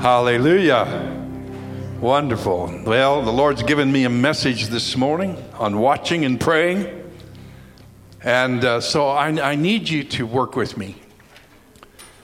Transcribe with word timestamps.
Hallelujah. 0.00 1.14
Wonderful. 2.00 2.84
Well, 2.86 3.20
the 3.20 3.30
Lord's 3.30 3.62
given 3.62 3.92
me 3.92 4.04
a 4.04 4.08
message 4.08 4.68
this 4.68 4.96
morning 4.96 5.36
on 5.58 5.78
watching 5.78 6.24
and 6.24 6.40
praying. 6.40 7.12
And 8.22 8.64
uh, 8.64 8.80
so 8.80 9.08
I, 9.08 9.28
I 9.50 9.56
need 9.56 9.90
you 9.90 10.02
to 10.04 10.26
work 10.26 10.56
with 10.56 10.78
me. 10.78 10.96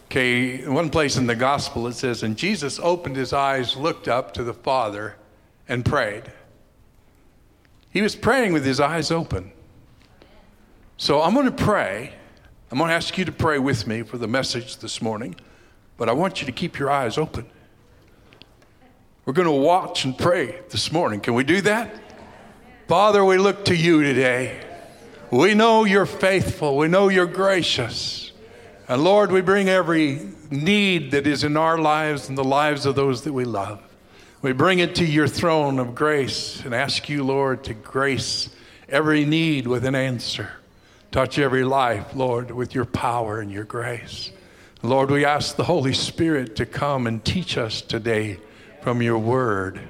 Okay, 0.07 0.67
one 0.67 0.89
place 0.89 1.19
in 1.19 1.27
the 1.27 1.35
gospel 1.35 1.87
it 1.87 1.93
says, 1.93 2.23
And 2.23 2.39
Jesus 2.39 2.79
opened 2.79 3.17
his 3.17 3.35
eyes, 3.35 3.77
looked 3.77 4.09
up 4.09 4.33
to 4.33 4.43
the 4.43 4.55
Father, 4.55 5.17
and 5.69 5.85
prayed. 5.85 6.33
He 7.91 8.01
was 8.01 8.17
praying 8.17 8.55
with 8.55 8.65
his 8.65 8.81
eyes 8.81 9.11
open. 9.11 9.53
So 10.97 11.21
I'm 11.21 11.35
going 11.35 11.45
to 11.45 11.53
pray. 11.53 12.15
I'm 12.71 12.79
going 12.79 12.89
to 12.89 12.95
ask 12.95 13.19
you 13.19 13.27
to 13.27 13.33
pray 13.33 13.59
with 13.59 13.87
me 13.87 14.01
for 14.01 14.17
the 14.17 14.27
message 14.27 14.79
this 14.79 15.03
morning, 15.03 15.37
but 15.99 16.09
I 16.09 16.13
want 16.13 16.41
you 16.41 16.47
to 16.47 16.53
keep 16.53 16.79
your 16.79 16.91
eyes 16.91 17.19
open. 17.19 17.51
We're 19.27 19.33
going 19.33 19.47
to 19.47 19.53
watch 19.53 20.05
and 20.05 20.17
pray 20.17 20.61
this 20.71 20.93
morning. 20.93 21.19
Can 21.19 21.35
we 21.35 21.43
do 21.43 21.61
that? 21.63 21.93
Father, 22.87 23.25
we 23.25 23.39
look 23.39 23.65
to 23.65 23.75
you 23.75 24.05
today. 24.05 24.61
We 25.33 25.53
know 25.53 25.83
you're 25.83 26.07
faithful. 26.07 26.77
We 26.77 26.87
know 26.87 27.09
you're 27.09 27.27
gracious. 27.27 28.31
And 28.87 29.03
Lord, 29.03 29.33
we 29.33 29.41
bring 29.41 29.69
every 29.69 30.29
need 30.49 31.11
that 31.11 31.27
is 31.27 31.43
in 31.43 31.57
our 31.57 31.77
lives 31.77 32.29
and 32.29 32.39
the 32.39 32.45
lives 32.45 32.87
of 32.87 32.95
those 32.95 33.23
that 33.23 33.33
we 33.33 33.45
love. 33.45 33.83
We 34.43 34.53
bring 34.53 34.79
it 34.79 34.95
to 34.95 35.05
your 35.05 35.27
throne 35.27 35.81
of 35.81 35.97
grace 35.97 36.65
and 36.65 36.73
ask 36.73 37.09
you, 37.09 37.25
Lord, 37.25 37.65
to 37.65 37.75
grace 37.75 38.49
every 38.89 39.25
need 39.25 39.67
with 39.67 39.85
an 39.85 39.97
answer. 39.97 40.53
Touch 41.11 41.37
every 41.37 41.65
life, 41.65 42.15
Lord, 42.15 42.53
with 42.53 42.77
your 42.77 42.85
power 42.85 43.41
and 43.41 43.51
your 43.51 43.65
grace. 43.65 44.31
Lord, 44.85 45.11
we 45.11 45.25
ask 45.25 45.57
the 45.57 45.65
Holy 45.65 45.95
Spirit 45.95 46.55
to 46.57 46.65
come 46.65 47.09
and 47.09 47.25
teach 47.25 47.59
us 47.59 47.83
today 47.83 48.39
from 48.87 49.03
your 49.03 49.19
word 49.19 49.81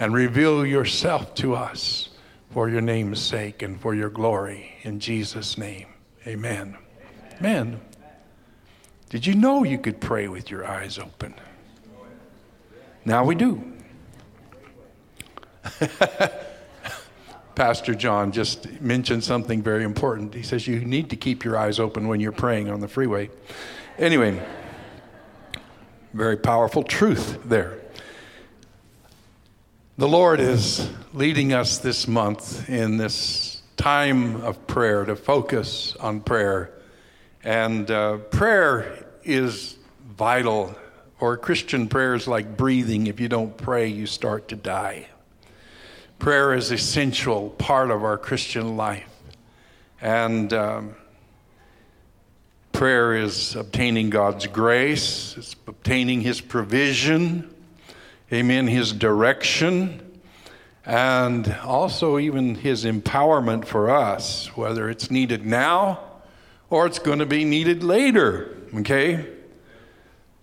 and 0.00 0.12
reveal 0.12 0.66
yourself 0.66 1.32
to 1.32 1.54
us 1.54 2.08
for 2.50 2.68
your 2.68 2.80
name's 2.80 3.20
sake 3.20 3.62
and 3.62 3.80
for 3.80 3.94
your 3.94 4.10
glory. 4.10 4.72
In 4.82 4.98
Jesus' 4.98 5.56
name, 5.56 5.86
amen. 6.26 6.76
Amen. 7.38 7.80
Did 9.10 9.28
you 9.28 9.36
know 9.36 9.62
you 9.62 9.78
could 9.78 10.00
pray 10.00 10.26
with 10.26 10.50
your 10.50 10.66
eyes 10.66 10.98
open? 10.98 11.34
Now 13.04 13.24
we 13.24 13.36
do. 13.36 13.62
Pastor 17.54 17.94
John 17.94 18.32
just 18.32 18.80
mentioned 18.80 19.22
something 19.22 19.62
very 19.62 19.84
important. 19.84 20.34
He 20.34 20.42
says 20.42 20.66
you 20.66 20.80
need 20.80 21.10
to 21.10 21.16
keep 21.16 21.44
your 21.44 21.56
eyes 21.56 21.78
open 21.78 22.08
when 22.08 22.18
you're 22.18 22.32
praying 22.32 22.68
on 22.70 22.80
the 22.80 22.88
freeway. 22.88 23.30
Anyway, 23.98 24.44
very 26.12 26.36
powerful 26.36 26.82
truth 26.82 27.38
there. 27.44 27.81
The 30.02 30.08
Lord 30.08 30.40
is 30.40 30.90
leading 31.14 31.52
us 31.52 31.78
this 31.78 32.08
month 32.08 32.68
in 32.68 32.96
this 32.96 33.62
time 33.76 34.42
of 34.42 34.66
prayer 34.66 35.04
to 35.04 35.14
focus 35.14 35.94
on 36.00 36.22
prayer. 36.22 36.72
And 37.44 37.88
uh, 37.88 38.16
prayer 38.16 39.06
is 39.22 39.76
vital, 40.04 40.74
or 41.20 41.36
Christian 41.36 41.86
prayer 41.86 42.16
is 42.16 42.26
like 42.26 42.56
breathing. 42.56 43.06
If 43.06 43.20
you 43.20 43.28
don't 43.28 43.56
pray, 43.56 43.86
you 43.86 44.06
start 44.06 44.48
to 44.48 44.56
die. 44.56 45.06
Prayer 46.18 46.52
is 46.52 46.72
essential 46.72 47.50
part 47.50 47.92
of 47.92 48.02
our 48.02 48.18
Christian 48.18 48.76
life. 48.76 49.08
And 50.00 50.52
um, 50.52 50.96
prayer 52.72 53.14
is 53.14 53.54
obtaining 53.54 54.10
God's 54.10 54.48
grace, 54.48 55.36
it's 55.36 55.54
obtaining 55.68 56.22
His 56.22 56.40
provision 56.40 57.51
amen, 58.32 58.66
his 58.66 58.92
direction, 58.92 60.00
and 60.86 61.54
also 61.64 62.18
even 62.18 62.54
his 62.54 62.84
empowerment 62.84 63.66
for 63.66 63.90
us, 63.90 64.46
whether 64.56 64.88
it's 64.88 65.10
needed 65.10 65.44
now 65.44 66.00
or 66.70 66.86
it's 66.86 66.98
going 66.98 67.18
to 67.18 67.26
be 67.26 67.44
needed 67.44 67.84
later, 67.84 68.56
okay? 68.74 69.28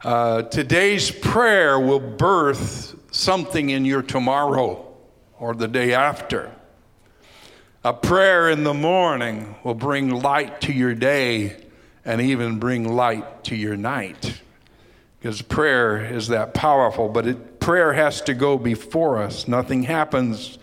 Uh, 0.02 0.44
today's 0.44 1.10
prayer 1.10 1.80
will 1.80 2.00
birth 2.00 2.96
something 3.12 3.72
in 3.72 3.84
your 3.84 4.04
tomorrow 4.04 4.86
or 5.40 5.56
the 5.56 5.68
day 5.68 5.94
after. 5.94 6.52
A 7.84 7.94
prayer 7.94 8.50
in 8.50 8.64
the 8.64 8.74
morning 8.74 9.56
will 9.64 9.74
bring 9.74 10.12
light 10.12 10.62
to 10.62 10.74
your 10.74 10.94
day 10.94 11.66
and 12.06 12.22
even 12.22 12.60
bring 12.60 12.88
light 12.88 13.44
to 13.46 13.56
your 13.56 13.76
night 13.76 14.40
because 15.20 15.42
prayer 15.42 16.14
is 16.14 16.30
that 16.30 16.54
powerful, 16.54 17.10
but 17.10 17.28
it, 17.28 17.38
prayer 17.59 17.94
has 17.94 18.22
to 18.22 18.34
go 18.34 18.58
before 18.58 19.18
us. 19.18 19.47
Nothing 19.47 19.84
happens 19.84 20.58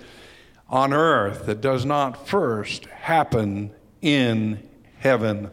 on 0.69 0.93
earth 0.93 1.47
that 1.47 1.61
does 1.61 1.85
not 1.85 2.27
first 2.27 2.87
happen 2.87 3.71
in 4.03 4.67
heaven. 4.99 5.51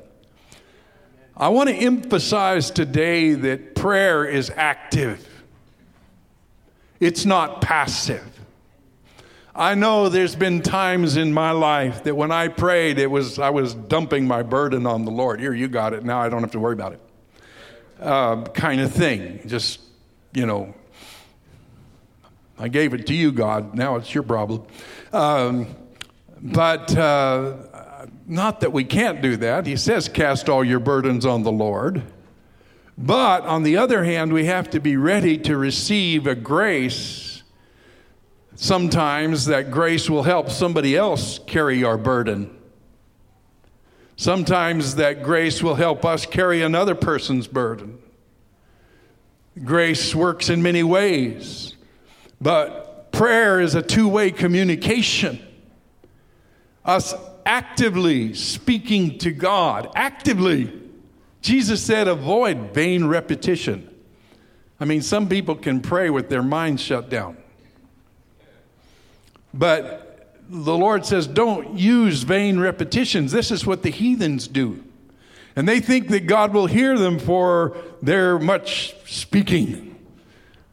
I 1.36 1.50
want 1.50 1.70
to 1.70 1.76
emphasize 1.76 2.72
today 2.72 3.34
that 3.34 3.76
prayer 3.76 4.26
is 4.26 4.52
active, 4.56 5.28
it's 7.00 7.26
not 7.26 7.62
passive. 7.62 8.30
I 9.56 9.76
know 9.76 10.10
there's 10.10 10.36
been 10.36 10.64
times 10.64 11.16
in 11.16 11.32
my 11.32 11.52
life 11.52 12.06
that 12.06 12.16
when 12.16 12.32
I 12.32 12.48
prayed, 12.48 12.98
it 12.98 13.12
was 13.12 13.38
I 13.38 13.52
was 13.52 13.76
dumping 13.76 14.26
my 14.26 14.42
burden 14.42 14.88
on 14.88 15.06
the 15.06 15.12
Lord. 15.12 15.40
Here, 15.40 15.54
you 15.54 15.68
got 15.68 15.94
it. 15.94 16.04
Now 16.04 16.20
I 16.20 16.30
don't 16.30 16.42
have 16.42 16.54
to 16.54 16.60
worry 16.60 16.74
about 16.74 16.94
it 16.94 17.02
uh, 18.04 18.44
kind 18.46 18.82
of 18.82 18.92
thing. 18.92 19.42
Just, 19.48 19.80
you 20.34 20.46
know, 20.46 20.74
I 22.58 22.68
gave 22.68 22.94
it 22.94 23.08
to 23.08 23.14
you, 23.14 23.32
God. 23.32 23.76
Now 23.76 23.96
it's 23.96 24.14
your 24.14 24.24
problem. 24.24 24.66
Um, 25.12 25.68
but 26.42 26.96
uh, 26.96 27.56
not 28.28 28.62
that 28.62 28.72
we 28.72 28.84
can't 28.84 29.22
do 29.22 29.38
that. 29.38 29.66
He 29.66 29.76
says, 29.76 30.08
cast 30.08 30.50
all 30.50 30.64
your 30.64 30.80
burdens 30.80 31.26
on 31.26 31.44
the 31.44 31.52
Lord. 31.52 32.04
But 32.98 33.44
on 33.44 33.64
the 33.64 33.78
other 33.78 34.04
hand, 34.04 34.34
we 34.34 34.46
have 34.46 34.70
to 34.72 34.80
be 34.80 34.98
ready 34.98 35.38
to 35.40 35.58
receive 35.58 36.28
a 36.28 36.36
grace. 36.36 37.44
Sometimes 38.56 39.46
that 39.46 39.72
grace 39.72 40.10
will 40.10 40.24
help 40.24 40.50
somebody 40.50 40.96
else 40.96 41.40
carry 41.48 41.84
our 41.84 41.98
burden. 41.98 42.56
Sometimes 44.16 44.96
that 44.96 45.24
grace 45.24 45.64
will 45.64 45.76
help 45.76 46.06
us 46.06 46.26
carry 46.26 46.62
another 46.62 46.94
person's 46.94 47.48
burden. 47.48 47.98
Grace 49.64 50.14
works 50.14 50.50
in 50.50 50.62
many 50.62 50.84
ways, 50.84 51.73
but 52.44 53.12
prayer 53.14 53.62
is 53.62 53.74
a 53.74 53.82
two 53.82 54.10
way 54.10 54.30
communication. 54.30 55.40
Us 56.84 57.16
actively 57.46 58.34
speaking 58.34 59.18
to 59.20 59.32
God, 59.32 59.90
actively. 59.96 60.82
Jesus 61.42 61.82
said, 61.82 62.08
avoid 62.10 62.74
vain 62.74 63.06
repetition. 63.06 63.90
I 64.80 64.86
mean, 64.86 65.02
some 65.02 65.30
people 65.30 65.56
can 65.56 65.80
pray 65.80 66.10
with 66.10 66.30
their 66.30 66.44
minds 66.44 66.82
shut 66.82 67.10
down. 67.10 67.38
But 69.54 70.36
the 70.50 70.76
Lord 70.78 71.06
says, 71.06 71.28
don't 71.28 71.78
use 71.78 72.24
vain 72.24 72.60
repetitions. 72.60 73.32
This 73.32 73.52
is 73.52 73.66
what 73.66 73.84
the 73.84 73.90
heathens 73.90 74.48
do. 74.50 74.84
And 75.56 75.68
they 75.68 75.80
think 75.80 76.10
that 76.10 76.26
God 76.28 76.54
will 76.54 76.68
hear 76.68 76.98
them 76.98 77.20
for 77.20 77.78
their 78.02 78.38
much 78.40 78.96
speaking. 79.06 79.93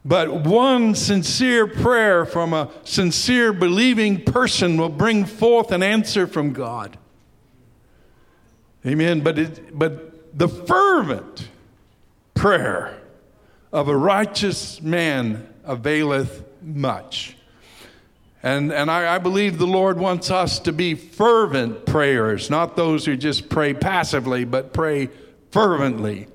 But 0.05 0.33
one 0.33 0.95
sincere 0.95 1.67
prayer 1.67 2.25
from 2.25 2.55
a 2.55 2.71
sincere 2.85 3.53
believing 3.53 4.25
person 4.25 4.77
will 4.79 4.89
bring 4.89 5.27
forth 5.27 5.73
an 5.73 5.83
answer 5.83 6.27
from 6.27 6.53
God. 6.53 6.97
Amen. 8.87 9.21
But, 9.21 9.39
it, 9.39 9.79
but 9.79 10.39
the 10.39 10.49
fervent 10.49 11.49
prayer 12.35 12.99
of 13.73 13.89
a 13.89 13.97
righteous 13.97 14.81
man 14.81 15.47
availeth 15.65 16.45
much. 16.63 17.37
And, 18.43 18.73
and 18.73 18.91
I, 18.91 19.17
I, 19.17 19.19
believe 19.19 19.59
the 19.59 19.67
Lord 19.67 19.99
wants 19.99 20.31
us 20.31 20.59
to 20.61 20.73
be 20.73 20.95
fervent 20.95 21.85
prayers, 21.85 22.49
not 22.49 22.75
those 22.75 23.05
who 23.05 23.15
just 23.15 23.51
pray 23.51 23.75
passively, 23.75 24.45
but 24.45 24.73
pray 24.73 25.11
fervently. 25.51 26.27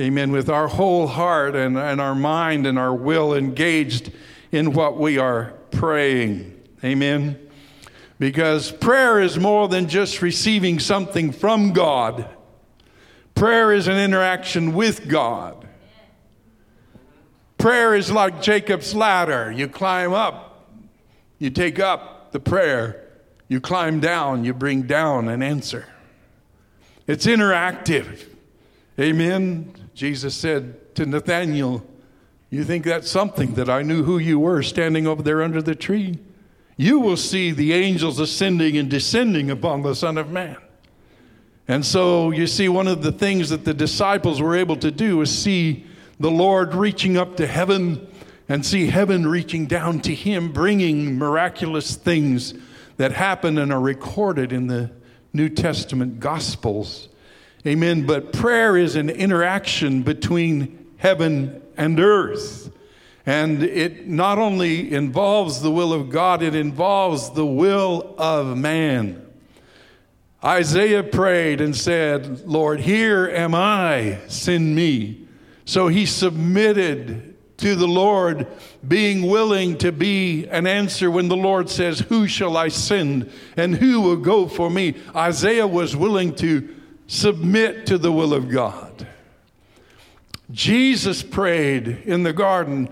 Amen. 0.00 0.32
With 0.32 0.48
our 0.48 0.68
whole 0.68 1.06
heart 1.06 1.54
and, 1.54 1.76
and 1.78 2.00
our 2.00 2.14
mind 2.14 2.66
and 2.66 2.78
our 2.78 2.94
will 2.94 3.34
engaged 3.34 4.12
in 4.50 4.72
what 4.72 4.98
we 4.98 5.18
are 5.18 5.52
praying. 5.70 6.60
Amen. 6.82 7.38
Because 8.18 8.70
prayer 8.70 9.20
is 9.20 9.38
more 9.38 9.68
than 9.68 9.88
just 9.88 10.22
receiving 10.22 10.78
something 10.78 11.32
from 11.32 11.72
God, 11.72 12.28
prayer 13.34 13.72
is 13.72 13.88
an 13.88 13.98
interaction 13.98 14.74
with 14.74 15.08
God. 15.08 15.66
Prayer 17.58 17.94
is 17.94 18.10
like 18.10 18.42
Jacob's 18.42 18.94
ladder. 18.94 19.52
You 19.52 19.68
climb 19.68 20.12
up 20.12 20.52
you 21.42 21.50
take 21.50 21.80
up 21.80 22.30
the 22.30 22.38
prayer, 22.38 23.04
you 23.48 23.60
climb 23.60 23.98
down, 23.98 24.44
you 24.44 24.54
bring 24.54 24.82
down 24.82 25.26
an 25.26 25.42
answer. 25.42 25.88
It's 27.08 27.26
interactive. 27.26 28.31
Amen. 29.00 29.72
Jesus 29.94 30.34
said 30.34 30.94
to 30.96 31.06
Nathanael, 31.06 31.84
You 32.50 32.64
think 32.64 32.84
that's 32.84 33.10
something 33.10 33.54
that 33.54 33.70
I 33.70 33.82
knew 33.82 34.02
who 34.02 34.18
you 34.18 34.38
were 34.38 34.62
standing 34.62 35.06
over 35.06 35.22
there 35.22 35.42
under 35.42 35.62
the 35.62 35.74
tree? 35.74 36.18
You 36.76 36.98
will 36.98 37.16
see 37.16 37.52
the 37.52 37.72
angels 37.72 38.18
ascending 38.18 38.76
and 38.76 38.90
descending 38.90 39.50
upon 39.50 39.82
the 39.82 39.94
Son 39.94 40.18
of 40.18 40.30
Man. 40.30 40.56
And 41.68 41.86
so 41.86 42.30
you 42.30 42.46
see, 42.46 42.68
one 42.68 42.88
of 42.88 43.02
the 43.02 43.12
things 43.12 43.50
that 43.50 43.64
the 43.64 43.72
disciples 43.72 44.42
were 44.42 44.56
able 44.56 44.76
to 44.76 44.90
do 44.90 45.20
is 45.22 45.36
see 45.36 45.86
the 46.18 46.30
Lord 46.30 46.74
reaching 46.74 47.16
up 47.16 47.36
to 47.36 47.46
heaven 47.46 48.06
and 48.48 48.66
see 48.66 48.88
heaven 48.88 49.26
reaching 49.26 49.66
down 49.66 50.00
to 50.00 50.14
him, 50.14 50.52
bringing 50.52 51.16
miraculous 51.16 51.96
things 51.96 52.52
that 52.96 53.12
happen 53.12 53.56
and 53.56 53.72
are 53.72 53.80
recorded 53.80 54.52
in 54.52 54.66
the 54.66 54.90
New 55.32 55.48
Testament 55.48 56.20
Gospels. 56.20 57.08
Amen. 57.66 58.06
But 58.06 58.32
prayer 58.32 58.76
is 58.76 58.96
an 58.96 59.08
interaction 59.08 60.02
between 60.02 60.94
heaven 60.96 61.62
and 61.76 62.00
earth. 62.00 62.70
And 63.24 63.62
it 63.62 64.08
not 64.08 64.38
only 64.38 64.92
involves 64.92 65.62
the 65.62 65.70
will 65.70 65.92
of 65.92 66.10
God, 66.10 66.42
it 66.42 66.56
involves 66.56 67.30
the 67.30 67.46
will 67.46 68.16
of 68.18 68.56
man. 68.56 69.24
Isaiah 70.44 71.04
prayed 71.04 71.60
and 71.60 71.76
said, 71.76 72.44
Lord, 72.48 72.80
here 72.80 73.28
am 73.28 73.54
I, 73.54 74.18
send 74.26 74.74
me. 74.74 75.28
So 75.64 75.86
he 75.86 76.04
submitted 76.04 77.36
to 77.58 77.76
the 77.76 77.86
Lord, 77.86 78.48
being 78.86 79.28
willing 79.28 79.78
to 79.78 79.92
be 79.92 80.48
an 80.48 80.66
answer 80.66 81.08
when 81.08 81.28
the 81.28 81.36
Lord 81.36 81.70
says, 81.70 82.00
Who 82.00 82.26
shall 82.26 82.56
I 82.56 82.68
send 82.68 83.30
and 83.56 83.76
who 83.76 84.00
will 84.00 84.16
go 84.16 84.48
for 84.48 84.68
me? 84.68 84.96
Isaiah 85.14 85.68
was 85.68 85.94
willing 85.94 86.34
to 86.36 86.71
submit 87.06 87.86
to 87.86 87.98
the 87.98 88.12
will 88.12 88.34
of 88.34 88.48
God. 88.48 89.06
Jesus 90.50 91.22
prayed 91.22 91.88
in 92.04 92.22
the 92.22 92.32
garden, 92.32 92.88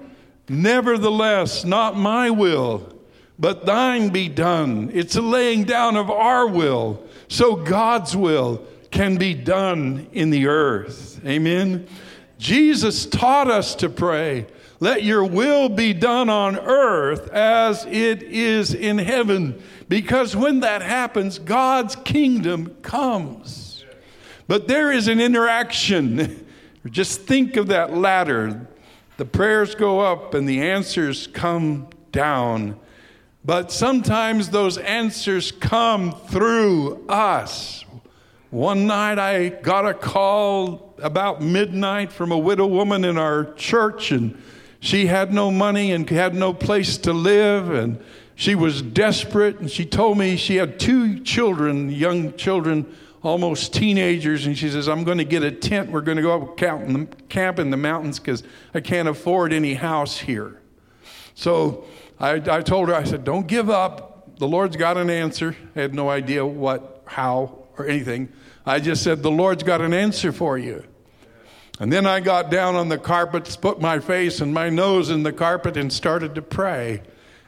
Nevertheless, 0.48 1.64
not 1.64 1.96
my 1.96 2.28
will, 2.28 2.92
but 3.38 3.66
thine 3.66 4.08
be 4.08 4.28
done. 4.28 4.90
It's 4.92 5.14
a 5.14 5.22
laying 5.22 5.62
down 5.62 5.96
of 5.96 6.10
our 6.10 6.48
will 6.48 7.04
so 7.28 7.54
God's 7.54 8.16
will 8.16 8.66
can 8.90 9.16
be 9.16 9.32
done 9.32 10.08
in 10.12 10.30
the 10.30 10.48
earth. 10.48 11.20
Amen. 11.24 11.86
Jesus 12.38 13.06
taught 13.06 13.48
us 13.48 13.76
to 13.76 13.88
pray, 13.88 14.46
let 14.80 15.04
your 15.04 15.24
will 15.24 15.68
be 15.68 15.92
done 15.92 16.28
on 16.28 16.58
earth 16.58 17.28
as 17.28 17.84
it 17.86 18.22
is 18.24 18.74
in 18.74 18.98
heaven. 18.98 19.62
Because 19.88 20.34
when 20.34 20.60
that 20.60 20.82
happens, 20.82 21.38
God's 21.38 21.94
kingdom 21.96 22.74
comes. 22.82 23.69
But 24.50 24.66
there 24.66 24.90
is 24.90 25.06
an 25.06 25.20
interaction. 25.20 26.44
Just 26.90 27.20
think 27.20 27.54
of 27.54 27.68
that 27.68 27.96
ladder. 27.96 28.66
The 29.16 29.24
prayers 29.24 29.76
go 29.76 30.00
up 30.00 30.34
and 30.34 30.48
the 30.48 30.60
answers 30.60 31.28
come 31.28 31.86
down. 32.10 32.76
But 33.44 33.70
sometimes 33.70 34.50
those 34.50 34.76
answers 34.76 35.52
come 35.52 36.10
through 36.10 37.06
us. 37.08 37.84
One 38.50 38.88
night 38.88 39.20
I 39.20 39.50
got 39.50 39.86
a 39.86 39.94
call 39.94 40.96
about 40.98 41.40
midnight 41.40 42.10
from 42.10 42.32
a 42.32 42.38
widow 42.38 42.66
woman 42.66 43.04
in 43.04 43.18
our 43.18 43.54
church, 43.54 44.10
and 44.10 44.36
she 44.80 45.06
had 45.06 45.32
no 45.32 45.52
money 45.52 45.92
and 45.92 46.10
had 46.10 46.34
no 46.34 46.52
place 46.52 46.98
to 46.98 47.12
live, 47.12 47.70
and 47.70 48.02
she 48.34 48.56
was 48.56 48.82
desperate. 48.82 49.60
And 49.60 49.70
she 49.70 49.84
told 49.84 50.18
me 50.18 50.36
she 50.36 50.56
had 50.56 50.80
two 50.80 51.20
children, 51.20 51.88
young 51.92 52.34
children, 52.34 52.92
almost 53.22 53.74
teenagers, 53.74 54.46
and 54.46 54.56
she 54.56 54.70
says, 54.70 54.88
I'm 54.88 55.04
going 55.04 55.18
to 55.18 55.24
get 55.24 55.42
a 55.42 55.50
tent. 55.50 55.90
We're 55.90 56.00
going 56.00 56.16
to 56.16 56.22
go 56.22 56.46
camp 56.46 57.58
in 57.58 57.70
the 57.70 57.76
mountains 57.76 58.18
because 58.18 58.42
I 58.74 58.80
can't 58.80 59.08
afford 59.08 59.52
any 59.52 59.74
house 59.74 60.18
here. 60.18 60.60
So 61.34 61.84
I, 62.18 62.34
I 62.34 62.62
told 62.62 62.88
her, 62.88 62.94
I 62.94 63.04
said, 63.04 63.24
don't 63.24 63.46
give 63.46 63.70
up. 63.70 64.38
The 64.38 64.48
Lord's 64.48 64.76
got 64.76 64.96
an 64.96 65.10
answer. 65.10 65.56
I 65.76 65.80
had 65.80 65.94
no 65.94 66.08
idea 66.08 66.46
what, 66.46 67.02
how, 67.06 67.66
or 67.76 67.86
anything. 67.86 68.30
I 68.64 68.80
just 68.80 69.02
said, 69.02 69.22
the 69.22 69.30
Lord's 69.30 69.62
got 69.62 69.80
an 69.80 69.92
answer 69.92 70.32
for 70.32 70.56
you. 70.56 70.84
And 71.78 71.90
then 71.90 72.06
I 72.06 72.20
got 72.20 72.50
down 72.50 72.74
on 72.76 72.90
the 72.90 72.98
carpet, 72.98 73.56
put 73.60 73.80
my 73.80 74.00
face 74.00 74.40
and 74.40 74.52
my 74.52 74.68
nose 74.68 75.08
in 75.08 75.22
the 75.22 75.32
carpet, 75.32 75.78
and 75.78 75.90
started 75.90 76.34
to 76.34 76.42
pray. 76.42 77.02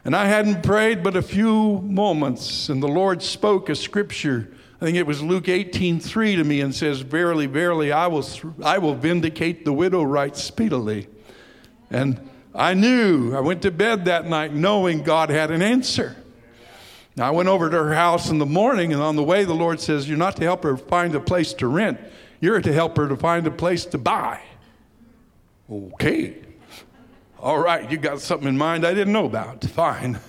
And 0.05 0.15
I 0.15 0.25
hadn't 0.25 0.63
prayed 0.63 1.03
but 1.03 1.15
a 1.15 1.21
few 1.21 1.79
moments, 1.81 2.67
and 2.67 2.81
the 2.81 2.87
Lord 2.87 3.21
spoke 3.21 3.69
a 3.69 3.75
scripture. 3.75 4.51
I 4.83 4.85
think 4.87 4.97
it 4.97 5.07
was 5.07 5.21
Luke 5.21 5.45
18:3 5.45 6.35
to 6.35 6.43
me 6.43 6.59
and 6.59 6.75
says, 6.75 6.99
Verily, 6.99 7.45
verily, 7.45 7.93
I 7.93 8.07
will, 8.07 8.27
I 8.61 8.79
will 8.79 8.95
vindicate 8.95 9.63
the 9.63 9.71
widow 9.71 10.03
right 10.03 10.35
speedily. 10.35 11.07
And 11.89 12.29
I 12.53 12.73
knew. 12.73 13.33
I 13.33 13.39
went 13.39 13.61
to 13.61 13.71
bed 13.71 14.03
that 14.05 14.27
night 14.27 14.53
knowing 14.53 15.03
God 15.03 15.29
had 15.29 15.51
an 15.51 15.61
answer. 15.61 16.17
Now, 17.15 17.29
I 17.29 17.31
went 17.31 17.47
over 17.47 17.69
to 17.69 17.77
her 17.77 17.93
house 17.93 18.29
in 18.29 18.39
the 18.39 18.45
morning, 18.45 18.91
and 18.91 19.01
on 19.01 19.15
the 19.15 19.23
way, 19.23 19.45
the 19.45 19.53
Lord 19.53 19.79
says, 19.79 20.09
You're 20.09 20.17
not 20.17 20.35
to 20.35 20.43
help 20.43 20.63
her 20.63 20.75
find 20.75 21.15
a 21.15 21.21
place 21.21 21.53
to 21.53 21.67
rent, 21.67 21.97
you're 22.41 22.59
to 22.59 22.73
help 22.73 22.97
her 22.97 23.07
to 23.07 23.15
find 23.15 23.47
a 23.47 23.51
place 23.51 23.85
to 23.85 23.97
buy. 23.97 24.41
Okay. 25.71 26.35
All 27.39 27.57
right, 27.57 27.89
you 27.89 27.95
got 27.95 28.19
something 28.19 28.49
in 28.49 28.57
mind 28.57 28.85
I 28.85 28.93
didn't 28.93 29.13
know 29.13 29.27
about. 29.27 29.63
Fine. 29.63 30.19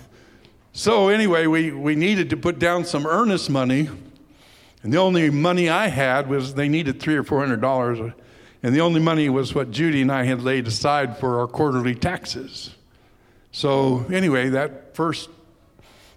So, 0.71 1.09
anyway, 1.09 1.45
we, 1.45 1.71
we 1.71 1.95
needed 1.95 2.29
to 2.29 2.37
put 2.37 2.57
down 2.57 2.85
some 2.85 3.05
earnest 3.05 3.49
money, 3.49 3.89
and 4.85 4.93
the 4.93 4.99
only 4.99 5.31
money 5.31 5.67
I 5.67 5.87
had 5.87 6.29
was 6.29 6.53
they 6.53 6.69
needed 6.69 6.99
three 6.99 7.15
or 7.15 7.23
four 7.23 7.39
hundred 7.39 7.59
dollars 7.59 8.13
and 8.61 8.75
the 8.75 8.81
only 8.81 8.99
money 8.99 9.29
was 9.29 9.55
what 9.55 9.71
Judy 9.71 10.03
and 10.03 10.11
I 10.11 10.25
had 10.25 10.41
laid 10.41 10.67
aside 10.67 11.17
for 11.17 11.39
our 11.39 11.47
quarterly 11.47 11.93
taxes. 11.95 12.73
So, 13.51 14.05
anyway, 14.11 14.49
that 14.49 14.95
first 14.95 15.29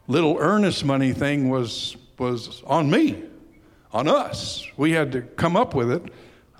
little 0.07 0.37
earnest 0.39 0.85
money 0.85 1.13
thing 1.13 1.49
was, 1.49 1.97
was 2.19 2.63
on 2.67 2.91
me, 2.91 3.23
on 3.93 4.07
us. 4.07 4.67
We 4.77 4.93
had 4.93 5.13
to 5.13 5.23
come 5.23 5.57
up 5.57 5.75
with 5.75 5.91
it. 5.91 6.03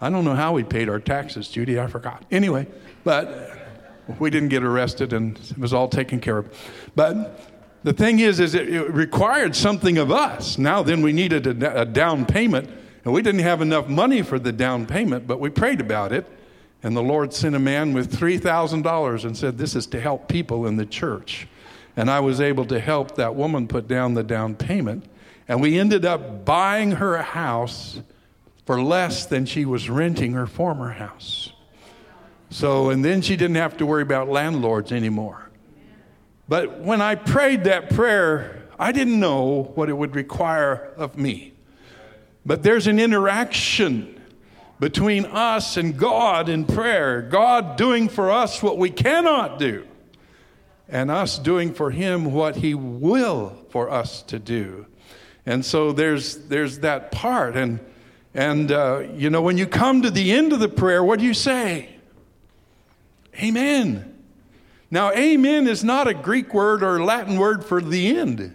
I 0.01 0.09
don't 0.09 0.25
know 0.25 0.35
how 0.35 0.53
we 0.53 0.63
paid 0.63 0.89
our 0.89 1.01
taxes, 1.01 1.49
Judy, 1.49 1.79
I 1.79 1.89
forgot. 1.89 2.25
Anyway, 2.31 2.67
but 3.05 3.51
we 4.19 4.31
didn't 4.31 4.51
get 4.51 4.63
arrested 4.63 5.13
and 5.13 5.39
it 5.39 5.59
was 5.59 5.75
all 5.75 5.89
taken 5.89 6.21
care 6.21 6.39
of. 6.39 6.55
But 6.97 7.58
the 7.83 7.93
thing 7.93 8.19
is, 8.19 8.41
is 8.41 8.55
it, 8.55 8.69
it 8.69 8.91
required 8.93 9.55
something 9.55 9.99
of 9.99 10.11
us. 10.11 10.59
Now 10.59 10.83
then 10.83 11.03
we 11.03 11.13
needed 11.13 11.63
a, 11.63 11.83
a 11.83 11.85
down 11.85 12.27
payment 12.27 12.71
and 13.05 13.15
we 13.15 13.23
didn't 13.23 13.41
have 13.41 13.63
enough 13.63 13.89
money 13.89 14.23
for 14.23 14.39
the 14.39 14.53
down 14.53 14.87
payment, 14.87 15.27
but 15.27 15.41
we 15.41 15.51
prayed 15.51 15.81
about 15.81 16.13
it. 16.13 16.27
And 16.83 16.97
the 16.97 17.03
Lord 17.03 17.33
sent 17.33 17.57
a 17.57 17.59
man 17.59 17.93
with 17.93 18.17
$3,000 18.17 19.25
and 19.25 19.37
said, 19.37 19.59
This 19.59 19.75
is 19.75 19.87
to 19.89 20.01
help 20.01 20.29
people 20.29 20.67
in 20.67 20.77
the 20.77 20.87
church. 20.87 21.49
And 21.97 22.11
I 22.11 22.21
was 22.21 22.41
able 22.41 22.65
to 22.67 22.79
help 22.79 23.17
that 23.17 23.35
woman 23.35 23.67
put 23.67 23.89
down 23.89 24.15
the 24.15 24.23
down 24.23 24.55
payment. 24.55 25.05
And 25.49 25.61
we 25.61 25.79
ended 25.79 26.05
up 26.05 26.45
buying 26.45 26.93
her 26.93 27.15
a 27.15 27.23
house 27.23 28.01
for 28.67 28.81
less 28.81 29.27
than 29.27 29.47
she 29.47 29.65
was 29.65 29.89
renting 29.89 30.35
her 30.35 30.47
former 30.47 30.93
house. 30.93 31.53
So, 32.51 32.91
and 32.91 33.05
then 33.05 33.23
she 33.23 33.37
didn't 33.37 33.57
have 33.57 33.77
to 33.79 33.87
worry 33.87 34.03
about 34.03 34.29
landlords 34.29 34.93
anymore. 34.93 35.48
But 36.49 36.81
when 36.81 37.03
I 37.03 37.15
prayed 37.15 37.65
that 37.65 37.91
prayer, 37.91 38.63
I 38.79 38.93
didn't 38.93 39.21
know 39.21 39.73
what 39.75 39.89
it 39.89 39.93
would 39.93 40.15
require 40.15 40.93
of 40.97 41.19
me. 41.19 41.53
But 42.47 42.63
there's 42.63 42.87
an 42.87 42.99
interaction 42.99 44.19
between 44.81 45.27
us 45.27 45.77
and 45.77 45.99
God 45.99 46.49
in 46.49 46.65
prayer. 46.65 47.21
God 47.21 47.77
doing 47.77 48.09
for 48.09 48.31
us 48.31 48.63
what 48.63 48.79
we 48.79 48.91
cannot 48.91 49.59
do, 49.59 49.87
and 50.89 51.11
us 51.11 51.39
doing 51.39 51.75
for 51.75 51.91
Him 51.91 52.33
what 52.33 52.57
He 52.57 52.75
will 52.75 53.67
for 53.71 53.91
us 53.91 54.23
to 54.23 54.39
do. 54.39 54.87
And 55.45 55.65
so 55.65 55.93
there's, 55.93 56.37
there's 56.47 56.79
that 56.81 57.11
part. 57.11 57.57
And, 57.57 57.81
and 58.35 58.71
uh, 58.71 59.01
you 59.15 59.29
know, 59.31 59.43
when 59.43 59.59
you 59.59 59.67
come 59.67 60.03
to 60.03 60.11
the 60.11 60.33
end 60.33 60.53
of 60.53 60.61
the 60.61 60.69
prayer, 60.69 61.03
what 61.03 61.19
do 61.19 61.25
you 61.25 61.35
say? 61.35 61.91
Amen. 63.43 64.18
Now, 64.91 65.13
amen 65.13 65.69
is 65.69 65.85
not 65.85 66.09
a 66.09 66.15
Greek 66.15 66.55
word 66.55 66.83
or 66.83 67.03
Latin 67.03 67.39
word 67.39 67.65
for 67.65 67.81
the 67.81 68.17
end 68.17 68.55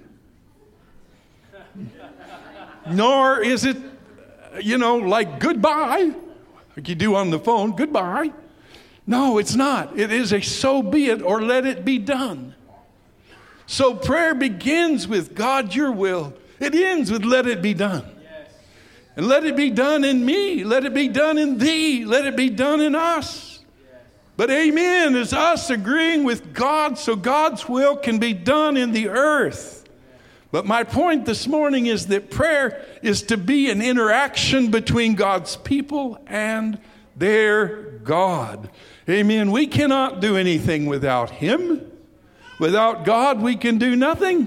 nor 2.89 3.39
is 3.41 3.65
it, 3.65 3.77
you 4.61 4.77
know, 4.77 4.97
like 4.97 5.39
goodbye, 5.39 6.13
like 6.75 6.87
you 6.87 6.95
do 6.95 7.15
on 7.15 7.29
the 7.29 7.39
phone, 7.39 7.75
goodbye. 7.75 8.31
No, 9.05 9.37
it's 9.37 9.55
not. 9.55 9.97
It 9.99 10.11
is 10.11 10.31
a 10.31 10.41
so 10.41 10.81
be 10.81 11.07
it 11.07 11.21
or 11.21 11.41
let 11.41 11.65
it 11.65 11.83
be 11.83 11.97
done. 11.97 12.55
So 13.65 13.95
prayer 13.95 14.33
begins 14.33 15.07
with 15.07 15.35
God, 15.35 15.75
your 15.75 15.91
will. 15.91 16.33
It 16.59 16.73
ends 16.75 17.11
with 17.11 17.23
let 17.23 17.47
it 17.47 17.61
be 17.61 17.73
done. 17.73 18.05
And 19.15 19.27
let 19.27 19.45
it 19.45 19.55
be 19.55 19.69
done 19.69 20.03
in 20.03 20.25
me. 20.25 20.63
Let 20.63 20.85
it 20.85 20.93
be 20.93 21.07
done 21.07 21.37
in 21.37 21.57
thee. 21.57 22.03
Let 22.05 22.25
it 22.25 22.35
be 22.35 22.49
done 22.49 22.81
in 22.81 22.95
us. 22.95 23.52
But 24.35 24.49
amen 24.49 25.15
is 25.15 25.31
us 25.31 25.69
agreeing 25.69 26.23
with 26.23 26.53
God 26.53 26.97
so 26.97 27.15
God's 27.15 27.69
will 27.69 27.95
can 27.95 28.17
be 28.17 28.33
done 28.33 28.77
in 28.77 28.91
the 28.91 29.09
earth. 29.09 29.87
But 30.51 30.65
my 30.65 30.83
point 30.83 31.25
this 31.25 31.47
morning 31.47 31.87
is 31.87 32.07
that 32.07 32.29
prayer 32.29 32.85
is 33.01 33.23
to 33.23 33.37
be 33.37 33.69
an 33.69 33.81
interaction 33.81 34.69
between 34.71 35.15
God's 35.15 35.55
people 35.57 36.19
and 36.27 36.79
their 37.15 37.91
God. 38.03 38.69
Amen. 39.09 39.51
We 39.51 39.67
cannot 39.67 40.19
do 40.19 40.37
anything 40.37 40.85
without 40.85 41.29
Him. 41.29 41.91
Without 42.59 43.03
God, 43.03 43.41
we 43.41 43.55
can 43.55 43.77
do 43.77 43.95
nothing. 43.95 44.45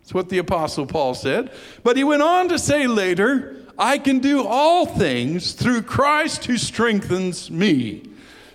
That's 0.00 0.14
what 0.14 0.28
the 0.28 0.38
Apostle 0.38 0.86
Paul 0.86 1.14
said. 1.14 1.50
But 1.82 1.96
he 1.96 2.04
went 2.04 2.22
on 2.22 2.48
to 2.48 2.58
say 2.58 2.86
later, 2.86 3.56
I 3.78 3.98
can 3.98 4.20
do 4.20 4.46
all 4.46 4.86
things 4.86 5.52
through 5.52 5.82
Christ 5.82 6.44
who 6.44 6.56
strengthens 6.56 7.50
me. 7.50 8.04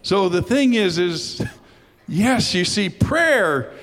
So 0.03 0.27
the 0.27 0.41
thing 0.41 0.73
is, 0.73 0.97
is 0.97 1.41
yes, 2.09 2.53
you 2.53 2.65
see, 2.65 2.89
prayer 2.89 3.73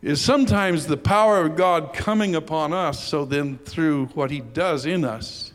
is 0.00 0.20
sometimes 0.20 0.86
the 0.86 0.96
power 0.96 1.40
of 1.40 1.56
God 1.56 1.92
coming 1.92 2.36
upon 2.36 2.72
us. 2.72 3.02
So 3.02 3.24
then, 3.24 3.58
through 3.58 4.06
what 4.14 4.30
He 4.30 4.40
does 4.40 4.86
in 4.86 5.04
us, 5.04 5.52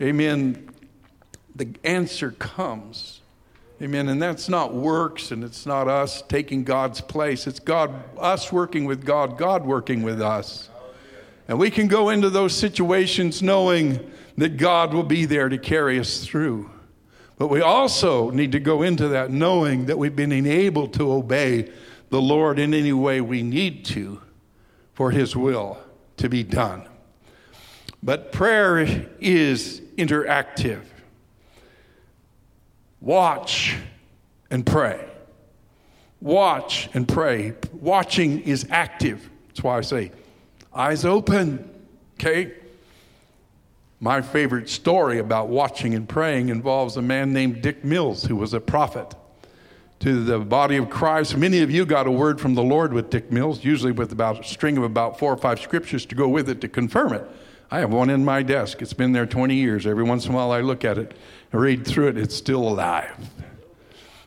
amen, 0.00 0.70
the 1.56 1.68
answer 1.82 2.30
comes. 2.30 3.20
Amen. 3.82 4.08
And 4.08 4.22
that's 4.22 4.48
not 4.48 4.74
works 4.74 5.30
and 5.30 5.44
it's 5.44 5.64
not 5.64 5.86
us 5.86 6.22
taking 6.22 6.64
God's 6.64 7.00
place. 7.00 7.46
It's 7.46 7.60
God, 7.60 7.92
us 8.18 8.52
working 8.52 8.84
with 8.86 9.04
God, 9.04 9.38
God 9.38 9.64
working 9.64 10.02
with 10.02 10.20
us. 10.20 10.68
And 11.46 11.58
we 11.58 11.70
can 11.70 11.86
go 11.86 12.10
into 12.10 12.28
those 12.28 12.54
situations 12.54 13.40
knowing 13.40 14.10
that 14.36 14.56
God 14.56 14.94
will 14.94 15.04
be 15.04 15.26
there 15.26 15.48
to 15.48 15.58
carry 15.58 15.98
us 15.98 16.24
through. 16.24 16.70
But 17.38 17.48
we 17.48 17.60
also 17.60 18.30
need 18.30 18.52
to 18.52 18.60
go 18.60 18.82
into 18.82 19.08
that 19.08 19.30
knowing 19.30 19.86
that 19.86 19.96
we've 19.96 20.16
been 20.16 20.32
enabled 20.32 20.92
to 20.94 21.12
obey 21.12 21.70
the 22.10 22.20
Lord 22.20 22.58
in 22.58 22.74
any 22.74 22.92
way 22.92 23.20
we 23.20 23.42
need 23.42 23.84
to 23.86 24.20
for 24.92 25.12
His 25.12 25.36
will 25.36 25.78
to 26.16 26.28
be 26.28 26.42
done. 26.42 26.88
But 28.02 28.32
prayer 28.32 28.78
is 29.20 29.80
interactive. 29.96 30.82
Watch 33.00 33.76
and 34.50 34.66
pray. 34.66 35.04
Watch 36.20 36.90
and 36.94 37.06
pray. 37.06 37.54
Watching 37.72 38.40
is 38.40 38.66
active. 38.70 39.30
That's 39.48 39.62
why 39.62 39.78
I 39.78 39.80
say, 39.82 40.10
eyes 40.74 41.04
open. 41.04 41.70
Okay? 42.14 42.54
My 44.00 44.22
favorite 44.22 44.68
story 44.68 45.18
about 45.18 45.48
watching 45.48 45.94
and 45.94 46.08
praying 46.08 46.50
involves 46.50 46.96
a 46.96 47.02
man 47.02 47.32
named 47.32 47.62
Dick 47.62 47.84
Mills, 47.84 48.24
who 48.24 48.36
was 48.36 48.54
a 48.54 48.60
prophet 48.60 49.14
to 50.00 50.22
the 50.22 50.38
body 50.38 50.76
of 50.76 50.88
Christ. 50.88 51.36
Many 51.36 51.62
of 51.62 51.70
you 51.70 51.84
got 51.84 52.06
a 52.06 52.10
word 52.10 52.40
from 52.40 52.54
the 52.54 52.62
Lord 52.62 52.92
with 52.92 53.10
Dick 53.10 53.32
Mills, 53.32 53.64
usually 53.64 53.90
with 53.90 54.12
about 54.12 54.40
a 54.40 54.44
string 54.44 54.76
of 54.76 54.84
about 54.84 55.18
four 55.18 55.32
or 55.32 55.36
five 55.36 55.60
scriptures 55.60 56.06
to 56.06 56.14
go 56.14 56.28
with 56.28 56.48
it 56.48 56.60
to 56.60 56.68
confirm 56.68 57.12
it. 57.12 57.28
I 57.72 57.80
have 57.80 57.92
one 57.92 58.08
in 58.08 58.24
my 58.24 58.44
desk. 58.44 58.80
It's 58.80 58.92
been 58.92 59.12
there 59.12 59.26
20 59.26 59.56
years. 59.56 59.84
Every 59.84 60.04
once 60.04 60.26
in 60.26 60.32
a 60.32 60.36
while 60.36 60.52
I 60.52 60.60
look 60.60 60.84
at 60.84 60.96
it, 60.96 61.14
I 61.52 61.56
read 61.56 61.84
through 61.84 62.08
it, 62.08 62.18
it's 62.18 62.36
still 62.36 62.66
alive. 62.66 63.30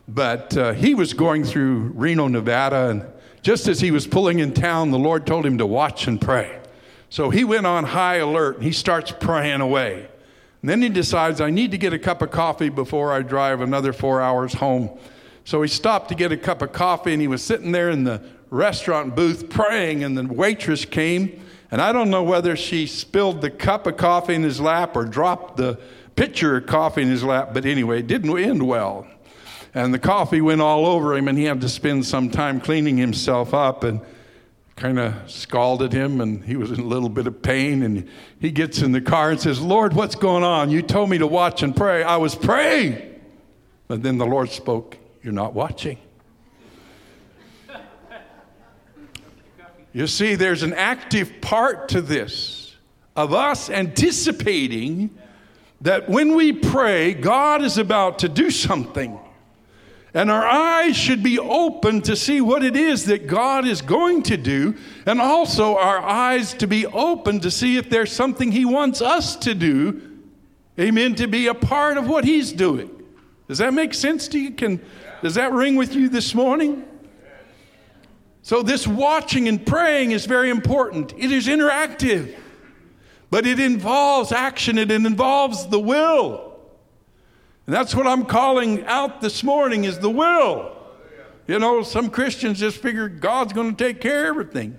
But 0.06 0.54
uh, 0.56 0.74
he 0.74 0.94
was 0.94 1.14
going 1.14 1.44
through 1.44 1.92
Reno, 1.94 2.28
Nevada, 2.28 2.90
and 2.90 3.06
just 3.40 3.68
as 3.68 3.80
he 3.80 3.90
was 3.90 4.06
pulling 4.06 4.38
in 4.38 4.52
town, 4.52 4.90
the 4.90 4.98
Lord 4.98 5.26
told 5.26 5.46
him 5.46 5.56
to 5.58 5.66
watch 5.66 6.06
and 6.06 6.20
pray. 6.20 6.60
So 7.12 7.28
he 7.28 7.44
went 7.44 7.66
on 7.66 7.84
high 7.84 8.16
alert 8.16 8.56
and 8.56 8.64
he 8.64 8.72
starts 8.72 9.12
praying 9.12 9.60
away. 9.60 10.08
And 10.62 10.70
then 10.70 10.80
he 10.80 10.88
decides, 10.88 11.42
I 11.42 11.50
need 11.50 11.72
to 11.72 11.76
get 11.76 11.92
a 11.92 11.98
cup 11.98 12.22
of 12.22 12.30
coffee 12.30 12.70
before 12.70 13.12
I 13.12 13.20
drive 13.20 13.60
another 13.60 13.92
four 13.92 14.22
hours 14.22 14.54
home. 14.54 14.88
So 15.44 15.60
he 15.60 15.68
stopped 15.68 16.08
to 16.08 16.14
get 16.14 16.32
a 16.32 16.38
cup 16.38 16.62
of 16.62 16.72
coffee 16.72 17.12
and 17.12 17.20
he 17.20 17.28
was 17.28 17.44
sitting 17.44 17.70
there 17.70 17.90
in 17.90 18.04
the 18.04 18.22
restaurant 18.48 19.14
booth 19.14 19.50
praying, 19.50 20.02
and 20.02 20.16
the 20.16 20.24
waitress 20.24 20.86
came 20.86 21.38
and 21.70 21.82
I 21.82 21.92
don't 21.92 22.08
know 22.08 22.22
whether 22.22 22.56
she 22.56 22.86
spilled 22.86 23.42
the 23.42 23.50
cup 23.50 23.86
of 23.86 23.98
coffee 23.98 24.34
in 24.34 24.42
his 24.42 24.58
lap 24.58 24.96
or 24.96 25.04
dropped 25.04 25.58
the 25.58 25.78
pitcher 26.16 26.56
of 26.56 26.66
coffee 26.66 27.02
in 27.02 27.08
his 27.08 27.22
lap, 27.22 27.50
but 27.52 27.66
anyway, 27.66 27.98
it 27.98 28.06
didn't 28.06 28.34
end 28.38 28.66
well. 28.66 29.06
And 29.74 29.92
the 29.92 29.98
coffee 29.98 30.40
went 30.40 30.62
all 30.62 30.86
over 30.86 31.14
him, 31.14 31.28
and 31.28 31.36
he 31.36 31.44
had 31.44 31.60
to 31.60 31.68
spend 31.68 32.06
some 32.06 32.30
time 32.30 32.58
cleaning 32.58 32.96
himself 32.96 33.52
up 33.52 33.84
and 33.84 34.00
kind 34.76 34.98
of 34.98 35.30
scalded 35.30 35.92
him, 35.92 36.20
and 36.20 36.44
he 36.44 36.56
was 36.56 36.70
in 36.70 36.80
a 36.80 36.84
little 36.84 37.08
bit 37.08 37.26
of 37.26 37.42
pain. 37.42 37.82
And 37.82 38.08
he 38.40 38.50
gets 38.50 38.82
in 38.82 38.92
the 38.92 39.00
car 39.00 39.30
and 39.30 39.40
says, 39.40 39.60
Lord, 39.60 39.92
what's 39.92 40.14
going 40.14 40.44
on? 40.44 40.70
You 40.70 40.82
told 40.82 41.10
me 41.10 41.18
to 41.18 41.26
watch 41.26 41.62
and 41.62 41.74
pray. 41.74 42.02
I 42.02 42.16
was 42.16 42.34
praying. 42.34 43.00
But 43.88 44.02
then 44.02 44.18
the 44.18 44.26
Lord 44.26 44.50
spoke, 44.50 44.96
You're 45.22 45.32
not 45.32 45.54
watching. 45.54 45.98
You 49.92 50.06
see, 50.06 50.36
there's 50.36 50.62
an 50.62 50.72
active 50.72 51.40
part 51.42 51.90
to 51.90 52.00
this 52.00 52.74
of 53.14 53.34
us 53.34 53.68
anticipating 53.68 55.10
that 55.82 56.08
when 56.08 56.34
we 56.34 56.52
pray, 56.52 57.12
God 57.12 57.62
is 57.62 57.76
about 57.76 58.20
to 58.20 58.28
do 58.28 58.50
something. 58.50 59.18
And 60.14 60.30
our 60.30 60.46
eyes 60.46 60.94
should 60.94 61.22
be 61.22 61.38
open 61.38 62.02
to 62.02 62.16
see 62.16 62.42
what 62.42 62.62
it 62.62 62.76
is 62.76 63.06
that 63.06 63.26
God 63.26 63.66
is 63.66 63.80
going 63.80 64.22
to 64.24 64.36
do, 64.36 64.76
and 65.06 65.20
also 65.20 65.78
our 65.78 66.00
eyes 66.00 66.52
to 66.54 66.66
be 66.66 66.86
open 66.86 67.40
to 67.40 67.50
see 67.50 67.78
if 67.78 67.88
there's 67.88 68.12
something 68.12 68.52
He 68.52 68.66
wants 68.66 69.00
us 69.00 69.36
to 69.36 69.54
do, 69.54 70.02
amen, 70.78 71.14
to 71.14 71.26
be 71.26 71.46
a 71.46 71.54
part 71.54 71.96
of 71.96 72.08
what 72.08 72.24
He's 72.24 72.52
doing. 72.52 72.90
Does 73.48 73.58
that 73.58 73.72
make 73.72 73.94
sense 73.94 74.28
to 74.28 74.38
you? 74.38 74.50
Can, 74.50 74.82
does 75.22 75.34
that 75.36 75.52
ring 75.52 75.76
with 75.76 75.94
you 75.94 76.10
this 76.10 76.34
morning? 76.34 76.84
So, 78.42 78.62
this 78.62 78.86
watching 78.86 79.48
and 79.48 79.64
praying 79.64 80.10
is 80.10 80.26
very 80.26 80.50
important. 80.50 81.14
It 81.16 81.30
is 81.32 81.46
interactive, 81.46 82.36
but 83.30 83.46
it 83.46 83.60
involves 83.60 84.30
action, 84.30 84.76
it 84.76 84.90
involves 84.90 85.68
the 85.68 85.78
will. 85.78 86.51
And 87.66 87.74
that's 87.74 87.94
what 87.94 88.06
I'm 88.06 88.24
calling 88.24 88.84
out 88.86 89.20
this 89.20 89.44
morning 89.44 89.84
is 89.84 89.98
the 89.98 90.10
will. 90.10 90.76
You 91.46 91.58
know, 91.58 91.82
some 91.82 92.10
Christians 92.10 92.58
just 92.58 92.78
figure 92.78 93.08
God's 93.08 93.52
going 93.52 93.74
to 93.74 93.84
take 93.84 94.00
care 94.00 94.24
of 94.24 94.28
everything. 94.28 94.78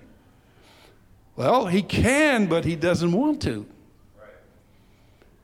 Well, 1.35 1.67
He 1.67 1.81
can, 1.81 2.47
but 2.47 2.65
He 2.65 2.75
doesn't 2.75 3.11
want 3.11 3.41
to. 3.43 3.65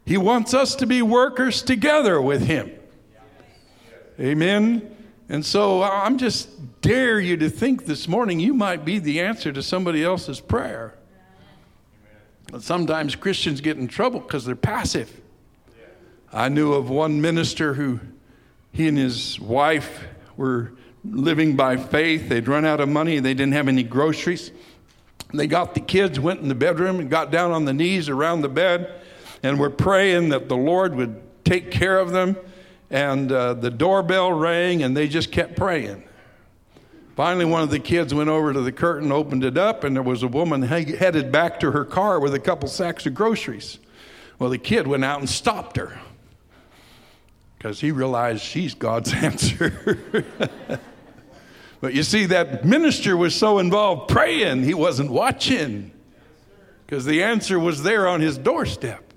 He 0.05 0.17
wants 0.17 0.53
us 0.53 0.75
to 0.75 0.85
be 0.85 1.01
workers 1.01 1.61
together 1.61 2.21
with 2.21 2.45
Him. 2.45 2.71
Amen. 4.19 4.95
And 5.29 5.45
so 5.45 5.83
I'm 5.83 6.17
just 6.17 6.81
dare 6.81 7.19
you 7.19 7.37
to 7.37 7.49
think 7.49 7.85
this 7.85 8.07
morning 8.07 8.39
you 8.39 8.53
might 8.53 8.83
be 8.83 8.99
the 8.99 9.21
answer 9.21 9.51
to 9.53 9.61
somebody 9.61 10.03
else's 10.03 10.39
prayer. 10.39 10.95
But 12.51 12.63
sometimes 12.63 13.15
Christians 13.15 13.61
get 13.61 13.77
in 13.77 13.87
trouble 13.87 14.19
because 14.19 14.45
they're 14.45 14.55
passive. 14.55 15.21
I 16.31 16.49
knew 16.49 16.73
of 16.73 16.89
one 16.89 17.21
minister 17.21 17.73
who 17.73 17.99
he 18.71 18.87
and 18.87 18.97
his 18.97 19.39
wife 19.39 20.05
were 20.37 20.73
living 21.03 21.55
by 21.55 21.77
faith. 21.77 22.29
They'd 22.29 22.47
run 22.47 22.65
out 22.65 22.79
of 22.79 22.89
money, 22.89 23.19
they 23.19 23.33
didn't 23.33 23.53
have 23.53 23.67
any 23.67 23.83
groceries. 23.83 24.51
They 25.33 25.47
got 25.47 25.73
the 25.73 25.79
kids, 25.79 26.19
went 26.19 26.41
in 26.41 26.47
the 26.47 26.55
bedroom, 26.55 26.99
and 26.99 27.09
got 27.09 27.31
down 27.31 27.51
on 27.51 27.65
the 27.65 27.73
knees 27.73 28.09
around 28.09 28.41
the 28.41 28.49
bed, 28.49 29.01
and 29.43 29.59
were 29.59 29.69
praying 29.69 30.29
that 30.29 30.49
the 30.49 30.57
Lord 30.57 30.95
would 30.95 31.21
take 31.45 31.71
care 31.71 31.99
of 31.99 32.11
them 32.11 32.35
and 32.91 33.31
uh, 33.31 33.53
the 33.53 33.69
doorbell 33.69 34.31
rang, 34.31 34.81
and 34.81 34.97
they 34.97 35.07
just 35.07 35.31
kept 35.31 35.55
praying. 35.55 36.03
Finally, 37.15 37.45
one 37.45 37.61
of 37.61 37.69
the 37.69 37.79
kids 37.79 38.13
went 38.13 38.29
over 38.29 38.53
to 38.53 38.61
the 38.61 38.71
curtain, 38.71 39.11
opened 39.11 39.43
it 39.43 39.57
up, 39.57 39.83
and 39.83 39.95
there 39.95 40.03
was 40.03 40.23
a 40.23 40.27
woman 40.27 40.61
headed 40.61 41.31
back 41.31 41.59
to 41.59 41.71
her 41.71 41.85
car 41.85 42.19
with 42.19 42.33
a 42.33 42.39
couple 42.39 42.67
sacks 42.67 43.05
of 43.05 43.13
groceries. 43.13 43.77
Well, 44.39 44.49
the 44.49 44.57
kid 44.57 44.87
went 44.87 45.03
out 45.03 45.19
and 45.19 45.29
stopped 45.29 45.77
her 45.77 45.99
because 47.59 47.81
he 47.81 47.91
realized 47.91 48.41
she's 48.41 48.73
God's 48.73 49.13
answer. 49.23 49.95
but 51.81 51.93
you 51.93 52.01
see, 52.01 52.25
that 52.25 52.65
minister 52.65 53.15
was 53.15 53.35
so 53.35 53.59
involved 53.59 54.09
praying, 54.09 54.63
he 54.63 54.73
wasn't 54.73 55.11
watching 55.11 55.91
because 56.85 57.05
the 57.05 57.21
answer 57.21 57.59
was 57.59 57.83
there 57.83 58.07
on 58.07 58.19
his 58.19 58.35
doorstep. 58.39 59.13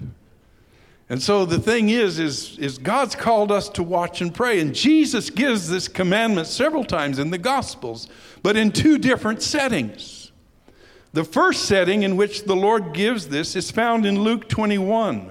And 1.08 1.22
so 1.22 1.44
the 1.44 1.58
thing 1.58 1.88
is, 1.88 2.18
is, 2.18 2.58
is 2.58 2.78
God's 2.78 3.14
called 3.14 3.52
us 3.52 3.68
to 3.70 3.82
watch 3.82 4.20
and 4.20 4.34
pray. 4.34 4.60
And 4.60 4.74
Jesus 4.74 5.30
gives 5.30 5.68
this 5.68 5.88
commandment 5.88 6.48
several 6.48 6.84
times 6.84 7.18
in 7.18 7.30
the 7.30 7.38
Gospels, 7.38 8.08
but 8.42 8.56
in 8.56 8.72
two 8.72 8.98
different 8.98 9.42
settings. 9.42 10.32
The 11.12 11.24
first 11.24 11.64
setting 11.66 12.02
in 12.02 12.16
which 12.16 12.44
the 12.44 12.56
Lord 12.56 12.92
gives 12.92 13.28
this 13.28 13.54
is 13.54 13.70
found 13.70 14.06
in 14.06 14.20
Luke 14.20 14.48
21, 14.48 15.30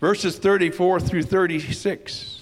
verses 0.00 0.38
34 0.38 1.00
through 1.00 1.24
36, 1.24 2.37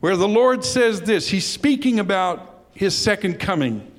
where 0.00 0.16
the 0.16 0.28
Lord 0.28 0.64
says 0.64 1.02
this. 1.02 1.28
He's 1.28 1.46
speaking 1.46 2.00
about 2.00 2.64
his 2.72 2.96
second 2.96 3.38
coming. 3.38 3.90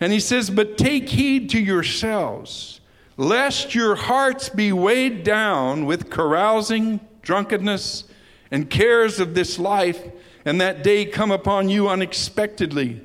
And 0.00 0.12
he 0.12 0.20
says, 0.20 0.50
But 0.50 0.76
take 0.76 1.08
heed 1.08 1.50
to 1.50 1.60
yourselves 1.60 2.80
lest 3.16 3.74
your 3.74 3.94
hearts 3.94 4.48
be 4.48 4.72
weighed 4.72 5.22
down 5.22 5.86
with 5.86 6.10
carousing, 6.10 7.00
drunkenness, 7.22 8.04
and 8.50 8.68
cares 8.68 9.20
of 9.20 9.34
this 9.34 9.58
life, 9.58 10.02
and 10.44 10.60
that 10.60 10.82
day 10.82 11.04
come 11.04 11.30
upon 11.30 11.68
you 11.68 11.88
unexpectedly. 11.88 13.00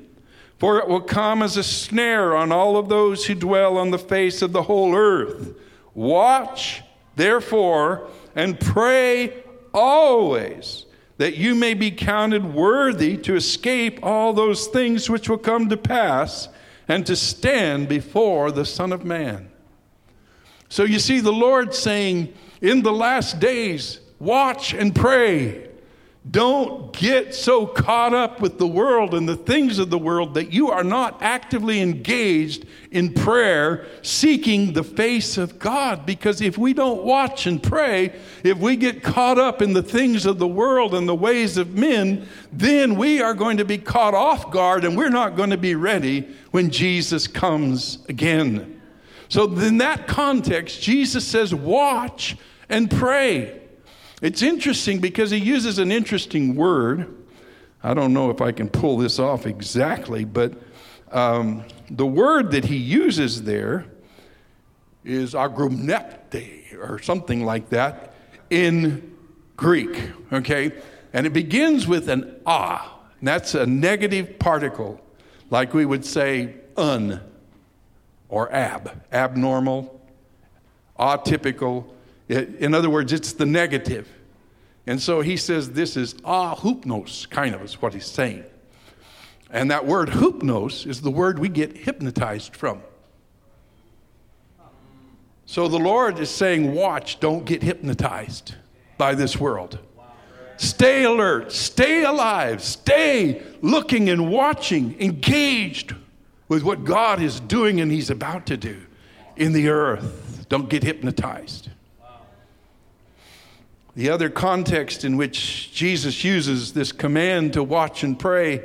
For 0.58 0.78
it 0.78 0.88
will 0.88 1.00
come 1.00 1.42
as 1.42 1.56
a 1.56 1.62
snare 1.62 2.36
on 2.36 2.52
all 2.52 2.76
of 2.76 2.88
those 2.88 3.24
who 3.24 3.34
dwell 3.34 3.78
on 3.78 3.90
the 3.90 3.98
face 3.98 4.42
of 4.42 4.52
the 4.52 4.64
whole 4.64 4.94
earth. 4.94 5.54
Watch, 5.94 6.82
therefore, 7.16 8.08
and 8.36 8.60
pray 8.60 9.42
always 9.72 10.84
that 11.20 11.36
you 11.36 11.54
may 11.54 11.74
be 11.74 11.90
counted 11.90 12.54
worthy 12.54 13.14
to 13.14 13.36
escape 13.36 14.00
all 14.02 14.32
those 14.32 14.68
things 14.68 15.10
which 15.10 15.28
will 15.28 15.36
come 15.36 15.68
to 15.68 15.76
pass 15.76 16.48
and 16.88 17.04
to 17.04 17.14
stand 17.14 17.90
before 17.90 18.50
the 18.50 18.64
Son 18.64 18.90
of 18.90 19.04
Man. 19.04 19.50
So 20.70 20.82
you 20.82 20.98
see, 20.98 21.20
the 21.20 21.30
Lord 21.30 21.74
saying, 21.74 22.32
in 22.62 22.80
the 22.80 22.92
last 22.92 23.38
days, 23.38 24.00
watch 24.18 24.72
and 24.72 24.94
pray. 24.94 25.68
Don't 26.28 26.92
get 26.92 27.34
so 27.34 27.66
caught 27.66 28.12
up 28.12 28.42
with 28.42 28.58
the 28.58 28.66
world 28.66 29.14
and 29.14 29.26
the 29.26 29.36
things 29.36 29.78
of 29.78 29.88
the 29.88 29.98
world 29.98 30.34
that 30.34 30.52
you 30.52 30.70
are 30.70 30.84
not 30.84 31.22
actively 31.22 31.80
engaged 31.80 32.66
in 32.90 33.14
prayer, 33.14 33.86
seeking 34.02 34.74
the 34.74 34.84
face 34.84 35.38
of 35.38 35.58
God. 35.58 36.04
Because 36.04 36.42
if 36.42 36.58
we 36.58 36.74
don't 36.74 37.04
watch 37.04 37.46
and 37.46 37.62
pray, 37.62 38.12
if 38.44 38.58
we 38.58 38.76
get 38.76 39.02
caught 39.02 39.38
up 39.38 39.62
in 39.62 39.72
the 39.72 39.82
things 39.82 40.26
of 40.26 40.38
the 40.38 40.46
world 40.46 40.94
and 40.94 41.08
the 41.08 41.14
ways 41.14 41.56
of 41.56 41.74
men, 41.74 42.28
then 42.52 42.96
we 42.96 43.22
are 43.22 43.34
going 43.34 43.56
to 43.56 43.64
be 43.64 43.78
caught 43.78 44.14
off 44.14 44.50
guard 44.50 44.84
and 44.84 44.98
we're 44.98 45.08
not 45.08 45.36
going 45.36 45.50
to 45.50 45.56
be 45.56 45.74
ready 45.74 46.28
when 46.50 46.68
Jesus 46.68 47.26
comes 47.26 48.04
again. 48.10 48.78
So, 49.30 49.50
in 49.58 49.78
that 49.78 50.06
context, 50.06 50.82
Jesus 50.82 51.26
says, 51.26 51.54
Watch 51.54 52.36
and 52.68 52.90
pray. 52.90 53.60
It's 54.20 54.42
interesting 54.42 54.98
because 54.98 55.30
he 55.30 55.38
uses 55.38 55.78
an 55.78 55.90
interesting 55.90 56.54
word. 56.54 57.16
I 57.82 57.94
don't 57.94 58.12
know 58.12 58.30
if 58.30 58.40
I 58.42 58.52
can 58.52 58.68
pull 58.68 58.98
this 58.98 59.18
off 59.18 59.46
exactly, 59.46 60.24
but 60.24 60.52
um, 61.10 61.64
the 61.90 62.06
word 62.06 62.50
that 62.52 62.66
he 62.66 62.76
uses 62.76 63.44
there 63.44 63.86
is 65.04 65.32
agrumnepte 65.32 66.78
or 66.78 67.00
something 67.00 67.44
like 67.44 67.70
that 67.70 68.14
in 68.50 69.16
Greek, 69.56 70.10
okay? 70.32 70.72
And 71.12 71.26
it 71.26 71.32
begins 71.32 71.86
with 71.86 72.08
an 72.08 72.40
ah, 72.44 73.00
and 73.18 73.28
that's 73.28 73.54
a 73.54 73.66
negative 73.66 74.38
particle, 74.38 75.00
like 75.50 75.72
we 75.74 75.84
would 75.84 76.04
say 76.04 76.54
un 76.76 77.20
or 78.28 78.52
ab, 78.52 79.02
abnormal, 79.12 80.00
atypical, 80.98 81.86
in 82.30 82.74
other 82.74 82.88
words, 82.90 83.12
it's 83.12 83.32
the 83.32 83.46
negative. 83.46 84.08
And 84.86 85.00
so 85.00 85.20
he 85.20 85.36
says 85.36 85.72
this 85.72 85.96
is 85.96 86.14
ah 86.24 86.54
hupnos, 86.54 87.28
kind 87.28 87.54
of 87.54 87.62
is 87.62 87.82
what 87.82 87.94
he's 87.94 88.06
saying. 88.06 88.44
And 89.50 89.70
that 89.70 89.86
word 89.86 90.10
hupnos 90.10 90.86
is 90.86 91.00
the 91.00 91.10
word 91.10 91.38
we 91.38 91.48
get 91.48 91.76
hypnotized 91.76 92.54
from. 92.54 92.82
So 95.44 95.66
the 95.66 95.78
Lord 95.78 96.20
is 96.20 96.30
saying, 96.30 96.72
watch, 96.72 97.18
don't 97.18 97.44
get 97.44 97.62
hypnotized 97.62 98.54
by 98.96 99.16
this 99.16 99.36
world. 99.36 99.80
Stay 100.58 101.04
alert, 101.04 101.50
stay 101.50 102.04
alive, 102.04 102.62
stay 102.62 103.42
looking 103.60 104.10
and 104.10 104.30
watching, 104.30 104.94
engaged 105.00 105.94
with 106.48 106.62
what 106.62 106.84
God 106.84 107.20
is 107.20 107.40
doing 107.40 107.80
and 107.80 107.90
He's 107.90 108.10
about 108.10 108.46
to 108.46 108.56
do 108.56 108.82
in 109.36 109.52
the 109.52 109.70
earth. 109.70 110.46
Don't 110.48 110.68
get 110.68 110.84
hypnotized. 110.84 111.70
The 113.96 114.10
other 114.10 114.30
context 114.30 115.04
in 115.04 115.16
which 115.16 115.72
Jesus 115.72 116.22
uses 116.22 116.72
this 116.72 116.92
command 116.92 117.54
to 117.54 117.62
watch 117.62 118.02
and 118.02 118.18
pray 118.18 118.62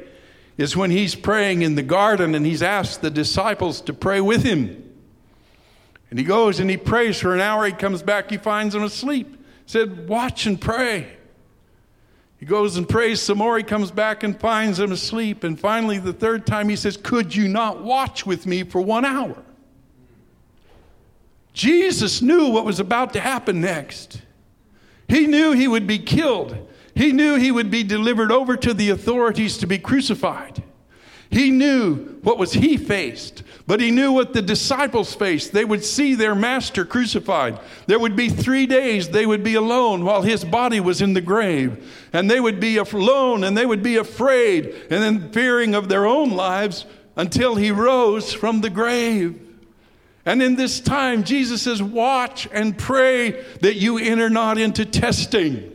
is 0.57 0.77
when 0.77 0.91
he's 0.91 1.15
praying 1.15 1.63
in 1.63 1.75
the 1.75 1.83
garden 1.83 2.35
and 2.35 2.45
he's 2.45 2.63
asked 2.63 3.01
the 3.01 3.09
disciples 3.09 3.81
to 3.81 3.93
pray 3.93 4.21
with 4.21 4.43
him. 4.43 4.81
And 6.09 6.19
he 6.19 6.25
goes 6.25 6.59
and 6.59 6.69
he 6.69 6.77
prays 6.77 7.19
for 7.19 7.33
an 7.33 7.41
hour. 7.41 7.65
He 7.65 7.73
comes 7.73 8.03
back, 8.03 8.29
he 8.29 8.37
finds 8.37 8.73
them 8.73 8.83
asleep. 8.83 9.31
He 9.31 9.71
said, 9.71 10.07
Watch 10.07 10.45
and 10.45 10.61
pray. 10.61 11.07
He 12.37 12.45
goes 12.45 12.77
and 12.77 12.87
prays 12.87 13.21
some 13.21 13.39
more. 13.39 13.57
He 13.57 13.63
comes 13.63 13.91
back 13.91 14.23
and 14.23 14.39
finds 14.39 14.77
them 14.77 14.91
asleep. 14.91 15.43
And 15.43 15.59
finally, 15.59 15.97
the 15.97 16.13
third 16.13 16.45
time, 16.45 16.69
he 16.69 16.75
says, 16.75 16.95
Could 16.95 17.35
you 17.35 17.47
not 17.47 17.83
watch 17.83 18.25
with 18.25 18.45
me 18.45 18.63
for 18.63 18.81
one 18.81 19.05
hour? 19.05 19.35
Jesus 21.53 22.21
knew 22.21 22.49
what 22.49 22.65
was 22.65 22.79
about 22.79 23.13
to 23.13 23.19
happen 23.19 23.61
next. 23.61 24.21
He 25.07 25.27
knew 25.27 25.51
he 25.51 25.67
would 25.67 25.87
be 25.87 25.99
killed. 25.99 26.57
He 26.95 27.11
knew 27.11 27.35
he 27.35 27.51
would 27.51 27.69
be 27.69 27.83
delivered 27.83 28.31
over 28.31 28.55
to 28.57 28.73
the 28.73 28.89
authorities 28.89 29.57
to 29.57 29.67
be 29.67 29.77
crucified. 29.77 30.63
He 31.29 31.49
knew 31.49 32.19
what 32.21 32.37
was 32.37 32.53
he 32.53 32.77
faced, 32.77 33.43
but 33.67 33.81
he 33.81 33.91
knew 33.91 34.11
what 34.11 34.31
the 34.31 34.41
disciples 34.41 35.13
faced. 35.13 35.51
They 35.51 35.65
would 35.65 35.83
see 35.83 36.15
their 36.15 36.35
master 36.35 36.85
crucified. 36.85 37.59
There 37.87 37.99
would 37.99 38.15
be 38.15 38.29
3 38.29 38.65
days 38.67 39.09
they 39.09 39.25
would 39.25 39.43
be 39.43 39.55
alone 39.55 40.05
while 40.05 40.21
his 40.21 40.45
body 40.45 40.79
was 40.79 41.01
in 41.01 41.13
the 41.13 41.21
grave, 41.21 41.85
and 42.13 42.31
they 42.31 42.39
would 42.39 42.59
be 42.59 42.77
alone 42.77 43.43
and 43.43 43.57
they 43.57 43.65
would 43.65 43.83
be 43.83 43.97
afraid 43.97 44.73
and 44.89 45.03
then 45.03 45.31
fearing 45.31 45.75
of 45.75 45.89
their 45.89 46.05
own 46.05 46.31
lives 46.31 46.85
until 47.17 47.55
he 47.55 47.71
rose 47.71 48.31
from 48.31 48.61
the 48.61 48.69
grave. 48.69 49.41
And 50.25 50.41
in 50.41 50.55
this 50.55 50.79
time, 50.79 51.23
Jesus 51.23 51.61
says, 51.61 51.81
Watch 51.81 52.47
and 52.51 52.77
pray 52.77 53.43
that 53.61 53.75
you 53.75 53.99
enter 53.99 54.29
not 54.29 54.57
into 54.57 54.85
testing. 54.85 55.71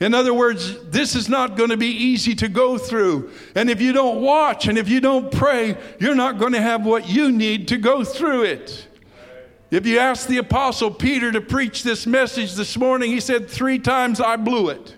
In 0.00 0.14
other 0.14 0.32
words, 0.32 0.82
this 0.88 1.14
is 1.14 1.28
not 1.28 1.56
going 1.56 1.70
to 1.70 1.76
be 1.76 1.88
easy 1.88 2.34
to 2.36 2.48
go 2.48 2.78
through. 2.78 3.30
And 3.54 3.68
if 3.68 3.82
you 3.82 3.92
don't 3.92 4.22
watch 4.22 4.66
and 4.66 4.78
if 4.78 4.88
you 4.88 5.00
don't 5.00 5.30
pray, 5.30 5.76
you're 5.98 6.14
not 6.14 6.38
going 6.38 6.52
to 6.52 6.60
have 6.60 6.86
what 6.86 7.08
you 7.08 7.30
need 7.30 7.68
to 7.68 7.76
go 7.76 8.02
through 8.02 8.44
it. 8.44 8.86
If 9.70 9.86
you 9.86 9.98
ask 9.98 10.26
the 10.26 10.38
Apostle 10.38 10.90
Peter 10.90 11.30
to 11.30 11.40
preach 11.40 11.82
this 11.82 12.06
message 12.06 12.54
this 12.54 12.76
morning, 12.76 13.10
he 13.10 13.20
said, 13.20 13.48
Three 13.48 13.78
times 13.78 14.20
I 14.20 14.36
blew 14.36 14.70
it. 14.70 14.96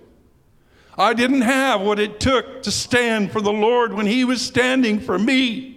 I 0.97 1.15
didn't 1.15 1.43
have 1.43 1.81
what 1.81 1.99
it 1.99 2.21
took 2.21 2.63
to 2.63 2.71
stand 2.71 3.33
for 3.33 3.41
the 3.41 3.53
Lord 3.53 3.93
when 3.93 4.07
he 4.07 4.25
was 4.25 4.41
standing 4.41 5.01
for 5.01 5.19
me. 5.19 5.72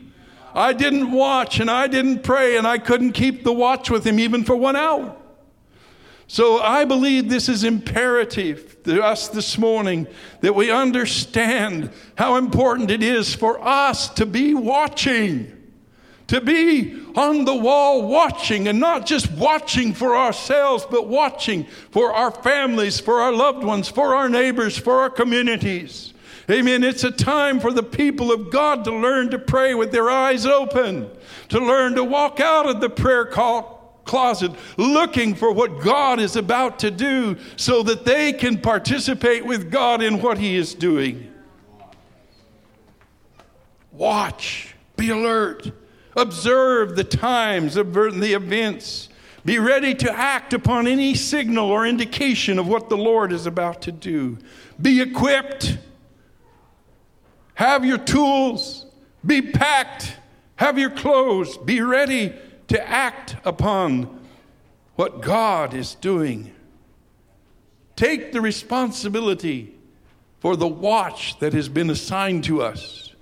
I 0.55 0.71
didn't 0.71 1.11
watch 1.11 1.59
and 1.59 1.69
I 1.69 1.87
didn't 1.87 2.23
pray 2.23 2.55
and 2.57 2.65
I 2.65 2.77
couldn't 2.77 3.11
keep 3.11 3.43
the 3.43 3.51
watch 3.51 3.89
with 3.89 4.07
him 4.07 4.19
even 4.19 4.45
for 4.45 4.55
one 4.55 4.77
hour. 4.77 5.15
So 6.27 6.59
I 6.59 6.85
believe 6.85 7.29
this 7.29 7.49
is 7.49 7.63
imperative 7.63 8.81
to 8.83 9.03
us 9.03 9.27
this 9.27 9.57
morning 9.57 10.07
that 10.41 10.55
we 10.55 10.71
understand 10.71 11.91
how 12.17 12.37
important 12.37 12.89
it 12.89 13.03
is 13.03 13.35
for 13.35 13.63
us 13.63 14.09
to 14.09 14.25
be 14.25 14.53
watching, 14.55 15.51
to 16.27 16.41
be 16.41 16.99
on 17.15 17.45
the 17.45 17.53
wall 17.53 18.07
watching, 18.07 18.67
and 18.67 18.79
not 18.79 19.05
just 19.05 19.29
watching 19.33 19.93
for 19.93 20.15
ourselves, 20.15 20.87
but 20.89 21.07
watching 21.07 21.65
for 21.91 22.11
our 22.11 22.31
families, 22.31 22.99
for 22.99 23.21
our 23.21 23.31
loved 23.31 23.63
ones, 23.63 23.87
for 23.87 24.15
our 24.15 24.29
neighbors, 24.29 24.77
for 24.77 25.01
our 25.01 25.11
communities. 25.11 26.14
Amen. 26.49 26.83
It's 26.83 27.03
a 27.03 27.11
time 27.11 27.59
for 27.59 27.71
the 27.71 27.83
people 27.83 28.31
of 28.31 28.51
God 28.51 28.83
to 28.85 28.95
learn 28.95 29.31
to 29.31 29.39
pray 29.39 29.73
with 29.73 29.91
their 29.91 30.09
eyes 30.09 30.45
open, 30.45 31.09
to 31.49 31.59
learn 31.59 31.95
to 31.95 32.03
walk 32.03 32.39
out 32.39 32.67
of 32.67 32.81
the 32.81 32.89
prayer 32.89 33.25
closet 33.25 34.51
looking 34.77 35.33
for 35.33 35.51
what 35.51 35.81
God 35.81 36.19
is 36.19 36.35
about 36.35 36.77
to 36.79 36.91
do 36.91 37.37
so 37.55 37.81
that 37.83 38.05
they 38.05 38.31
can 38.31 38.61
participate 38.61 39.43
with 39.43 39.71
God 39.71 40.03
in 40.03 40.21
what 40.21 40.37
He 40.37 40.55
is 40.55 40.75
doing. 40.75 41.31
Watch, 43.91 44.75
be 44.97 45.09
alert, 45.09 45.71
observe 46.15 46.95
the 46.95 47.03
times, 47.03 47.75
observe 47.75 48.19
the 48.19 48.33
events. 48.33 49.09
Be 49.45 49.57
ready 49.57 49.95
to 49.95 50.11
act 50.11 50.53
upon 50.53 50.87
any 50.87 51.15
signal 51.15 51.69
or 51.69 51.85
indication 51.85 52.59
of 52.59 52.67
what 52.67 52.89
the 52.89 52.97
Lord 52.97 53.31
is 53.31 53.45
about 53.45 53.81
to 53.83 53.91
do. 53.91 54.37
Be 54.81 55.01
equipped 55.01 55.77
have 57.55 57.83
your 57.83 57.97
tools, 57.97 58.85
be 59.25 59.41
packed, 59.41 60.17
have 60.57 60.77
your 60.77 60.91
clothes, 60.91 61.57
be 61.57 61.81
ready 61.81 62.33
to 62.67 62.89
act 62.89 63.35
upon 63.43 64.21
what 64.95 65.21
God 65.21 65.73
is 65.73 65.95
doing. 65.95 66.51
Take 67.95 68.31
the 68.31 68.41
responsibility 68.41 69.73
for 70.39 70.55
the 70.55 70.67
watch 70.67 71.39
that 71.39 71.53
has 71.53 71.69
been 71.69 71.89
assigned 71.89 72.43
to 72.45 72.61
us. 72.61 73.13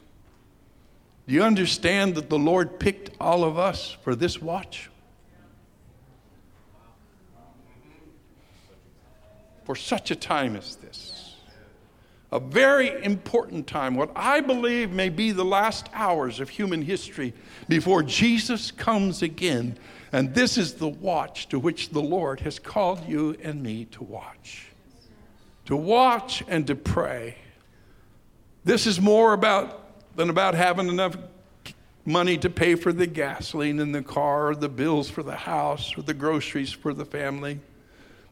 Do 1.27 1.33
you 1.33 1.43
understand 1.43 2.15
that 2.15 2.29
the 2.29 2.39
Lord 2.39 2.79
picked 2.79 3.11
all 3.19 3.43
of 3.43 3.57
us 3.57 3.95
for 4.03 4.15
this 4.15 4.41
watch? 4.41 4.89
For 9.63 9.75
such 9.75 10.11
a 10.11 10.15
time 10.15 10.55
as 10.55 10.75
this 10.75 11.12
a 12.33 12.39
very 12.39 13.03
important 13.03 13.67
time, 13.67 13.93
what 13.93 14.09
I 14.15 14.41
believe 14.41 14.89
may 14.91 15.09
be 15.09 15.31
the 15.31 15.45
last 15.45 15.87
hours 15.93 16.39
of 16.39 16.49
human 16.49 16.81
history 16.81 17.31
before 17.69 18.01
Jesus 18.01 18.71
comes 18.71 19.21
again. 19.21 19.77
And 20.11 20.33
this 20.33 20.57
is 20.57 20.73
the 20.73 20.87
watch 20.87 21.47
to 21.49 21.59
which 21.59 21.89
the 21.89 22.01
Lord 22.01 22.39
has 22.39 22.57
called 22.57 23.07
you 23.07 23.37
and 23.43 23.61
me 23.61 23.85
to 23.85 24.03
watch. 24.03 24.65
To 25.65 25.75
watch 25.75 26.43
and 26.47 26.65
to 26.65 26.75
pray. 26.75 27.37
This 28.63 28.87
is 28.87 28.99
more 28.99 29.33
about 29.33 30.15
than 30.15 30.31
about 30.31 30.55
having 30.55 30.87
enough 30.87 31.15
money 32.03 32.39
to 32.39 32.49
pay 32.49 32.73
for 32.73 32.91
the 32.91 33.05
gasoline 33.05 33.79
in 33.79 33.91
the 33.91 34.01
car, 34.01 34.49
or 34.49 34.55
the 34.55 34.69
bills 34.69 35.07
for 35.07 35.21
the 35.21 35.35
house, 35.35 35.95
or 35.95 36.01
the 36.01 36.15
groceries 36.15 36.71
for 36.71 36.95
the 36.95 37.05
family. 37.05 37.59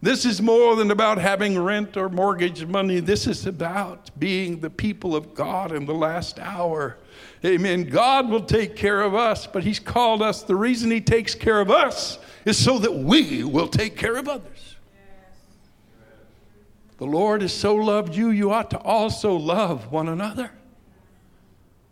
This 0.03 0.25
is 0.25 0.41
more 0.41 0.75
than 0.75 0.89
about 0.89 1.19
having 1.19 1.59
rent 1.59 1.95
or 1.95 2.09
mortgage 2.09 2.65
money. 2.65 2.99
This 2.99 3.27
is 3.27 3.45
about 3.45 4.09
being 4.17 4.59
the 4.59 4.69
people 4.69 5.15
of 5.15 5.35
God 5.35 5.71
in 5.71 5.85
the 5.85 5.93
last 5.93 6.39
hour. 6.39 6.97
Amen. 7.45 7.83
God 7.83 8.27
will 8.29 8.41
take 8.41 8.75
care 8.75 9.01
of 9.01 9.13
us, 9.13 9.45
but 9.45 9.63
He's 9.63 9.79
called 9.79 10.23
us. 10.23 10.41
The 10.41 10.55
reason 10.55 10.89
He 10.89 11.01
takes 11.01 11.35
care 11.35 11.61
of 11.61 11.69
us 11.69 12.17
is 12.45 12.57
so 12.57 12.79
that 12.79 12.93
we 12.93 13.43
will 13.43 13.67
take 13.67 13.95
care 13.95 14.15
of 14.15 14.27
others. 14.27 14.75
The 16.97 17.05
Lord 17.05 17.43
has 17.43 17.53
so 17.53 17.75
loved 17.75 18.15
you, 18.15 18.29
you 18.29 18.51
ought 18.51 18.71
to 18.71 18.79
also 18.79 19.35
love 19.35 19.91
one 19.91 20.07
another. 20.07 20.51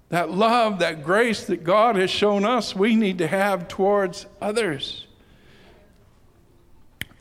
That 0.10 0.32
love, 0.32 0.80
that 0.80 1.04
grace 1.04 1.46
that 1.46 1.64
God 1.64 1.96
has 1.96 2.10
shown 2.10 2.44
us, 2.44 2.76
we 2.76 2.96
need 2.96 3.20
to 3.20 3.28
have 3.28 3.68
towards 3.68 4.26
others. 4.42 5.06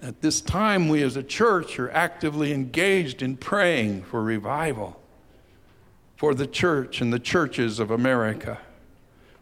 At 0.01 0.21
this 0.21 0.41
time, 0.41 0.89
we 0.89 1.03
as 1.03 1.17
a 1.17 1.23
church 1.23 1.79
are 1.79 1.91
actively 1.91 2.53
engaged 2.53 3.21
in 3.21 3.37
praying 3.37 4.03
for 4.03 4.23
revival 4.23 5.01
for 6.17 6.35
the 6.35 6.47
church 6.47 7.01
and 7.01 7.13
the 7.13 7.19
churches 7.19 7.79
of 7.79 7.93
America, 7.93 8.59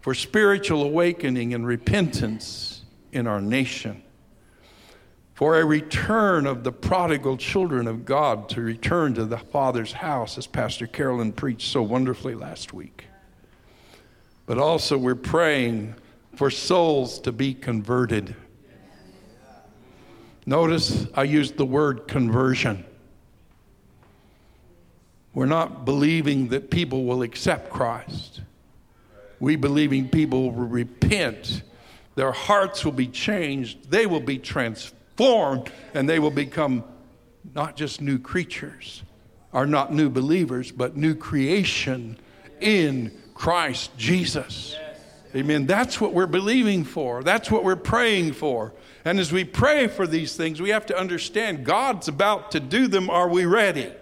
for 0.00 0.14
spiritual 0.14 0.82
awakening 0.82 1.54
and 1.54 1.66
repentance 1.66 2.82
in 3.12 3.26
our 3.26 3.40
nation, 3.40 4.02
for 5.32 5.58
a 5.58 5.64
return 5.64 6.46
of 6.46 6.64
the 6.64 6.72
prodigal 6.72 7.38
children 7.38 7.86
of 7.86 8.04
God 8.04 8.48
to 8.50 8.60
return 8.60 9.14
to 9.14 9.24
the 9.24 9.38
Father's 9.38 9.92
house, 9.92 10.36
as 10.36 10.46
Pastor 10.46 10.86
Carolyn 10.86 11.32
preached 11.32 11.70
so 11.70 11.82
wonderfully 11.82 12.34
last 12.34 12.74
week. 12.74 13.06
But 14.44 14.58
also, 14.58 14.96
we're 14.98 15.14
praying 15.14 15.94
for 16.34 16.50
souls 16.50 17.18
to 17.20 17.32
be 17.32 17.54
converted 17.54 18.36
Notice 20.46 21.08
I 21.12 21.24
used 21.24 21.56
the 21.56 21.66
word 21.66 22.06
conversion. 22.06 22.84
We're 25.34 25.46
not 25.46 25.84
believing 25.84 26.48
that 26.48 26.70
people 26.70 27.04
will 27.04 27.22
accept 27.22 27.68
Christ. 27.70 28.40
We 29.40 29.56
believing 29.56 30.08
people 30.08 30.52
will 30.52 30.66
repent. 30.66 31.62
Their 32.14 32.32
hearts 32.32 32.84
will 32.84 32.92
be 32.92 33.08
changed. 33.08 33.90
They 33.90 34.06
will 34.06 34.20
be 34.20 34.38
transformed 34.38 35.70
and 35.92 36.08
they 36.08 36.20
will 36.20 36.30
become 36.30 36.84
not 37.54 37.76
just 37.76 38.00
new 38.00 38.18
creatures, 38.18 39.02
are 39.52 39.66
not 39.66 39.92
new 39.92 40.08
believers, 40.08 40.70
but 40.70 40.96
new 40.96 41.14
creation 41.14 42.18
in 42.60 43.12
Christ 43.34 43.90
Jesus. 43.98 44.76
Amen. 45.36 45.66
That's 45.66 46.00
what 46.00 46.14
we're 46.14 46.26
believing 46.26 46.82
for. 46.82 47.22
That's 47.22 47.50
what 47.50 47.62
we're 47.62 47.76
praying 47.76 48.32
for. 48.32 48.72
And 49.04 49.20
as 49.20 49.30
we 49.30 49.44
pray 49.44 49.86
for 49.86 50.06
these 50.06 50.34
things, 50.34 50.62
we 50.62 50.70
have 50.70 50.86
to 50.86 50.98
understand 50.98 51.66
God's 51.66 52.08
about 52.08 52.52
to 52.52 52.60
do 52.60 52.88
them. 52.88 53.10
Are 53.10 53.28
we 53.28 53.44
ready? 53.44 53.92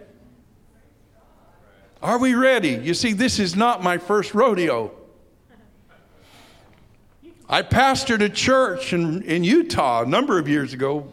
Are 2.00 2.18
we 2.18 2.34
ready? 2.34 2.74
You 2.74 2.94
see, 2.94 3.14
this 3.14 3.40
is 3.40 3.56
not 3.56 3.82
my 3.82 3.98
first 3.98 4.32
rodeo. 4.32 4.92
I 7.48 7.62
pastored 7.62 8.20
a 8.20 8.28
church 8.28 8.92
in, 8.92 9.22
in 9.22 9.42
Utah 9.42 10.02
a 10.02 10.06
number 10.06 10.38
of 10.38 10.48
years 10.48 10.72
ago, 10.72 11.12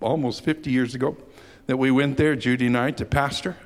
almost 0.00 0.44
50 0.44 0.70
years 0.70 0.94
ago, 0.94 1.16
that 1.66 1.78
we 1.78 1.90
went 1.90 2.18
there, 2.18 2.36
Judy 2.36 2.66
and 2.66 2.76
I, 2.76 2.90
to 2.90 3.06
pastor. 3.06 3.56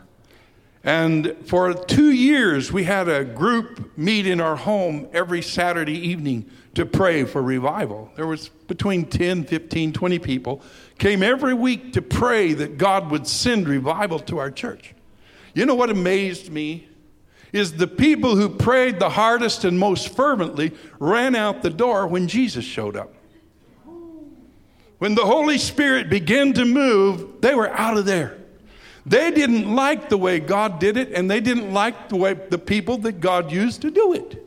And 0.82 1.36
for 1.44 1.74
two 1.74 2.10
years, 2.10 2.72
we 2.72 2.84
had 2.84 3.08
a 3.08 3.24
group 3.24 3.96
meet 3.98 4.26
in 4.26 4.40
our 4.40 4.56
home 4.56 5.08
every 5.12 5.42
Saturday 5.42 5.98
evening 6.08 6.50
to 6.74 6.86
pray 6.86 7.24
for 7.24 7.42
revival. 7.42 8.10
There 8.16 8.26
was 8.26 8.48
between 8.48 9.04
10, 9.04 9.44
15, 9.44 9.92
20 9.92 10.18
people 10.20 10.62
came 10.98 11.22
every 11.22 11.52
week 11.52 11.92
to 11.94 12.02
pray 12.02 12.54
that 12.54 12.78
God 12.78 13.10
would 13.10 13.26
send 13.26 13.68
revival 13.68 14.18
to 14.20 14.38
our 14.38 14.50
church. 14.50 14.94
You 15.52 15.66
know 15.66 15.74
what 15.74 15.90
amazed 15.90 16.50
me? 16.50 16.88
Is 17.52 17.72
the 17.72 17.88
people 17.88 18.36
who 18.36 18.48
prayed 18.48 19.00
the 19.00 19.10
hardest 19.10 19.64
and 19.64 19.78
most 19.78 20.14
fervently 20.14 20.72
ran 20.98 21.34
out 21.34 21.62
the 21.62 21.70
door 21.70 22.06
when 22.06 22.28
Jesus 22.28 22.64
showed 22.64 22.96
up. 22.96 23.12
When 24.98 25.14
the 25.14 25.24
Holy 25.24 25.58
Spirit 25.58 26.08
began 26.08 26.52
to 26.52 26.64
move, 26.64 27.40
they 27.40 27.54
were 27.54 27.70
out 27.70 27.96
of 27.96 28.04
there. 28.04 28.39
They 29.10 29.32
didn't 29.32 29.74
like 29.74 30.08
the 30.08 30.16
way 30.16 30.38
God 30.38 30.78
did 30.78 30.96
it, 30.96 31.10
and 31.10 31.28
they 31.28 31.40
didn't 31.40 31.72
like 31.72 32.10
the 32.10 32.14
way 32.14 32.34
the 32.34 32.58
people 32.58 32.96
that 32.98 33.18
God 33.18 33.50
used 33.50 33.82
to 33.82 33.90
do 33.90 34.12
it. 34.12 34.40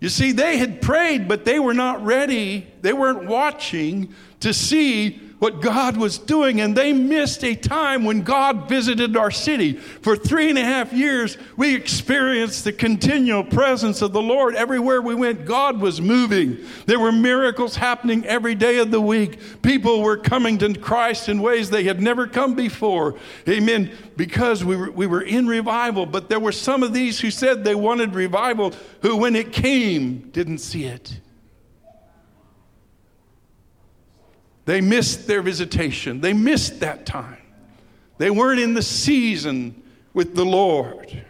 You 0.00 0.08
see, 0.08 0.32
they 0.32 0.56
had 0.56 0.80
prayed, 0.80 1.28
but 1.28 1.44
they 1.44 1.58
were 1.58 1.74
not 1.74 2.02
ready. 2.02 2.66
They 2.80 2.94
weren't 2.94 3.26
watching 3.26 4.14
to 4.40 4.54
see 4.54 5.20
what 5.42 5.60
God 5.60 5.96
was 5.96 6.18
doing, 6.18 6.60
and 6.60 6.76
they 6.76 6.92
missed 6.92 7.42
a 7.42 7.56
time 7.56 8.04
when 8.04 8.22
God 8.22 8.68
visited 8.68 9.16
our 9.16 9.32
city. 9.32 9.72
For 9.72 10.14
three 10.16 10.48
and 10.48 10.56
a 10.56 10.62
half 10.62 10.92
years, 10.92 11.36
we 11.56 11.74
experienced 11.74 12.62
the 12.62 12.72
continual 12.72 13.42
presence 13.42 14.02
of 14.02 14.12
the 14.12 14.22
Lord. 14.22 14.54
Everywhere 14.54 15.02
we 15.02 15.16
went, 15.16 15.44
God 15.44 15.80
was 15.80 16.00
moving. 16.00 16.58
There 16.86 17.00
were 17.00 17.10
miracles 17.10 17.74
happening 17.74 18.24
every 18.24 18.54
day 18.54 18.78
of 18.78 18.92
the 18.92 19.00
week. 19.00 19.62
People 19.62 20.02
were 20.02 20.16
coming 20.16 20.58
to 20.58 20.74
Christ 20.74 21.28
in 21.28 21.42
ways 21.42 21.70
they 21.70 21.82
had 21.82 22.00
never 22.00 22.28
come 22.28 22.54
before. 22.54 23.16
Amen. 23.48 23.90
Because 24.16 24.62
we 24.62 24.76
were, 24.76 24.92
we 24.92 25.08
were 25.08 25.22
in 25.22 25.48
revival, 25.48 26.06
but 26.06 26.28
there 26.28 26.38
were 26.38 26.52
some 26.52 26.84
of 26.84 26.92
these 26.92 27.18
who 27.18 27.32
said 27.32 27.64
they 27.64 27.74
wanted 27.74 28.14
revival, 28.14 28.74
who, 29.00 29.16
when 29.16 29.34
it 29.34 29.52
came, 29.52 30.30
didn't 30.30 30.58
see 30.58 30.84
it. 30.84 31.18
They 34.64 34.80
missed 34.80 35.26
their 35.26 35.42
visitation. 35.42 36.20
They 36.20 36.32
missed 36.32 36.80
that 36.80 37.04
time. 37.04 37.38
They 38.18 38.30
weren't 38.30 38.60
in 38.60 38.74
the 38.74 38.82
season 38.82 39.82
with 40.14 40.34
the 40.34 40.44
Lord. 40.44 41.24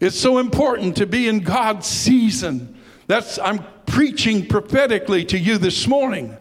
It's 0.00 0.18
so 0.18 0.38
important 0.38 0.96
to 0.96 1.06
be 1.06 1.28
in 1.28 1.40
God's 1.40 1.86
season. 1.86 2.78
That's 3.06 3.38
I'm 3.38 3.64
preaching 3.86 4.46
prophetically 4.46 5.24
to 5.26 5.38
you 5.38 5.56
this 5.56 5.86
morning. 5.86 6.36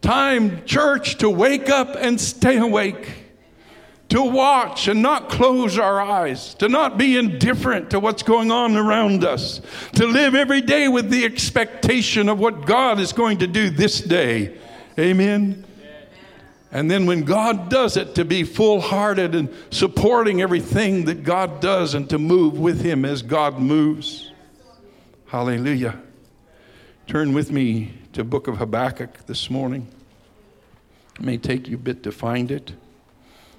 Time, 0.00 0.64
church, 0.64 1.18
to 1.18 1.30
wake 1.30 1.68
up 1.68 1.94
and 1.96 2.20
stay 2.20 2.56
awake. 2.56 3.18
To 4.08 4.22
watch 4.22 4.88
and 4.88 5.00
not 5.00 5.30
close 5.30 5.78
our 5.78 5.98
eyes, 5.98 6.54
to 6.56 6.68
not 6.68 6.98
be 6.98 7.16
indifferent 7.16 7.90
to 7.90 8.00
what's 8.00 8.22
going 8.22 8.50
on 8.50 8.76
around 8.76 9.24
us, 9.24 9.62
to 9.94 10.06
live 10.06 10.34
every 10.34 10.60
day 10.60 10.86
with 10.86 11.08
the 11.08 11.24
expectation 11.24 12.28
of 12.28 12.38
what 12.38 12.66
God 12.66 13.00
is 13.00 13.14
going 13.14 13.38
to 13.38 13.46
do 13.46 13.70
this 13.70 14.02
day 14.02 14.58
Amen. 14.98 15.66
And 16.70 16.90
then 16.90 17.04
when 17.04 17.24
God 17.24 17.68
does 17.68 17.98
it, 17.98 18.14
to 18.14 18.24
be 18.24 18.44
full 18.44 18.80
hearted 18.80 19.34
and 19.34 19.54
supporting 19.70 20.40
everything 20.40 21.04
that 21.04 21.22
God 21.22 21.60
does 21.60 21.94
and 21.94 22.08
to 22.08 22.18
move 22.18 22.58
with 22.58 22.80
Him 22.80 23.04
as 23.04 23.20
God 23.20 23.58
moves. 23.58 24.30
Hallelujah. 25.26 26.00
Turn 27.06 27.34
with 27.34 27.50
me 27.50 27.92
to 28.14 28.24
book 28.24 28.48
of 28.48 28.56
Habakkuk 28.56 29.26
this 29.26 29.50
morning. 29.50 29.86
It 31.16 31.22
may 31.22 31.36
take 31.36 31.68
you 31.68 31.76
a 31.76 31.78
bit 31.78 32.02
to 32.04 32.12
find 32.12 32.50
it. 32.50 32.72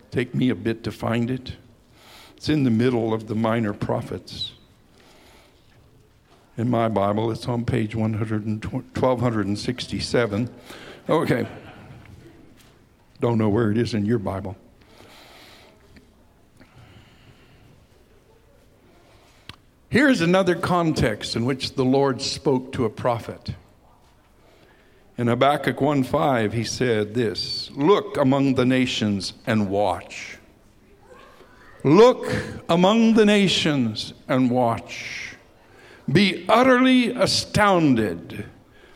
Take 0.10 0.34
me 0.34 0.50
a 0.50 0.56
bit 0.56 0.84
to 0.84 0.92
find 0.92 1.30
it. 1.30 1.54
It's 2.36 2.50
in 2.50 2.64
the 2.64 2.72
middle 2.72 3.14
of 3.14 3.28
the 3.28 3.36
minor 3.36 3.74
prophets. 3.74 4.54
In 6.58 6.70
my 6.70 6.90
Bible, 6.90 7.32
it's 7.32 7.48
on 7.48 7.66
page 7.66 7.96
1267. 7.96 10.50
Okay. 11.10 11.46
Don't 13.20 13.38
know 13.38 13.50
where 13.50 13.72
it 13.72 13.78
is 13.78 13.94
in 13.94 14.06
your 14.06 14.20
Bible. 14.20 14.56
Here's 19.90 20.22
another 20.22 20.56
context 20.56 21.36
in 21.36 21.46
which 21.46 21.76
the 21.76 21.86
Lord 21.86 22.22
spoke 22.22 22.72
to 22.74 22.86
a 22.86 22.90
prophet. 22.90 23.54
In 25.18 25.28
Habakkuk 25.28 25.80
1:5 25.80 26.54
he 26.54 26.64
said 26.64 27.14
this, 27.14 27.70
"Look 27.76 28.18
among 28.18 28.56
the 28.56 28.66
nations 28.66 29.34
and 29.46 29.70
watch. 29.70 30.40
Look 31.84 32.32
among 32.70 33.14
the 33.14 33.26
nations 33.26 34.14
and 34.28 34.50
watch. 34.50 35.36
Be 36.12 36.46
utterly 36.48 37.10
astounded 37.12 38.46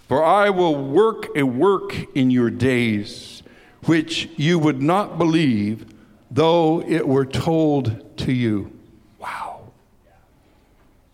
for 0.07 0.23
I 0.23 0.49
will 0.49 0.75
work 0.75 1.27
a 1.35 1.43
work 1.43 1.95
in 2.15 2.31
your 2.31 2.49
days 2.49 3.43
which 3.85 4.29
you 4.35 4.59
would 4.59 4.81
not 4.81 5.17
believe, 5.17 5.85
though 6.29 6.81
it 6.81 7.07
were 7.07 7.25
told 7.25 8.17
to 8.17 8.31
you. 8.31 8.71
Wow. 9.19 9.71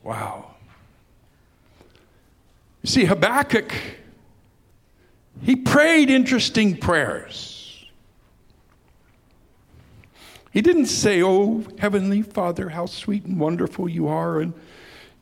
Wow. 0.04 0.56
You 2.82 2.90
see, 2.90 3.06
Habakkuk, 3.06 3.74
he 5.42 5.56
prayed 5.56 6.10
interesting 6.10 6.78
prayers. 6.78 7.86
He 10.52 10.62
didn't 10.62 10.86
say, 10.86 11.24
Oh, 11.24 11.64
Heavenly 11.80 12.22
Father, 12.22 12.70
how 12.70 12.86
sweet 12.86 13.26
and 13.26 13.40
wonderful 13.40 13.90
you 13.90 14.08
are. 14.08 14.40
And, 14.40 14.54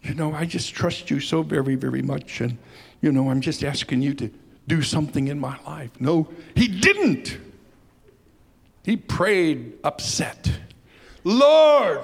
you 0.03 0.13
know, 0.13 0.33
I 0.33 0.45
just 0.45 0.73
trust 0.73 1.09
you 1.09 1.19
so 1.19 1.41
very, 1.41 1.75
very 1.75 2.01
much. 2.01 2.41
And, 2.41 2.57
you 3.01 3.11
know, 3.11 3.29
I'm 3.29 3.41
just 3.41 3.63
asking 3.63 4.01
you 4.01 4.13
to 4.15 4.31
do 4.67 4.81
something 4.81 5.27
in 5.27 5.39
my 5.39 5.57
life. 5.65 5.91
No, 5.99 6.29
he 6.55 6.67
didn't. 6.67 7.37
He 8.83 8.97
prayed 8.97 9.73
upset. 9.83 10.51
Lord, 11.23 12.01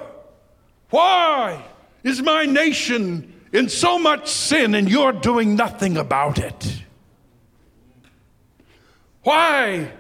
why 0.90 1.64
is 2.04 2.22
my 2.22 2.46
nation 2.46 3.34
in 3.54 3.70
so 3.70 3.98
much 3.98 4.30
sin 4.30 4.76
and 4.76 4.90
you're 4.90 5.12
doing 5.12 5.56
nothing 5.56 5.98
about 5.98 6.40
it? 6.40 6.84
Why 9.24 9.92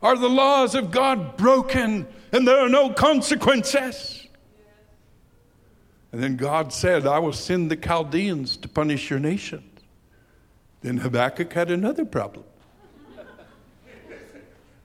are 0.00 0.16
the 0.16 0.28
laws 0.28 0.74
of 0.74 0.90
God 0.90 1.36
broken 1.36 2.06
and 2.32 2.46
there 2.46 2.58
are 2.58 2.68
no 2.68 2.90
consequences? 2.90 4.26
And 6.12 6.22
then 6.22 6.36
God 6.36 6.72
said, 6.72 7.06
I 7.06 7.18
will 7.18 7.32
send 7.32 7.70
the 7.70 7.76
Chaldeans 7.76 8.56
to 8.58 8.68
punish 8.68 9.08
your 9.08 9.18
nation. 9.18 9.71
Then 10.82 10.98
Habakkuk 10.98 11.52
had 11.52 11.70
another 11.70 12.04
problem. 12.04 12.44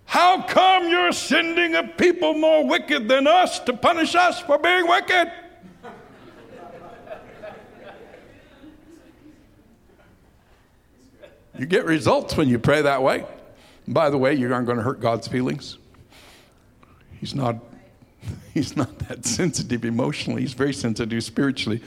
How 0.06 0.42
come 0.42 0.90
you're 0.90 1.12
sending 1.12 1.76
a 1.76 1.84
people 1.84 2.34
more 2.34 2.66
wicked 2.66 3.10
than 3.10 3.28
us 3.28 3.60
to 3.60 3.74
punish 3.74 4.16
us 4.16 4.40
for 4.40 4.58
being 4.58 4.88
wicked? 4.88 5.32
You 11.58 11.66
get 11.66 11.86
results 11.86 12.38
when 12.38 12.48
you 12.48 12.60
pray 12.60 12.84
that 12.84 13.02
way. 13.02 13.26
by 13.88 14.10
the 14.10 14.18
way, 14.18 14.36
you 14.36 14.54
aren't 14.54 14.68
going 14.68 14.78
to 14.78 14.84
hurt 14.84 15.00
God's 15.00 15.28
feelings. 15.28 15.78
He's 17.20 17.34
not 17.34 17.56
he's 18.54 18.76
not 18.76 19.00
that 19.00 19.26
sensitive 19.26 19.86
emotionally. 19.86 20.42
He's 20.42 20.54
very 20.54 20.74
sensitive 20.74 21.24
spiritually. 21.24 21.82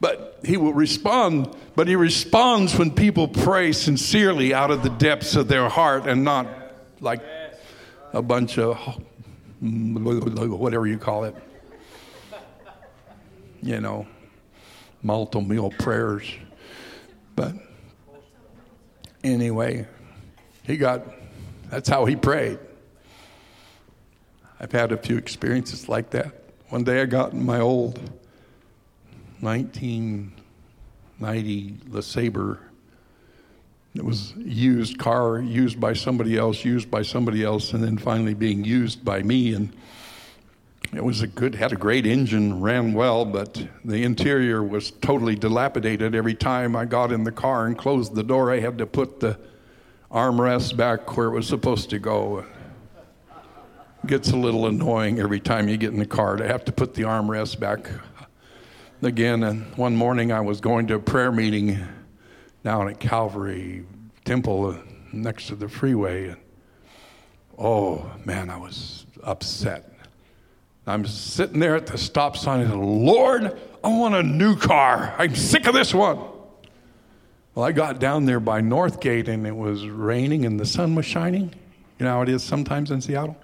But 0.00 0.40
he 0.44 0.56
will 0.56 0.72
respond, 0.72 1.54
but 1.74 1.88
he 1.88 1.96
responds 1.96 2.76
when 2.76 2.90
people 2.90 3.28
pray 3.28 3.72
sincerely 3.72 4.52
out 4.52 4.70
of 4.70 4.82
the 4.82 4.90
depths 4.90 5.36
of 5.36 5.48
their 5.48 5.68
heart 5.68 6.06
and 6.06 6.24
not 6.24 6.46
like 7.00 7.22
a 8.12 8.22
bunch 8.22 8.58
of 8.58 8.76
whatever 9.60 10.86
you 10.86 10.98
call 10.98 11.24
it. 11.24 11.34
You 13.62 13.80
know, 13.80 14.06
multiple 15.02 15.40
meal 15.40 15.70
prayers. 15.70 16.30
But 17.34 17.54
anyway, 19.22 19.86
he 20.64 20.76
got 20.76 21.02
that's 21.70 21.88
how 21.88 22.04
he 22.04 22.14
prayed. 22.14 22.58
I've 24.64 24.72
had 24.72 24.90
a 24.92 24.96
few 24.96 25.18
experiences 25.18 25.90
like 25.90 26.08
that. 26.12 26.32
One 26.70 26.84
day 26.84 27.02
I 27.02 27.04
got 27.04 27.34
in 27.34 27.44
my 27.44 27.60
old 27.60 27.98
1990 29.40 31.70
LeSabre. 31.90 32.58
It 33.94 34.02
was 34.02 34.32
used 34.38 34.98
car, 34.98 35.38
used 35.38 35.78
by 35.78 35.92
somebody 35.92 36.38
else, 36.38 36.64
used 36.64 36.90
by 36.90 37.02
somebody 37.02 37.44
else, 37.44 37.74
and 37.74 37.84
then 37.84 37.98
finally 37.98 38.32
being 38.32 38.64
used 38.64 39.04
by 39.04 39.22
me. 39.22 39.52
And 39.52 39.70
it 40.94 41.04
was 41.04 41.20
a 41.20 41.26
good, 41.26 41.54
had 41.54 41.72
a 41.72 41.76
great 41.76 42.06
engine, 42.06 42.62
ran 42.62 42.94
well, 42.94 43.26
but 43.26 43.68
the 43.84 44.02
interior 44.02 44.62
was 44.62 44.92
totally 44.92 45.34
dilapidated. 45.34 46.14
Every 46.14 46.34
time 46.34 46.74
I 46.74 46.86
got 46.86 47.12
in 47.12 47.24
the 47.24 47.32
car 47.32 47.66
and 47.66 47.76
closed 47.76 48.14
the 48.14 48.24
door, 48.24 48.50
I 48.50 48.60
had 48.60 48.78
to 48.78 48.86
put 48.86 49.20
the 49.20 49.38
armrest 50.10 50.74
back 50.74 51.18
where 51.18 51.26
it 51.26 51.32
was 51.32 51.46
supposed 51.46 51.90
to 51.90 51.98
go 51.98 52.46
gets 54.06 54.30
a 54.30 54.36
little 54.36 54.66
annoying 54.66 55.18
every 55.18 55.40
time 55.40 55.68
you 55.68 55.76
get 55.76 55.92
in 55.92 55.98
the 55.98 56.06
car 56.06 56.36
to 56.36 56.46
have 56.46 56.64
to 56.66 56.72
put 56.72 56.94
the 56.94 57.02
armrest 57.02 57.58
back 57.58 57.90
again. 59.02 59.42
And 59.42 59.64
one 59.76 59.96
morning 59.96 60.32
I 60.32 60.40
was 60.40 60.60
going 60.60 60.86
to 60.88 60.94
a 60.94 60.98
prayer 60.98 61.32
meeting 61.32 61.78
down 62.62 62.88
at 62.88 63.00
Calvary 63.00 63.84
Temple 64.24 64.66
uh, 64.66 64.78
next 65.12 65.48
to 65.48 65.56
the 65.56 65.68
freeway. 65.68 66.28
And 66.28 66.40
oh 67.58 68.10
man, 68.24 68.50
I 68.50 68.56
was 68.56 69.06
upset. 69.22 69.90
I'm 70.86 71.06
sitting 71.06 71.60
there 71.60 71.76
at 71.76 71.86
the 71.86 71.96
stop 71.96 72.36
sign 72.36 72.60
and 72.60 72.70
said, 72.70 72.78
Lord, 72.78 73.58
I 73.82 73.88
want 73.88 74.14
a 74.14 74.22
new 74.22 74.56
car. 74.56 75.14
I'm 75.18 75.34
sick 75.34 75.66
of 75.66 75.74
this 75.74 75.94
one. 75.94 76.18
Well, 77.54 77.64
I 77.64 77.72
got 77.72 78.00
down 78.00 78.26
there 78.26 78.40
by 78.40 78.60
Northgate 78.60 79.28
and 79.28 79.46
it 79.46 79.56
was 79.56 79.86
raining 79.86 80.44
and 80.44 80.58
the 80.58 80.66
sun 80.66 80.94
was 80.94 81.06
shining. 81.06 81.54
You 81.98 82.04
know 82.04 82.10
how 82.10 82.22
it 82.22 82.28
is 82.28 82.42
sometimes 82.42 82.90
in 82.90 83.00
Seattle? 83.00 83.36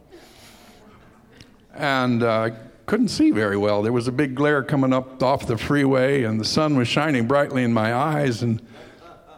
And 1.75 2.23
uh, 2.23 2.51
couldn't 2.87 3.09
see 3.09 3.31
very 3.31 3.57
well. 3.57 3.83
There 3.83 3.93
was 3.93 4.09
a 4.09 4.13
big 4.13 4.35
glare 4.35 4.63
coming 4.63 4.93
up 4.93 5.23
off 5.23 5.47
the 5.47 5.57
freeway, 5.57 6.25
and 6.25 6.41
the 6.41 6.45
sun 6.45 6.77
was 6.77 6.89
shining 6.89 7.27
brightly 7.27 7.63
in 7.63 7.73
my 7.73 7.95
eyes. 7.95 8.43
And 8.43 8.61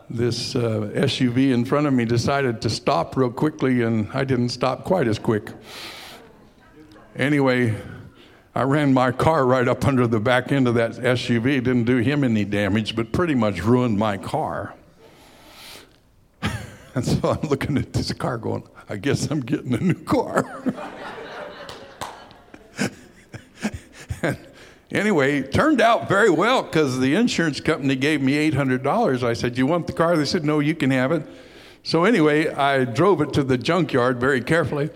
this 0.09 0.57
uh, 0.57 0.91
SUV 0.95 1.53
in 1.53 1.65
front 1.65 1.87
of 1.87 1.93
me 1.93 2.05
decided 2.05 2.63
to 2.63 2.71
stop 2.71 3.17
real 3.17 3.31
quickly, 3.31 3.83
and 3.83 4.09
I 4.13 4.25
didn't 4.25 4.51
stop 4.51 4.85
quite 4.85 5.07
as 5.07 5.19
quick. 5.19 5.51
Anyway, 7.17 7.75
I 8.55 8.63
ran 8.63 8.93
my 8.93 9.13
car 9.13 9.47
right 9.47 9.67
up 9.67 9.87
under 9.87 10.07
the 10.07 10.21
back 10.21 10.53
end 10.53 10.69
of 10.69 10.75
that 10.75 10.93
SUV. 10.93 11.59
It 11.59 11.65
didn't 11.65 11.85
do 11.85 11.99
him 11.99 12.25
any 12.25 12.45
damage, 12.45 12.97
but 12.97 13.13
pretty 13.13 13.35
much 13.35 13.63
ruined 13.63 13.99
my 13.99 14.17
car. 14.19 14.75
and 16.95 17.05
so 17.05 17.19
I'm 17.31 17.49
looking 17.49 17.79
at 17.79 17.93
this 17.93 18.13
car 18.13 18.39
going, 18.39 18.65
I 18.89 18.97
guess 18.97 19.31
I'm 19.31 19.41
getting 19.41 19.75
a 19.75 19.79
new 19.79 20.03
car. 20.05 20.45
anyway, 24.93 25.43
turned 25.43 25.81
out 25.81 26.09
very 26.09 26.31
well 26.31 26.63
because 26.63 27.01
the 27.01 27.15
insurance 27.15 27.61
company 27.61 27.97
gave 27.97 28.23
me 28.23 28.51
$800. 28.51 29.23
I 29.23 29.33
said, 29.33 29.59
You 29.59 29.67
want 29.67 29.87
the 29.87 29.93
car? 29.93 30.17
They 30.17 30.25
said, 30.25 30.45
No, 30.45 30.61
you 30.61 30.75
can 30.75 30.91
have 30.91 31.13
it. 31.13 31.27
So, 31.83 32.05
anyway, 32.05 32.49
I 32.49 32.85
drove 32.85 33.21
it 33.21 33.33
to 33.33 33.43
the 33.43 33.59
junkyard 33.59 34.21
very 34.21 34.41
carefully, 34.41 34.91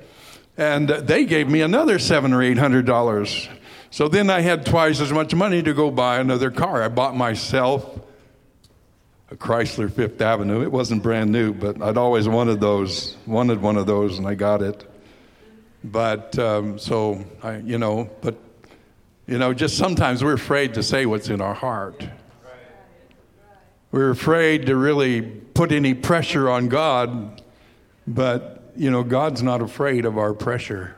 and 0.57 0.89
they 0.89 1.25
gave 1.25 1.49
me 1.49 1.61
another 1.61 1.99
seven 1.99 2.33
or 2.33 2.43
eight 2.43 2.59
hundred 2.59 2.87
dollars. 2.87 3.49
So 3.91 4.09
then 4.09 4.31
I 4.31 4.41
had 4.41 4.67
twice 4.67 5.01
as 5.01 5.13
much 5.13 5.35
money 5.35 5.63
to 5.63 5.73
go 5.73 5.91
buy 5.91 6.19
another 6.19 6.51
car. 6.51 6.83
I 6.83 6.89
bought 6.89 7.17
myself 7.17 7.99
a 9.31 9.37
Chrysler 9.37 9.93
Fifth 9.93 10.21
Avenue. 10.21 10.63
It 10.63 10.71
wasn't 10.71 11.03
brand 11.03 11.33
new, 11.33 11.53
but 11.53 11.81
I'd 11.81 11.97
always 11.97 12.29
wanted 12.29 12.61
those, 12.61 13.17
wanted 13.27 13.61
one 13.61 13.77
of 13.77 13.87
those, 13.87 14.19
and 14.19 14.27
I 14.27 14.35
got 14.35 14.63
it. 14.63 14.89
But 15.83 16.39
um, 16.39 16.79
so 16.79 17.25
I, 17.43 17.57
you 17.59 17.79
know, 17.79 18.11
but 18.21 18.37
you 19.27 19.39
know, 19.39 19.53
just 19.53 19.77
sometimes 19.77 20.23
we're 20.23 20.35
afraid 20.35 20.75
to 20.75 20.83
say 20.83 21.05
what's 21.05 21.29
in 21.29 21.41
our 21.41 21.55
heart. 21.55 22.07
We're 23.91 24.11
afraid 24.11 24.67
to 24.67 24.77
really 24.77 25.23
put 25.23 25.73
any 25.73 25.95
pressure 25.95 26.49
on 26.49 26.69
God, 26.69 27.43
but, 28.07 28.73
you 28.77 28.91
know, 28.91 29.03
God's 29.03 29.43
not 29.43 29.63
afraid 29.63 30.05
of 30.05 30.19
our 30.19 30.35
pressure. 30.35 30.95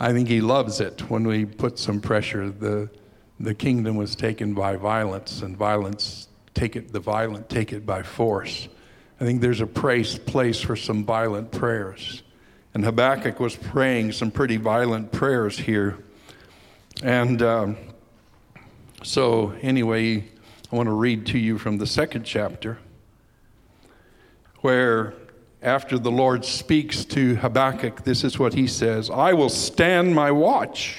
I 0.00 0.12
think 0.12 0.28
He 0.28 0.40
loves 0.40 0.80
it 0.80 1.08
when 1.10 1.26
we 1.26 1.44
put 1.44 1.78
some 1.78 2.00
pressure. 2.00 2.50
The, 2.50 2.90
the 3.38 3.54
kingdom 3.54 3.96
was 3.96 4.16
taken 4.16 4.54
by 4.54 4.76
violence, 4.76 5.42
and 5.42 5.56
violence, 5.56 6.28
take 6.54 6.74
it, 6.74 6.92
the 6.92 7.00
violent 7.00 7.48
take 7.48 7.72
it 7.72 7.86
by 7.86 8.02
force. 8.02 8.68
I 9.20 9.24
think 9.24 9.40
there's 9.40 9.60
a 9.60 9.66
place, 9.66 10.18
place 10.18 10.60
for 10.60 10.74
some 10.74 11.04
violent 11.04 11.52
prayers. 11.52 12.22
And 12.74 12.84
Habakkuk 12.84 13.38
was 13.38 13.54
praying 13.54 14.12
some 14.12 14.30
pretty 14.32 14.56
violent 14.56 15.12
prayers 15.12 15.58
here. 15.58 15.98
And 17.00 17.42
um, 17.42 17.76
so, 19.02 19.52
anyway, 19.62 20.24
I 20.70 20.76
want 20.76 20.86
to 20.86 20.94
read 20.94 21.26
to 21.26 21.38
you 21.38 21.58
from 21.58 21.78
the 21.78 21.86
second 21.86 22.24
chapter, 22.24 22.78
where 24.60 25.14
after 25.62 25.98
the 25.98 26.10
Lord 26.10 26.44
speaks 26.44 27.04
to 27.06 27.36
Habakkuk, 27.36 28.04
this 28.04 28.24
is 28.24 28.38
what 28.38 28.54
he 28.54 28.66
says 28.66 29.10
I 29.10 29.32
will 29.32 29.48
stand 29.48 30.14
my 30.14 30.30
watch. 30.30 30.98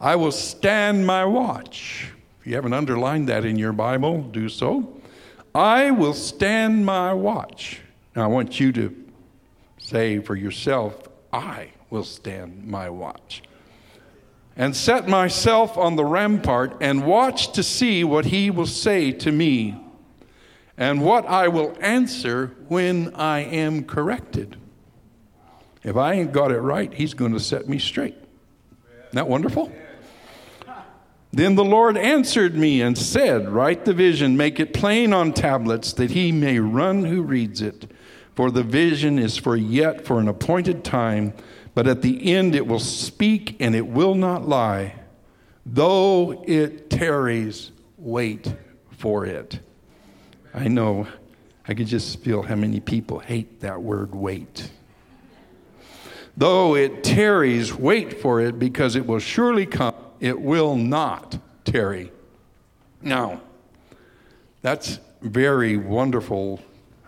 I 0.00 0.16
will 0.16 0.32
stand 0.32 1.06
my 1.06 1.24
watch. 1.24 2.10
If 2.40 2.46
you 2.46 2.54
haven't 2.54 2.74
underlined 2.74 3.28
that 3.28 3.44
in 3.44 3.56
your 3.56 3.72
Bible, 3.72 4.22
do 4.22 4.48
so. 4.48 5.00
I 5.54 5.90
will 5.90 6.12
stand 6.12 6.84
my 6.84 7.14
watch. 7.14 7.80
Now, 8.14 8.24
I 8.24 8.26
want 8.26 8.60
you 8.60 8.72
to 8.72 8.94
say 9.78 10.18
for 10.18 10.34
yourself, 10.34 11.08
I 11.32 11.70
will 11.88 12.04
stand 12.04 12.66
my 12.66 12.90
watch 12.90 13.42
and 14.56 14.74
set 14.74 15.06
myself 15.06 15.76
on 15.76 15.96
the 15.96 16.04
rampart 16.04 16.76
and 16.80 17.04
watch 17.04 17.52
to 17.52 17.62
see 17.62 18.02
what 18.02 18.26
he 18.26 18.50
will 18.50 18.66
say 18.66 19.12
to 19.12 19.30
me 19.30 19.76
and 20.78 21.02
what 21.02 21.26
I 21.26 21.48
will 21.48 21.76
answer 21.80 22.54
when 22.68 23.14
I 23.14 23.40
am 23.40 23.84
corrected. 23.84 24.56
If 25.82 25.96
I 25.96 26.14
ain't 26.14 26.32
got 26.32 26.52
it 26.52 26.60
right, 26.60 26.92
he's 26.92 27.14
going 27.14 27.32
to 27.32 27.40
set 27.40 27.68
me 27.68 27.78
straight. 27.78 28.16
Isn't 28.16 29.14
that 29.14 29.28
wonderful? 29.28 29.72
Then 31.32 31.54
the 31.54 31.64
Lord 31.64 31.98
answered 31.98 32.54
me 32.54 32.80
and 32.80 32.96
said, 32.96 33.50
Write 33.50 33.84
the 33.84 33.92
vision, 33.92 34.36
make 34.36 34.58
it 34.58 34.72
plain 34.72 35.12
on 35.12 35.32
tablets, 35.32 35.92
that 35.94 36.12
he 36.12 36.32
may 36.32 36.58
run 36.58 37.04
who 37.04 37.22
reads 37.22 37.60
it. 37.60 37.90
For 38.34 38.50
the 38.50 38.62
vision 38.62 39.18
is 39.18 39.36
for 39.36 39.56
yet 39.56 40.04
for 40.04 40.18
an 40.18 40.28
appointed 40.28 40.82
time 40.82 41.34
but 41.76 41.86
at 41.86 42.00
the 42.00 42.32
end 42.32 42.54
it 42.54 42.66
will 42.66 42.80
speak 42.80 43.54
and 43.60 43.74
it 43.74 43.86
will 43.86 44.14
not 44.14 44.48
lie. 44.48 44.94
Though 45.66 46.42
it 46.46 46.88
tarries, 46.88 47.70
wait 47.98 48.50
for 48.92 49.26
it. 49.26 49.60
I 50.54 50.68
know, 50.68 51.06
I 51.68 51.74
could 51.74 51.86
just 51.86 52.20
feel 52.20 52.40
how 52.40 52.54
many 52.54 52.80
people 52.80 53.18
hate 53.18 53.60
that 53.60 53.82
word 53.82 54.14
wait. 54.14 54.70
Though 56.34 56.76
it 56.76 57.04
tarries, 57.04 57.74
wait 57.74 58.22
for 58.22 58.40
it 58.40 58.58
because 58.58 58.96
it 58.96 59.06
will 59.06 59.18
surely 59.18 59.66
come. 59.66 59.94
It 60.18 60.40
will 60.40 60.76
not 60.76 61.38
tarry. 61.66 62.10
Now, 63.02 63.42
that's 64.62 64.98
very 65.20 65.76
wonderful, 65.76 66.62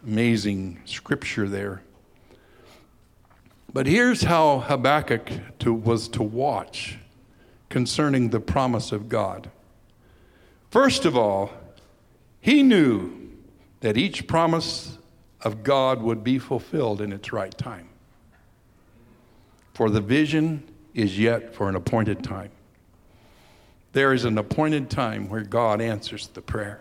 amazing 0.05 0.83
scripture 0.85 1.49
there. 1.49 1.81
But 3.73 3.87
here's 3.87 4.23
how 4.23 4.61
Habakkuk 4.61 5.59
to, 5.61 5.75
was 5.75 6.09
to 6.11 6.23
watch 6.23 6.99
concerning 7.69 8.31
the 8.31 8.41
promise 8.41 8.93
of 8.93 9.09
God. 9.09 9.51
First 10.71 11.05
of 11.05 11.17
all, 11.17 11.51
he 12.41 12.63
knew 12.63 13.13
that 13.81 13.97
each 13.97 14.27
promise 14.27 14.99
of 15.43 15.63
God 15.63 16.03
would 16.03 16.25
be 16.25 16.39
fulfilled 16.39 17.01
in 17.01 17.13
its 17.13 17.33
right 17.33 17.57
time. 17.57 17.89
For 19.75 19.91
the 19.91 20.01
vision 20.01 20.63
is 20.95 21.19
yet 21.19 21.55
for 21.55 21.69
an 21.69 21.77
appointed 21.77 22.25
time. 22.25 22.51
There 23.93 24.13
is 24.13 24.25
an 24.25 24.39
appointed 24.39 24.91
time 24.91 25.29
where 25.29 25.43
God 25.43 25.81
answers 25.81 26.29
the 26.29 26.43
prayer. 26.43 26.81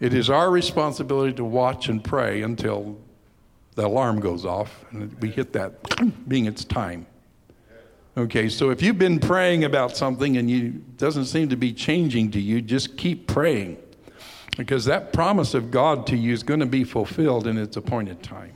It 0.00 0.14
is 0.14 0.30
our 0.30 0.50
responsibility 0.50 1.32
to 1.34 1.44
watch 1.44 1.88
and 1.88 2.02
pray 2.02 2.42
until 2.42 2.98
the 3.76 3.86
alarm 3.86 4.20
goes 4.20 4.44
off 4.44 4.84
and 4.90 5.14
we 5.20 5.30
hit 5.30 5.52
that 5.52 5.78
being 6.28 6.46
its 6.46 6.64
time. 6.64 7.06
Okay, 8.16 8.48
so 8.48 8.70
if 8.70 8.82
you've 8.82 8.98
been 8.98 9.20
praying 9.20 9.64
about 9.64 9.94
something 9.94 10.38
and 10.38 10.50
you 10.50 10.70
doesn't 10.96 11.26
seem 11.26 11.50
to 11.50 11.56
be 11.56 11.72
changing 11.72 12.30
to 12.30 12.40
you, 12.40 12.62
just 12.62 12.96
keep 12.96 13.26
praying. 13.26 13.76
Because 14.56 14.86
that 14.86 15.12
promise 15.12 15.52
of 15.52 15.70
God 15.70 16.06
to 16.06 16.16
you 16.16 16.32
is 16.32 16.42
going 16.42 16.60
to 16.60 16.66
be 16.66 16.82
fulfilled 16.82 17.46
in 17.46 17.58
its 17.58 17.76
appointed 17.76 18.22
time. 18.22 18.54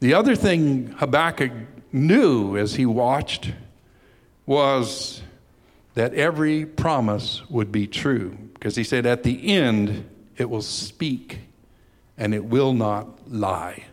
The 0.00 0.14
other 0.14 0.34
thing 0.34 0.88
Habakkuk 0.98 1.52
knew 1.92 2.58
as 2.58 2.74
he 2.74 2.84
watched 2.84 3.52
was 4.44 5.22
that 5.94 6.12
every 6.14 6.66
promise 6.66 7.48
would 7.48 7.70
be 7.70 7.86
true. 7.86 8.36
Because 8.54 8.74
he 8.74 8.82
said, 8.82 9.06
at 9.06 9.22
the 9.22 9.54
end, 9.54 10.10
it 10.36 10.50
will 10.50 10.60
speak 10.60 11.38
and 12.16 12.34
it 12.34 12.44
will 12.44 12.72
not 12.72 13.30
lie. 13.30 13.84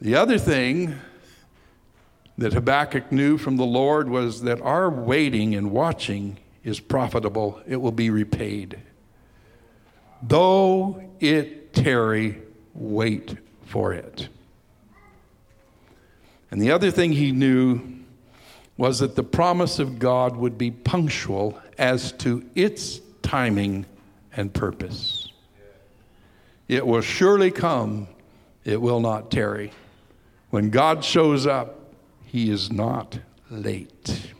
The 0.00 0.14
other 0.14 0.38
thing 0.38 0.94
that 2.38 2.52
Habakkuk 2.52 3.10
knew 3.10 3.38
from 3.38 3.56
the 3.56 3.64
Lord 3.64 4.08
was 4.08 4.42
that 4.42 4.60
our 4.60 4.90
waiting 4.90 5.54
and 5.54 5.70
watching 5.70 6.38
is 6.62 6.80
profitable, 6.80 7.60
it 7.66 7.76
will 7.76 7.92
be 7.92 8.10
repaid. 8.10 8.78
Though 10.22 11.02
it 11.20 11.72
tarry, 11.72 12.42
wait 12.74 13.36
for 13.64 13.92
it. 13.92 14.28
And 16.50 16.60
the 16.60 16.72
other 16.72 16.90
thing 16.90 17.12
he 17.12 17.32
knew 17.32 17.80
was 18.76 18.98
that 18.98 19.16
the 19.16 19.22
promise 19.22 19.78
of 19.78 19.98
God 19.98 20.36
would 20.36 20.58
be 20.58 20.70
punctual 20.70 21.58
as 21.78 22.12
to 22.12 22.44
its 22.54 23.00
timing 23.22 23.86
and 24.36 24.52
purpose. 24.52 25.15
It 26.68 26.86
will 26.86 27.00
surely 27.00 27.50
come, 27.50 28.08
it 28.64 28.80
will 28.80 29.00
not 29.00 29.30
tarry. 29.30 29.72
When 30.50 30.70
God 30.70 31.04
shows 31.04 31.46
up, 31.46 31.94
he 32.24 32.50
is 32.50 32.72
not 32.72 33.18
late. 33.50 34.32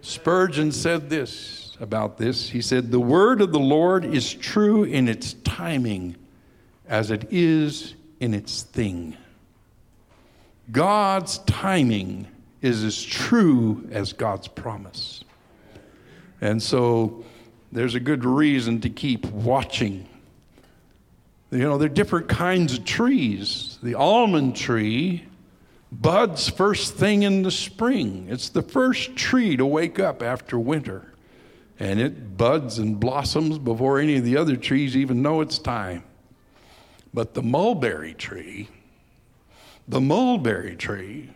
Spurgeon 0.00 0.72
said 0.72 1.08
this 1.08 1.76
about 1.80 2.18
this. 2.18 2.50
He 2.50 2.60
said, 2.60 2.90
The 2.90 3.00
word 3.00 3.40
of 3.40 3.52
the 3.52 3.58
Lord 3.58 4.04
is 4.04 4.32
true 4.34 4.84
in 4.84 5.08
its 5.08 5.34
timing 5.44 6.16
as 6.88 7.10
it 7.10 7.28
is 7.30 7.94
in 8.20 8.34
its 8.34 8.62
thing. 8.62 9.16
God's 10.70 11.38
timing 11.38 12.26
is 12.62 12.84
as 12.84 13.02
true 13.02 13.86
as 13.92 14.12
God's 14.12 14.48
promise. 14.48 15.24
And 16.40 16.62
so 16.62 17.24
there's 17.72 17.94
a 17.94 18.00
good 18.00 18.24
reason 18.24 18.80
to 18.82 18.90
keep 18.90 19.26
watching 19.26 20.08
you 21.54 21.62
know, 21.62 21.78
there 21.78 21.86
are 21.86 21.94
different 21.94 22.28
kinds 22.28 22.76
of 22.76 22.84
trees. 22.84 23.78
The 23.82 23.94
almond 23.94 24.56
tree 24.56 25.24
buds 25.92 26.48
first 26.48 26.94
thing 26.94 27.22
in 27.22 27.42
the 27.42 27.50
spring. 27.50 28.26
It's 28.28 28.48
the 28.48 28.62
first 28.62 29.14
tree 29.16 29.56
to 29.56 29.64
wake 29.64 30.00
up 30.00 30.22
after 30.22 30.58
winter. 30.58 31.12
And 31.78 32.00
it 32.00 32.36
buds 32.36 32.78
and 32.78 32.98
blossoms 32.98 33.58
before 33.58 33.98
any 33.98 34.16
of 34.16 34.24
the 34.24 34.36
other 34.36 34.56
trees 34.56 34.96
even 34.96 35.22
know 35.22 35.40
it's 35.40 35.58
time. 35.58 36.04
But 37.12 37.34
the 37.34 37.42
mulberry 37.42 38.14
tree, 38.14 38.68
the 39.86 40.00
mulberry 40.00 40.76
tree 40.76 41.30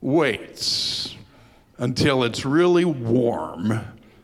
waits 0.00 1.16
until 1.78 2.24
it's 2.24 2.44
really 2.44 2.84
warm 2.84 3.80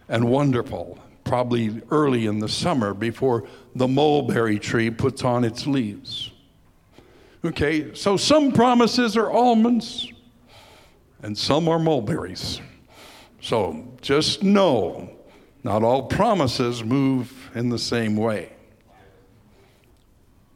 and 0.08 0.28
wonderful, 0.28 0.98
probably 1.30 1.80
early 1.92 2.26
in 2.26 2.40
the 2.40 2.48
summer 2.48 2.92
before 2.92 3.44
the 3.76 3.86
mulberry 3.86 4.58
tree 4.58 4.90
puts 4.90 5.22
on 5.22 5.44
its 5.44 5.64
leaves. 5.64 6.32
Okay, 7.44 7.94
so 7.94 8.16
some 8.16 8.50
promises 8.50 9.16
are 9.16 9.30
almonds 9.30 10.12
and 11.22 11.38
some 11.38 11.68
are 11.68 11.78
mulberries. 11.78 12.60
So 13.40 13.96
just 14.00 14.42
know 14.42 15.08
not 15.62 15.84
all 15.84 16.02
promises 16.08 16.82
move 16.82 17.32
in 17.54 17.68
the 17.68 17.78
same 17.78 18.16
way. 18.16 18.52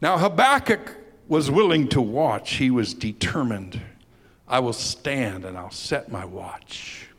Now, 0.00 0.18
Habakkuk 0.18 0.96
was 1.28 1.52
willing 1.52 1.86
to 1.90 2.00
watch, 2.00 2.54
he 2.54 2.72
was 2.72 2.94
determined. 2.94 3.80
I 4.48 4.58
will 4.58 4.72
stand 4.72 5.44
and 5.44 5.56
I'll 5.56 5.70
set 5.70 6.10
my 6.10 6.24
watch. 6.24 7.10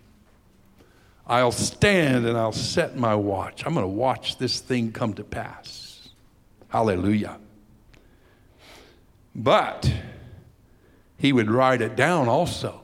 I'll 1.28 1.52
stand 1.52 2.26
and 2.26 2.38
I'll 2.38 2.52
set 2.52 2.96
my 2.96 3.16
watch. 3.16 3.66
I'm 3.66 3.74
going 3.74 3.84
to 3.84 3.88
watch 3.88 4.38
this 4.38 4.60
thing 4.60 4.92
come 4.92 5.14
to 5.14 5.24
pass. 5.24 6.10
Hallelujah. 6.70 7.40
But 9.34 9.92
he 11.18 11.34
would 11.34 11.50
write 11.50 11.82
it 11.82 11.96
down 11.96 12.28
also. 12.28 12.82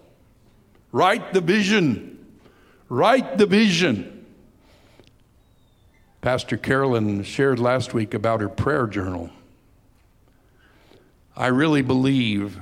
Write 0.91 1.33
the 1.33 1.41
vision. 1.41 2.25
Write 2.89 3.37
the 3.37 3.45
vision. 3.45 4.25
Pastor 6.21 6.57
Carolyn 6.57 7.23
shared 7.23 7.59
last 7.59 7.93
week 7.93 8.13
about 8.13 8.41
her 8.41 8.49
prayer 8.49 8.87
journal. 8.87 9.29
I 11.35 11.47
really 11.47 11.81
believe, 11.81 12.59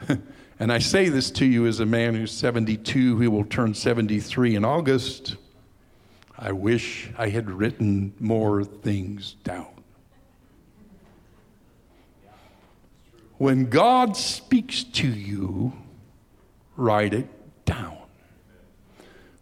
and 0.58 0.72
I 0.72 0.78
say 0.78 1.08
this 1.08 1.30
to 1.32 1.44
you 1.44 1.66
as 1.66 1.80
a 1.80 1.86
man 1.86 2.14
who's 2.14 2.32
72, 2.32 3.16
who 3.16 3.30
will 3.30 3.44
turn 3.44 3.74
73 3.74 4.56
in 4.56 4.64
August. 4.64 5.36
I 6.38 6.52
wish 6.52 7.10
I 7.18 7.28
had 7.28 7.50
written 7.50 8.14
more 8.18 8.64
things 8.64 9.36
down. 9.44 9.68
When 13.38 13.68
God 13.68 14.16
speaks 14.16 14.82
to 14.82 15.06
you, 15.06 15.74
write 16.76 17.12
it 17.12 17.28
down. 17.66 17.98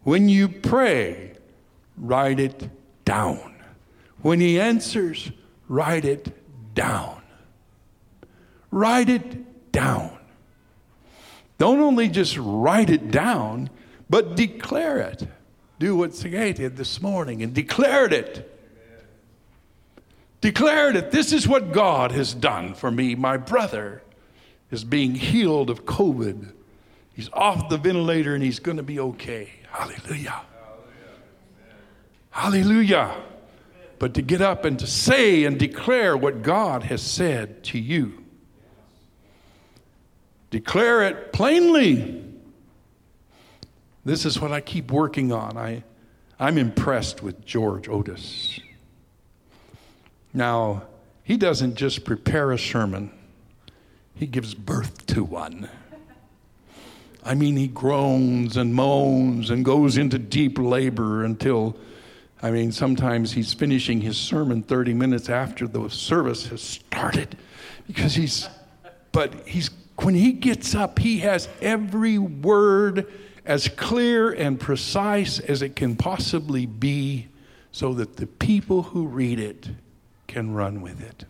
When 0.03 0.29
you 0.29 0.48
pray, 0.48 1.35
write 1.96 2.40
it 2.40 2.70
down. 3.05 3.55
When 4.20 4.40
He 4.40 4.59
answers, 4.59 5.31
write 5.68 6.05
it 6.05 6.74
down. 6.74 7.22
Write 8.72 9.09
it 9.09 9.70
down. 9.70 10.18
Don't 11.58 11.80
only 11.80 12.08
just 12.08 12.36
write 12.36 12.90
it 12.90 13.10
down, 13.10 13.70
but 14.10 14.36
declare 14.36 14.98
it. 14.98 15.26
Do 15.78 15.96
what 15.96 16.14
Sergei 16.14 16.52
did 16.52 16.76
this 16.76 17.00
morning 17.00 17.42
and 17.42 17.54
declared 17.54 18.12
it 18.12 18.50
declared 20.44 20.94
it. 20.94 21.10
This 21.10 21.32
is 21.32 21.48
what 21.48 21.72
God 21.72 22.12
has 22.12 22.34
done 22.34 22.74
for 22.74 22.90
me. 22.90 23.14
My 23.14 23.38
brother 23.38 24.02
is 24.70 24.84
being 24.84 25.14
healed 25.14 25.70
of 25.70 25.86
COVID. 25.86 26.52
He's 27.14 27.30
off 27.32 27.70
the 27.70 27.78
ventilator 27.78 28.34
and 28.34 28.44
he's 28.44 28.59
going 28.59 28.76
to 28.76 28.82
be 28.82 29.00
okay. 29.00 29.50
Hallelujah. 29.70 30.42
Hallelujah. 32.28 33.14
But 33.98 34.12
to 34.14 34.22
get 34.22 34.42
up 34.42 34.66
and 34.66 34.78
to 34.80 34.86
say 34.86 35.44
and 35.44 35.59
declare 35.59 36.14
what 36.14 36.42
God 36.42 36.82
has 36.82 37.00
said 37.00 37.64
to 37.64 37.78
you, 37.78 38.24
declare 40.55 41.02
it 41.02 41.32
plainly. 41.32 42.24
This 44.05 44.24
is 44.24 44.40
what 44.40 44.52
I 44.52 44.61
keep 44.61 44.92
working 44.92 45.32
on. 45.32 45.57
I, 45.57 45.82
I'm 46.38 46.59
impressed 46.59 47.24
with 47.24 47.44
George 47.44 47.88
Otis. 47.88 48.61
Now, 50.32 50.84
he 51.24 51.36
doesn't 51.36 51.74
just 51.74 52.05
prepare 52.05 52.52
a 52.52 52.59
sermon, 52.59 53.11
he 54.14 54.28
gives 54.28 54.55
birth 54.55 55.05
to 55.07 55.24
one. 55.24 55.68
I 57.24 57.34
mean, 57.34 57.57
he 57.57 57.66
groans 57.66 58.57
and 58.57 58.72
moans 58.72 59.50
and 59.50 59.64
goes 59.64 59.96
into 59.96 60.20
deep 60.20 60.57
labor 60.57 61.24
until 61.24 61.76
I 62.40 62.52
mean, 62.52 62.70
sometimes 62.70 63.32
he's 63.32 63.52
finishing 63.55 64.02
his 64.02 64.16
sermon 64.16 64.62
30 64.62 64.94
minutes 64.94 65.28
after 65.28 65.66
the 65.66 65.88
service 65.88 66.46
has 66.48 66.61
started 66.61 67.38
because 67.88 68.14
he's, 68.14 68.48
but 69.11 69.48
he's, 69.48 69.70
when 69.99 70.14
he 70.14 70.32
gets 70.32 70.74
up, 70.74 70.99
he 70.99 71.18
has 71.18 71.49
every 71.61 72.18
word 72.18 73.07
as 73.45 73.68
clear 73.68 74.32
and 74.32 74.59
precise 74.59 75.38
as 75.38 75.62
it 75.62 75.76
can 75.76 75.97
possibly 75.97 76.66
be 76.66 77.28
so 77.70 77.95
that 77.95 78.16
the 78.16 78.26
people 78.26 78.82
who 78.82 79.07
read 79.07 79.38
it 79.38 79.68
can 80.26 80.55
run 80.55 80.80
with 80.80 81.01
it. 81.01 81.24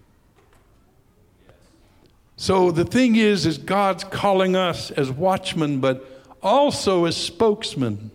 So 2.36 2.70
the 2.70 2.84
thing 2.84 3.16
is 3.16 3.46
is 3.46 3.58
God's 3.58 4.04
calling 4.04 4.56
us 4.56 4.90
as 4.90 5.10
watchmen 5.10 5.80
but 5.80 6.04
also 6.42 7.04
as 7.04 7.16
spokesmen 7.16 8.10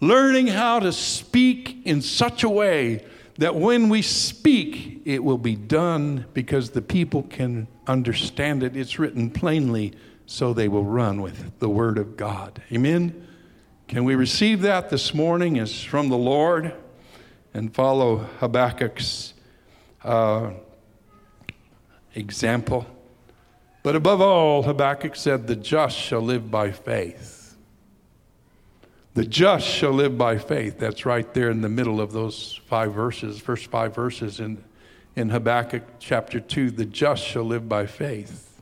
learning 0.00 0.48
how 0.48 0.78
to 0.80 0.92
speak 0.92 1.78
in 1.84 2.02
such 2.02 2.42
a 2.42 2.48
way 2.48 3.04
that 3.38 3.54
when 3.54 3.88
we 3.88 4.02
speak, 4.02 5.02
it 5.04 5.22
will 5.22 5.38
be 5.38 5.56
done 5.56 6.24
because 6.32 6.70
the 6.70 6.82
people 6.82 7.22
can 7.24 7.66
understand 7.86 8.62
it. 8.62 8.76
It's 8.76 8.98
written 8.98 9.30
plainly, 9.30 9.92
so 10.26 10.52
they 10.52 10.68
will 10.68 10.84
run 10.84 11.20
with 11.22 11.58
the 11.58 11.68
Word 11.68 11.98
of 11.98 12.16
God. 12.16 12.62
Amen? 12.72 13.26
Can 13.88 14.04
we 14.04 14.14
receive 14.14 14.62
that 14.62 14.90
this 14.90 15.14
morning 15.14 15.58
as 15.58 15.82
from 15.82 16.08
the 16.08 16.18
Lord 16.18 16.74
and 17.54 17.72
follow 17.72 18.18
Habakkuk's 18.40 19.34
uh, 20.02 20.50
example? 22.14 22.86
But 23.84 23.94
above 23.94 24.20
all, 24.20 24.64
Habakkuk 24.64 25.14
said, 25.14 25.46
The 25.46 25.54
just 25.54 25.96
shall 25.96 26.20
live 26.20 26.50
by 26.50 26.72
faith. 26.72 27.56
The 29.14 29.24
just 29.24 29.66
shall 29.66 29.92
live 29.92 30.18
by 30.18 30.38
faith. 30.38 30.78
That's 30.78 31.06
right 31.06 31.32
there 31.32 31.50
in 31.50 31.60
the 31.60 31.68
middle 31.68 32.00
of 32.00 32.12
those 32.12 32.60
five 32.66 32.92
verses, 32.92 33.38
first 33.38 33.68
five 33.68 33.94
verses 33.94 34.40
in, 34.40 34.62
in 35.16 35.30
Habakkuk 35.30 35.82
chapter 35.98 36.38
2. 36.38 36.70
The 36.70 36.84
just 36.84 37.24
shall 37.24 37.42
live 37.44 37.68
by 37.68 37.86
faith. 37.86 38.60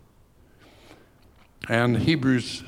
And 1.69 1.99
Hebrews 1.99 2.63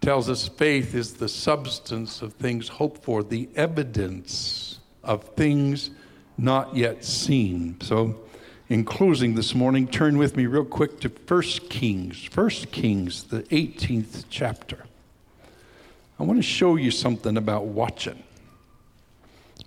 tells 0.00 0.28
us 0.28 0.46
faith 0.46 0.94
is 0.94 1.14
the 1.14 1.28
substance 1.28 2.20
of 2.20 2.34
things 2.34 2.68
hoped 2.68 3.02
for, 3.02 3.22
the 3.22 3.48
evidence 3.56 4.78
of 5.02 5.24
things 5.30 5.90
not 6.36 6.76
yet 6.76 7.04
seen. 7.04 7.80
So, 7.80 8.20
in 8.68 8.84
closing 8.84 9.34
this 9.34 9.54
morning, 9.54 9.86
turn 9.86 10.16
with 10.18 10.36
me 10.36 10.46
real 10.46 10.64
quick 10.64 10.98
to 11.00 11.08
1 11.08 11.42
Kings, 11.68 12.28
1 12.34 12.48
Kings, 12.72 13.24
the 13.24 13.42
18th 13.44 14.24
chapter. 14.30 14.84
I 16.18 16.22
want 16.22 16.38
to 16.38 16.42
show 16.42 16.76
you 16.76 16.90
something 16.90 17.36
about 17.36 17.66
watching. 17.66 18.22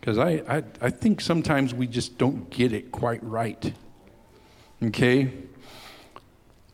Because 0.07 0.19
I, 0.19 0.41
I, 0.47 0.63
I 0.79 0.89
think 0.89 1.19
sometimes 1.19 1.73
we 1.73 1.85
just 1.85 2.17
don't 2.17 2.49
get 2.49 2.71
it 2.71 2.93
quite 2.93 3.21
right. 3.21 3.73
Okay? 4.81 5.33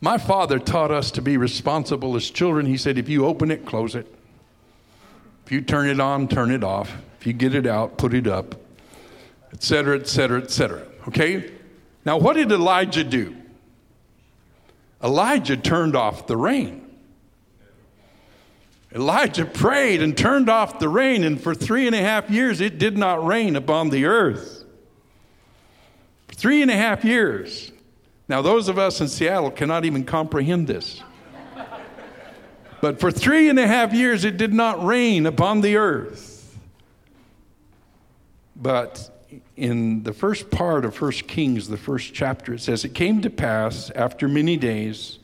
My 0.00 0.18
father 0.18 0.60
taught 0.60 0.92
us 0.92 1.10
to 1.10 1.20
be 1.20 1.36
responsible 1.36 2.14
as 2.14 2.30
children. 2.30 2.64
He 2.64 2.76
said, 2.76 2.96
if 2.96 3.08
you 3.08 3.26
open 3.26 3.50
it, 3.50 3.66
close 3.66 3.96
it. 3.96 4.06
If 5.44 5.50
you 5.50 5.62
turn 5.62 5.88
it 5.88 5.98
on, 5.98 6.28
turn 6.28 6.52
it 6.52 6.62
off. 6.62 6.94
If 7.18 7.26
you 7.26 7.32
get 7.32 7.56
it 7.56 7.66
out, 7.66 7.98
put 7.98 8.14
it 8.14 8.28
up, 8.28 8.54
etc., 9.52 9.98
etc., 9.98 10.40
etc. 10.40 10.86
Okay? 11.08 11.50
Now, 12.04 12.18
what 12.18 12.34
did 12.36 12.52
Elijah 12.52 13.02
do? 13.02 13.34
Elijah 15.02 15.56
turned 15.56 15.96
off 15.96 16.28
the 16.28 16.36
rain. 16.36 16.83
Elijah 18.94 19.44
prayed 19.44 20.00
and 20.00 20.16
turned 20.16 20.48
off 20.48 20.78
the 20.78 20.88
rain, 20.88 21.24
and 21.24 21.40
for 21.40 21.54
three 21.54 21.86
and 21.86 21.96
a 21.96 22.00
half 22.00 22.30
years 22.30 22.60
it 22.60 22.78
did 22.78 22.96
not 22.96 23.24
rain 23.26 23.56
upon 23.56 23.90
the 23.90 24.04
earth. 24.04 24.64
For 26.28 26.34
three 26.34 26.62
and 26.62 26.70
a 26.70 26.76
half 26.76 27.04
years. 27.04 27.72
Now, 28.28 28.40
those 28.40 28.68
of 28.68 28.78
us 28.78 29.00
in 29.00 29.08
Seattle 29.08 29.50
cannot 29.50 29.84
even 29.84 30.04
comprehend 30.04 30.68
this. 30.68 31.02
But 32.80 33.00
for 33.00 33.10
three 33.10 33.48
and 33.48 33.58
a 33.58 33.66
half 33.66 33.92
years 33.92 34.24
it 34.24 34.36
did 34.36 34.52
not 34.52 34.84
rain 34.84 35.26
upon 35.26 35.62
the 35.62 35.76
earth. 35.76 36.56
But 38.54 39.10
in 39.56 40.04
the 40.04 40.12
first 40.12 40.50
part 40.50 40.84
of 40.84 41.00
1 41.00 41.12
Kings, 41.12 41.68
the 41.68 41.76
first 41.76 42.14
chapter, 42.14 42.54
it 42.54 42.60
says, 42.60 42.84
It 42.84 42.94
came 42.94 43.22
to 43.22 43.30
pass 43.30 43.90
after 43.94 44.28
many 44.28 44.56
days 44.56 45.18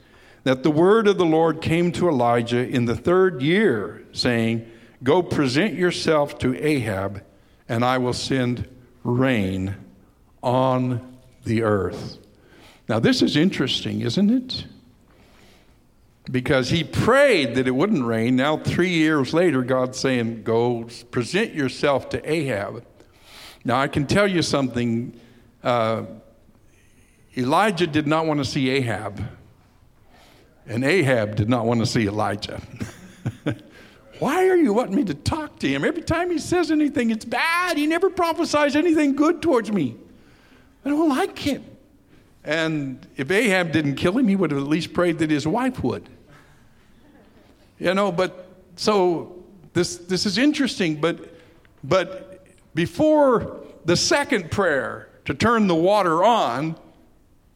that 0.45 0.63
the 0.63 0.71
word 0.71 1.07
of 1.07 1.19
the 1.19 1.25
Lord 1.25 1.61
came 1.61 1.93
to 1.93 2.09
Elijah 2.09 2.67
in 2.67 2.87
the 2.87 2.97
third 2.97 3.43
year, 3.43 4.05
saying, 4.13 4.67
Go 5.03 5.23
present 5.23 5.75
yourself 5.75 6.39
to 6.41 6.57
Ahab, 6.63 7.23
and 7.69 7.85
I 7.85 7.99
will 7.99 8.13
send 8.13 8.69
rain 9.03 9.77
on 10.43 11.19
the 11.45 11.63
earth. 11.63 12.19
Now, 12.89 12.99
this 12.99 13.23
is 13.23 13.37
interesting, 13.37 14.01
isn't 14.01 14.31
it? 14.31 14.67
Because 16.31 16.71
he 16.71 16.85
prayed 16.85 17.55
that 17.55 17.67
it 17.67 17.71
wouldn't 17.71 18.05
rain. 18.05 18.37
Now, 18.37 18.57
three 18.59 18.91
years 18.91 19.33
later, 19.33 19.63
God's 19.63 19.99
saying, 19.99 20.43
Go 20.43 20.89
present 21.11 21.55
yourself 21.55 22.09
to 22.11 22.31
Ahab. 22.31 22.85
Now, 23.65 23.81
I 23.81 23.89
can 23.89 24.07
tell 24.07 24.27
you 24.27 24.43
something. 24.43 25.19
Uh, 25.63 26.05
Elijah 27.37 27.87
did 27.87 28.07
not 28.07 28.27
want 28.27 28.39
to 28.41 28.45
see 28.45 28.71
Ahab. 28.71 29.23
And 30.71 30.85
Ahab 30.85 31.35
did 31.35 31.49
not 31.49 31.67
want 31.67 31.81
to 31.81 31.87
see 31.87 32.07
Elijah. 32.07 32.63
Why 34.21 34.49
are 34.49 34.57
you 34.57 34.73
wanting 34.73 34.95
me 34.95 35.05
to 35.07 35.15
talk 35.15 35.59
to 35.59 35.69
him? 35.69 35.85
Every 35.85 36.03
time 36.03 36.31
he 36.31 36.39
says 36.39 36.71
anything, 36.71 37.11
it's 37.11 37.25
bad. 37.25 37.77
He 37.77 37.89
never 37.89 38.09
prophesies 38.09 38.77
anything 38.77 39.17
good 39.17 39.43
towards 39.43 39.73
me. 39.73 39.97
I 40.85 40.91
don't 40.91 41.09
like 41.09 41.37
him. 41.37 41.65
And 42.45 43.05
if 43.17 43.33
Ahab 43.33 43.73
didn't 43.73 43.97
kill 43.97 44.17
him, 44.17 44.29
he 44.29 44.37
would 44.37 44.53
have 44.53 44.61
at 44.61 44.69
least 44.69 44.93
prayed 44.93 45.19
that 45.19 45.29
his 45.29 45.45
wife 45.45 45.83
would. 45.83 46.09
You 47.81 47.93
know, 47.93 48.13
but 48.13 48.47
so 48.77 49.43
this 49.73 49.97
this 49.97 50.25
is 50.25 50.39
interesting, 50.39 51.01
but 51.01 51.35
but 51.83 52.47
before 52.77 53.65
the 53.87 53.97
second 53.97 54.53
prayer 54.53 55.09
to 55.25 55.35
turn 55.35 55.67
the 55.67 55.75
water 55.75 56.23
on, 56.23 56.77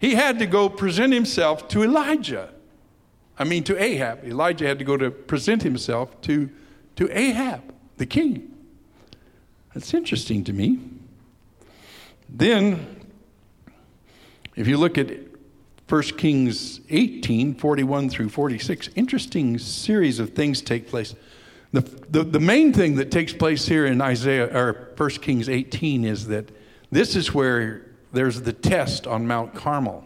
he 0.01 0.15
had 0.15 0.41
to 0.41 0.47
go 0.47 0.69
present 0.69 1.13
himself 1.13 1.69
to 1.69 1.85
Elijah. 1.85 2.54
I 3.39 3.45
mean, 3.45 3.65
to 3.65 3.83
Ahab. 3.83 4.25
Elijah 4.25 4.67
had 4.67 4.79
to 4.79 4.85
go 4.85 4.97
to 4.97 5.11
present 5.11 5.63
himself 5.63 6.21
to, 6.23 6.51
to 6.97 7.11
Ahab, 7.17 7.63
the 7.97 8.07
king. 8.07 8.55
That's 9.73 9.93
interesting 9.93 10.45
to 10.45 10.53
me. 10.53 10.79
Then, 12.29 13.05
if 14.55 14.69
you 14.69 14.77
look 14.77 14.99
at 14.99 15.11
1 15.89 16.03
Kings 16.17 16.81
18, 16.89 17.57
41 17.57 18.09
through 18.09 18.29
46, 18.29 18.91
interesting 18.95 19.59
series 19.59 20.19
of 20.19 20.31
things 20.31 20.63
take 20.63 20.89
place. 20.89 21.15
The, 21.73 21.81
the, 22.09 22.23
the 22.23 22.41
main 22.41 22.73
thing 22.73 22.95
that 22.97 23.11
takes 23.11 23.33
place 23.33 23.67
here 23.67 23.85
in 23.85 24.01
Isaiah 24.01 24.47
or 24.57 24.93
1 24.97 25.11
Kings 25.11 25.49
18 25.49 26.05
is 26.05 26.29
that 26.29 26.51
this 26.91 27.17
is 27.17 27.35
where 27.35 27.85
there's 28.13 28.43
the 28.43 28.53
test 28.53 29.09
on 29.09 29.27
Mount 29.27 29.55
Carmel. 29.55 30.05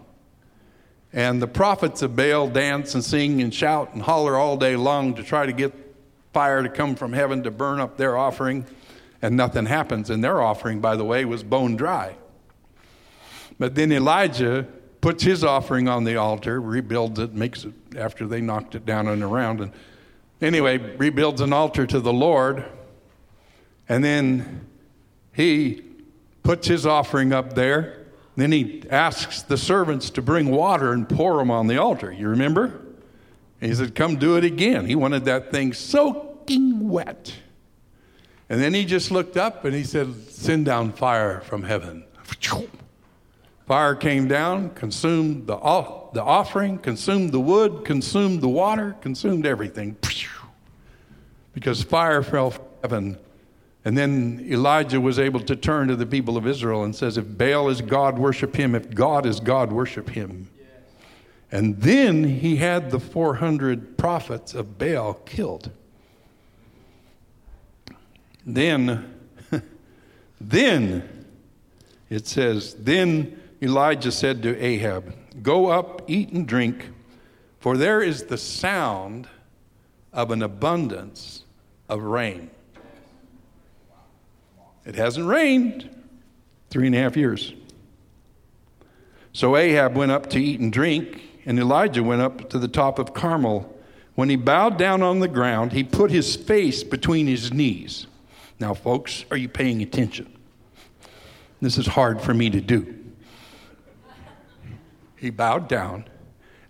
And 1.13 1.41
the 1.41 1.47
prophets 1.47 2.03
of 2.03 2.15
Baal 2.15 2.49
dance 2.49 2.95
and 2.95 3.03
sing 3.03 3.41
and 3.41 3.53
shout 3.53 3.95
and 3.95 4.03
holler 4.03 4.37
all 4.37 4.57
day 4.57 4.77
long 4.77 5.15
to 5.15 5.23
try 5.23 5.47
to 5.47 5.53
get 5.53 5.73
fire 6.33 6.63
to 6.63 6.69
come 6.69 6.95
from 6.95 7.13
heaven 7.13 7.43
to 7.45 7.51
burn 7.51 7.81
up 7.81 7.97
their 7.97 8.17
offering, 8.17 8.67
and 9.23 9.37
nothing 9.37 9.67
happens. 9.67 10.11
And 10.11 10.23
their 10.23 10.43
offering, 10.43 10.81
by 10.81 10.97
the 10.97 11.05
way, 11.05 11.25
was 11.25 11.43
bone 11.43 11.77
dry. 11.77 12.15
But 13.59 13.75
then 13.75 13.91
Elijah 13.91 14.67
puts 15.01 15.23
his 15.23 15.43
offering 15.43 15.89
on 15.89 16.05
the 16.05 16.17
altar, 16.17 16.61
rebuilds 16.61 17.19
it, 17.19 17.33
makes 17.33 17.65
it 17.65 17.73
after 17.97 18.27
they 18.27 18.41
knocked 18.41 18.75
it 18.75 18.85
down 18.85 19.09
and 19.09 19.23
around. 19.23 19.61
And 19.61 19.73
anyway, 20.41 20.79
rebuilds 20.97 21.41
an 21.41 21.53
altar 21.53 21.87
to 21.87 22.01
the 22.01 22.13
Lord. 22.13 22.65
And 23.89 24.05
then 24.05 24.67
he 25.33 25.83
puts 26.43 26.69
his 26.69 26.87
offering 26.87 27.33
up 27.33 27.55
there. 27.55 27.97
Then 28.39 28.53
he 28.53 28.84
asks 28.89 29.43
the 29.43 29.59
servants 29.59 30.11
to 30.11 30.22
bring 30.22 30.53
water 30.53 30.93
and 30.93 31.09
pour 31.09 31.39
them 31.39 31.51
on 31.51 31.66
the 31.66 31.76
altar. 31.76 32.12
You 32.12 32.28
remember? 32.28 32.80
He 33.61 33.74
said, 33.74 33.97
Come 33.97 34.14
do 34.14 34.36
it 34.36 34.45
again. 34.45 34.86
He 34.86 34.95
wanted 34.95 35.24
that 35.24 35.51
thing 35.51 35.72
soaking 35.72 36.89
wet. 36.89 37.34
And 38.49 38.62
then 38.62 38.74
he 38.74 38.84
just 38.84 39.11
looked 39.11 39.36
up 39.36 39.64
and 39.64 39.74
he 39.74 39.82
said, 39.82 40.14
Send 40.30 40.66
down 40.66 40.93
fire 40.93 41.41
from 41.41 41.64
heaven. 41.64 42.05
Fire 43.66 43.97
came 43.97 44.28
down, 44.28 44.70
consumed 44.70 45.49
the, 45.49 45.57
the 45.57 46.22
offering, 46.22 46.78
consumed 46.78 47.32
the 47.32 47.41
wood, 47.41 47.84
consumed 47.84 48.41
the 48.41 48.49
water, 48.49 48.95
consumed 49.01 49.47
everything. 49.47 49.97
Because 51.55 51.82
fire 51.82 52.22
fell 52.22 52.53
from 52.53 52.64
heaven 52.82 53.18
and 53.85 53.97
then 53.97 54.47
Elijah 54.51 55.01
was 55.01 55.18
able 55.18 55.41
to 55.41 55.57
turn 55.57 55.89
to 55.89 55.97
the 55.97 56.07
people 56.07 56.37
of 56.37 56.47
Israel 56.47 56.85
and 56.85 56.95
says, 56.95 57.16
If 57.16 57.39
Baal 57.39 57.68
is 57.68 57.81
God, 57.81 58.18
worship 58.18 58.57
him. 58.57 58.74
If 58.74 58.91
God 58.95 59.24
is 59.24 59.41
God, 59.41 59.72
worship 59.72 60.11
him. 60.11 60.49
And 61.51 61.81
then 61.81 62.24
he 62.24 62.57
had 62.57 62.91
the 62.91 63.01
400 63.01 63.97
prophets 63.97 64.55
of 64.55 64.79
Baal 64.79 65.14
killed. 65.14 65.70
Then 68.45 69.14
Then, 70.41 71.26
it 72.11 72.26
says, 72.26 72.74
then 72.74 73.41
Elijah 73.61 74.12
said 74.12 74.43
to 74.45 74.57
Ahab, 74.62 75.14
Go 75.43 75.66
up, 75.66 76.03
eat 76.07 76.31
and 76.31 76.47
drink, 76.47 76.91
for 77.59 77.76
there 77.76 78.01
is 78.01 78.24
the 78.24 78.39
sound 78.39 79.29
of 80.12 80.31
an 80.31 80.43
abundance 80.43 81.45
of 81.89 82.03
rain. 82.03 82.51
It 84.89 84.95
hasn't 84.95 85.26
rained 85.26 85.91
three 86.70 86.86
and 86.86 86.97
a 86.97 86.99
half 86.99 87.14
years. 87.14 87.53
So 89.34 89.55
Ahab 89.55 89.95
went 89.95 90.11
up 90.11 90.30
to 90.30 90.41
eat 90.41 90.61
and 90.61 90.72
drink, 90.72 91.20
and 91.45 91.59
Elijah 91.59 92.03
went 92.03 92.22
up 92.22 92.49
to 92.49 92.59
the 92.59 92.68
top 92.68 92.99
of 92.99 93.12
Carmel. 93.12 93.70
When 94.14 94.30
he 94.30 94.36
bowed 94.36 94.78
down 94.78 95.03
on 95.03 95.20
the 95.20 95.28
ground, 95.28 95.72
he 95.72 95.84
put 95.84 96.11
his 96.11 96.36
face 96.36 96.82
between 96.82 97.26
his 97.26 97.53
knees. 97.53 98.07
Now, 98.59 98.72
folks, 98.72 99.26
are 99.30 99.36
you 99.36 99.51
paying 99.51 99.82
attention? 99.82 100.34
This 101.61 101.76
is 101.76 101.86
hard 101.86 102.22
for 102.22 102.32
me 102.32 102.49
to 102.49 102.61
do. 102.62 102.97
He 105.16 105.28
bowed 105.28 105.68
down 105.68 106.07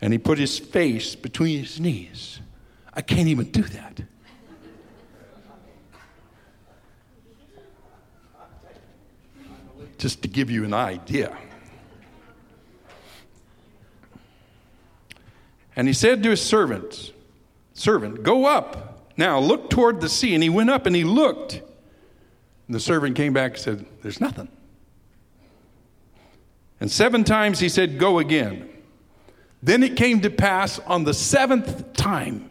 and 0.00 0.12
he 0.12 0.18
put 0.18 0.38
his 0.38 0.58
face 0.58 1.14
between 1.14 1.60
his 1.60 1.78
knees. 1.78 2.40
I 2.92 3.00
can't 3.00 3.28
even 3.28 3.52
do 3.52 3.62
that. 3.62 4.00
Just 9.99 10.22
to 10.22 10.28
give 10.28 10.51
you 10.51 10.64
an 10.64 10.72
idea. 10.72 11.36
And 15.76 15.86
he 15.86 15.94
said 15.94 16.22
to 16.22 16.30
his 16.30 16.42
servants, 16.42 17.12
Servant, 17.74 18.24
go 18.24 18.46
up. 18.46 19.12
Now 19.16 19.38
look 19.38 19.70
toward 19.70 20.01
the 20.01 20.09
sea. 20.09 20.34
And 20.34 20.42
he 20.42 20.49
went 20.49 20.70
up 20.70 20.86
and 20.86 20.96
he 20.96 21.05
looked. 21.05 21.55
And 21.55 22.74
the 22.74 22.80
servant 22.80 23.16
came 23.16 23.32
back 23.32 23.53
and 23.53 23.61
said, 23.61 23.86
There's 24.03 24.20
nothing. 24.20 24.49
And 26.80 26.90
seven 26.90 27.24
times 27.24 27.61
he 27.61 27.68
said, 27.68 27.99
Go 27.99 28.18
again. 28.18 28.68
Then 29.62 29.82
it 29.82 29.96
came 29.96 30.20
to 30.20 30.30
pass 30.30 30.78
on 30.80 31.05
the 31.05 31.14
seventh 31.14 31.92
time, 31.94 32.51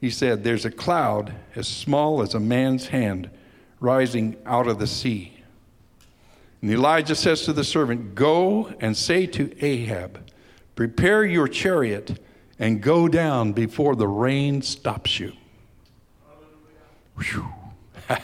he 0.00 0.10
said, 0.10 0.44
There's 0.44 0.64
a 0.64 0.70
cloud 0.70 1.32
as 1.54 1.68
small 1.68 2.22
as 2.22 2.34
a 2.34 2.40
man's 2.40 2.88
hand 2.88 3.30
rising 3.80 4.36
out 4.46 4.66
of 4.66 4.78
the 4.78 4.86
sea. 4.86 5.33
And 6.64 6.72
Elijah 6.72 7.14
says 7.14 7.42
to 7.42 7.52
the 7.52 7.62
servant, 7.62 8.14
Go 8.14 8.72
and 8.80 8.96
say 8.96 9.26
to 9.26 9.54
Ahab, 9.62 10.30
Prepare 10.74 11.22
your 11.26 11.46
chariot 11.46 12.18
and 12.58 12.80
go 12.80 13.06
down 13.06 13.52
before 13.52 13.94
the 13.94 14.08
rain 14.08 14.62
stops 14.62 15.20
you. 15.20 15.34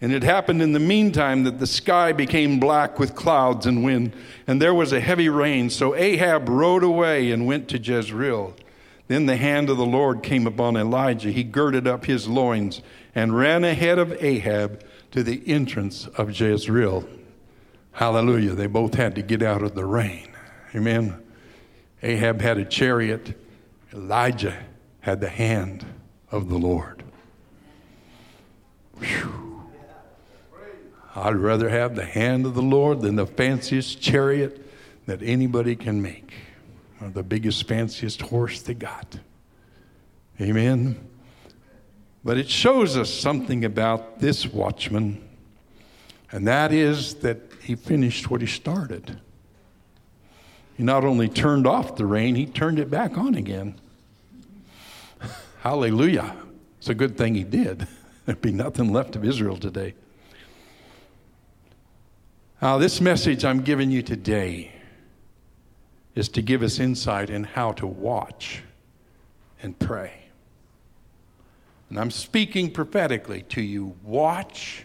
And 0.00 0.12
it 0.12 0.22
happened 0.22 0.62
in 0.62 0.72
the 0.72 0.78
meantime 0.78 1.42
that 1.44 1.58
the 1.58 1.66
sky 1.66 2.12
became 2.12 2.60
black 2.60 2.98
with 2.98 3.16
clouds 3.16 3.66
and 3.66 3.82
wind, 3.82 4.12
and 4.46 4.62
there 4.62 4.74
was 4.74 4.92
a 4.92 5.00
heavy 5.00 5.28
rain. 5.30 5.68
So 5.70 5.96
Ahab 5.96 6.48
rode 6.48 6.84
away 6.84 7.32
and 7.32 7.46
went 7.46 7.66
to 7.70 7.78
Jezreel. 7.78 8.54
Then 9.08 9.26
the 9.26 9.38
hand 9.38 9.70
of 9.70 9.78
the 9.78 9.86
Lord 9.86 10.22
came 10.22 10.46
upon 10.46 10.76
Elijah. 10.76 11.30
He 11.30 11.42
girded 11.42 11.88
up 11.88 12.04
his 12.04 12.28
loins 12.28 12.82
and 13.14 13.36
ran 13.36 13.64
ahead 13.64 13.98
of 13.98 14.12
Ahab 14.22 14.84
to 15.12 15.22
the 15.22 15.42
entrance 15.46 16.06
of 16.06 16.38
Jezreel. 16.38 17.08
Hallelujah. 17.92 18.54
They 18.54 18.66
both 18.66 18.94
had 18.94 19.14
to 19.14 19.22
get 19.22 19.42
out 19.42 19.62
of 19.62 19.74
the 19.74 19.84
rain. 19.84 20.28
Amen. 20.74 21.22
Ahab 22.02 22.40
had 22.40 22.58
a 22.58 22.64
chariot, 22.64 23.38
Elijah 23.92 24.56
had 25.00 25.20
the 25.20 25.28
hand 25.28 25.86
of 26.30 26.48
the 26.48 26.58
Lord. 26.58 27.02
Whew. 28.98 29.62
I'd 31.14 31.36
rather 31.36 31.70
have 31.70 31.96
the 31.96 32.04
hand 32.04 32.44
of 32.44 32.54
the 32.54 32.62
Lord 32.62 33.00
than 33.00 33.16
the 33.16 33.26
fanciest 33.26 34.02
chariot 34.02 34.70
that 35.06 35.22
anybody 35.22 35.74
can 35.74 36.02
make, 36.02 36.34
or 37.00 37.08
the 37.08 37.22
biggest, 37.22 37.66
fanciest 37.66 38.20
horse 38.20 38.60
they 38.60 38.74
got. 38.74 39.18
Amen. 40.38 41.08
But 42.26 42.38
it 42.38 42.50
shows 42.50 42.96
us 42.96 43.08
something 43.08 43.64
about 43.64 44.18
this 44.18 44.48
watchman, 44.48 45.22
and 46.32 46.44
that 46.48 46.72
is 46.72 47.14
that 47.20 47.38
he 47.62 47.76
finished 47.76 48.28
what 48.28 48.40
he 48.40 48.48
started. 48.48 49.20
He 50.74 50.82
not 50.82 51.04
only 51.04 51.28
turned 51.28 51.68
off 51.68 51.94
the 51.94 52.04
rain, 52.04 52.34
he 52.34 52.44
turned 52.44 52.80
it 52.80 52.90
back 52.90 53.16
on 53.16 53.36
again. 53.36 53.76
Hallelujah. 55.60 56.34
It's 56.78 56.88
a 56.88 56.96
good 56.96 57.16
thing 57.16 57.36
he 57.36 57.44
did. 57.44 57.86
There'd 58.26 58.42
be 58.42 58.50
nothing 58.50 58.92
left 58.92 59.14
of 59.14 59.24
Israel 59.24 59.56
today. 59.56 59.94
Now, 62.60 62.76
this 62.76 63.00
message 63.00 63.44
I'm 63.44 63.60
giving 63.62 63.92
you 63.92 64.02
today 64.02 64.72
is 66.16 66.28
to 66.30 66.42
give 66.42 66.64
us 66.64 66.80
insight 66.80 67.30
in 67.30 67.44
how 67.44 67.70
to 67.74 67.86
watch 67.86 68.64
and 69.62 69.78
pray. 69.78 70.25
And 71.88 71.98
I'm 71.98 72.10
speaking 72.10 72.70
prophetically 72.70 73.42
to 73.50 73.62
you 73.62 73.96
watch 74.02 74.84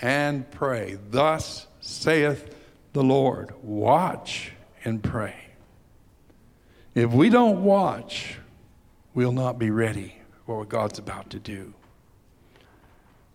and 0.00 0.50
pray. 0.50 0.98
Thus 1.10 1.66
saith 1.80 2.54
the 2.92 3.02
Lord 3.02 3.52
watch 3.62 4.52
and 4.84 5.02
pray. 5.02 5.34
If 6.94 7.12
we 7.12 7.30
don't 7.30 7.62
watch, 7.62 8.38
we'll 9.14 9.32
not 9.32 9.58
be 9.58 9.70
ready 9.70 10.16
for 10.44 10.58
what 10.58 10.68
God's 10.68 10.98
about 10.98 11.30
to 11.30 11.38
do. 11.38 11.74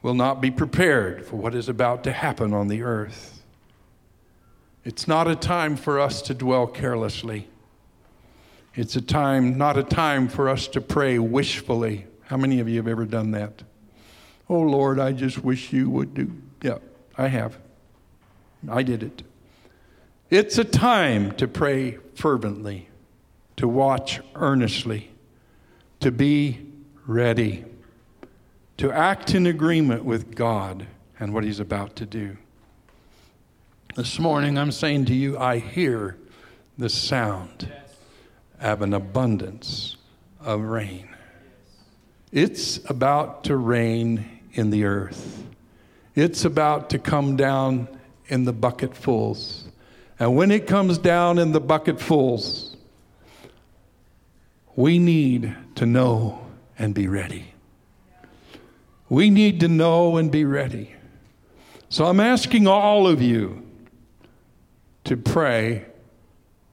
We'll 0.02 0.14
not 0.14 0.42
be 0.42 0.52
prepared 0.52 1.26
for 1.26 1.38
what 1.38 1.56
is 1.56 1.70
about 1.70 2.04
to 2.04 2.12
happen 2.12 2.54
on 2.54 2.68
the 2.68 2.84
earth. 2.84 3.42
It's 4.84 5.08
not 5.08 5.30
a 5.30 5.36
time 5.36 5.78
for 5.78 6.00
us 6.00 6.22
to 6.24 6.34
dwell 6.34 6.68
carelessly. 6.68 7.48
It's 8.76 8.96
a 8.98 9.02
time, 9.02 9.58
not 9.58 9.78
a 9.78 9.84
time 9.84 10.28
for 10.28 10.50
us 10.50 10.68
to 10.70 10.82
pray 10.82 11.20
wishfully. 11.20 12.06
How 12.34 12.38
many 12.38 12.60
of 12.60 12.68
you 12.68 12.78
have 12.78 12.88
ever 12.88 13.06
done 13.06 13.30
that? 13.34 13.62
Oh 14.50 14.62
Lord, 14.62 15.00
I 15.00 15.12
just 15.12 15.44
wish 15.44 15.72
you 15.72 15.88
would 15.92 16.16
do. 16.16 16.32
Yeah, 16.64 16.80
I 17.16 17.28
have. 17.28 17.60
I 18.68 18.82
did 18.82 19.04
it. 19.04 19.22
It's 20.32 20.58
a 20.58 20.64
time 20.64 21.34
to 21.36 21.48
pray 21.48 22.00
fervently, 22.16 22.90
to 23.58 23.68
watch 23.68 24.20
earnestly, 24.34 25.12
to 26.00 26.12
be 26.12 26.66
ready, 27.06 27.66
to 28.78 28.92
act 28.92 29.36
in 29.36 29.46
agreement 29.46 30.04
with 30.04 30.34
God 30.34 30.88
and 31.20 31.36
what 31.36 31.44
He's 31.44 31.60
about 31.60 31.96
to 31.98 32.06
do. 32.08 32.38
This 33.94 34.18
morning, 34.18 34.58
I'm 34.58 34.72
saying 34.72 35.06
to 35.06 35.14
you, 35.14 35.38
I 35.38 35.60
hear 35.60 36.18
the 36.80 36.90
sound 36.90 37.72
of 38.60 38.82
an 38.82 38.96
abundance 38.96 39.98
of 40.42 40.62
rain. 40.62 41.13
It's 42.34 42.80
about 42.90 43.44
to 43.44 43.56
rain 43.56 44.28
in 44.54 44.72
the 44.72 44.86
earth, 44.86 45.46
it's 46.16 46.46
about 46.46 46.90
to 46.90 47.00
come 47.00 47.38
down 47.38 47.88
in 48.26 48.46
the 48.46 48.54
bucketfuls. 48.54 49.66
And 50.20 50.36
when 50.36 50.50
it 50.50 50.66
comes 50.66 50.98
down 50.98 51.38
in 51.38 51.52
the 51.52 51.62
bucketfuls, 51.62 52.76
we 54.76 54.98
need 54.98 55.56
to 55.76 55.86
know 55.86 56.44
and 56.78 56.96
be 56.96 57.08
ready. 57.08 57.54
We 59.10 59.30
need 59.30 59.60
to 59.60 59.68
know 59.68 60.18
and 60.18 60.32
be 60.32 60.46
ready. 60.46 60.96
So 61.90 62.06
I'm 62.06 62.20
asking 62.20 62.66
all 62.66 63.06
of 63.06 63.22
you 63.22 63.64
to 65.04 65.18
pray 65.18 65.86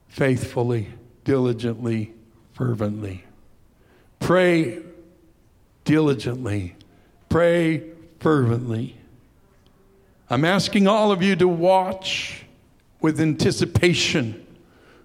faithfully, 0.08 0.88
diligently, 1.24 2.14
fervently. 2.54 3.24
Pray 4.20 4.82
diligently. 5.85 6.76
Pray 7.28 7.83
fervently. 8.18 8.97
I'm 10.28 10.45
asking 10.45 10.87
all 10.87 11.11
of 11.11 11.22
you 11.22 11.35
to 11.37 11.49
watch 11.49 12.45
with 13.01 13.20
anticipation, 13.20 14.47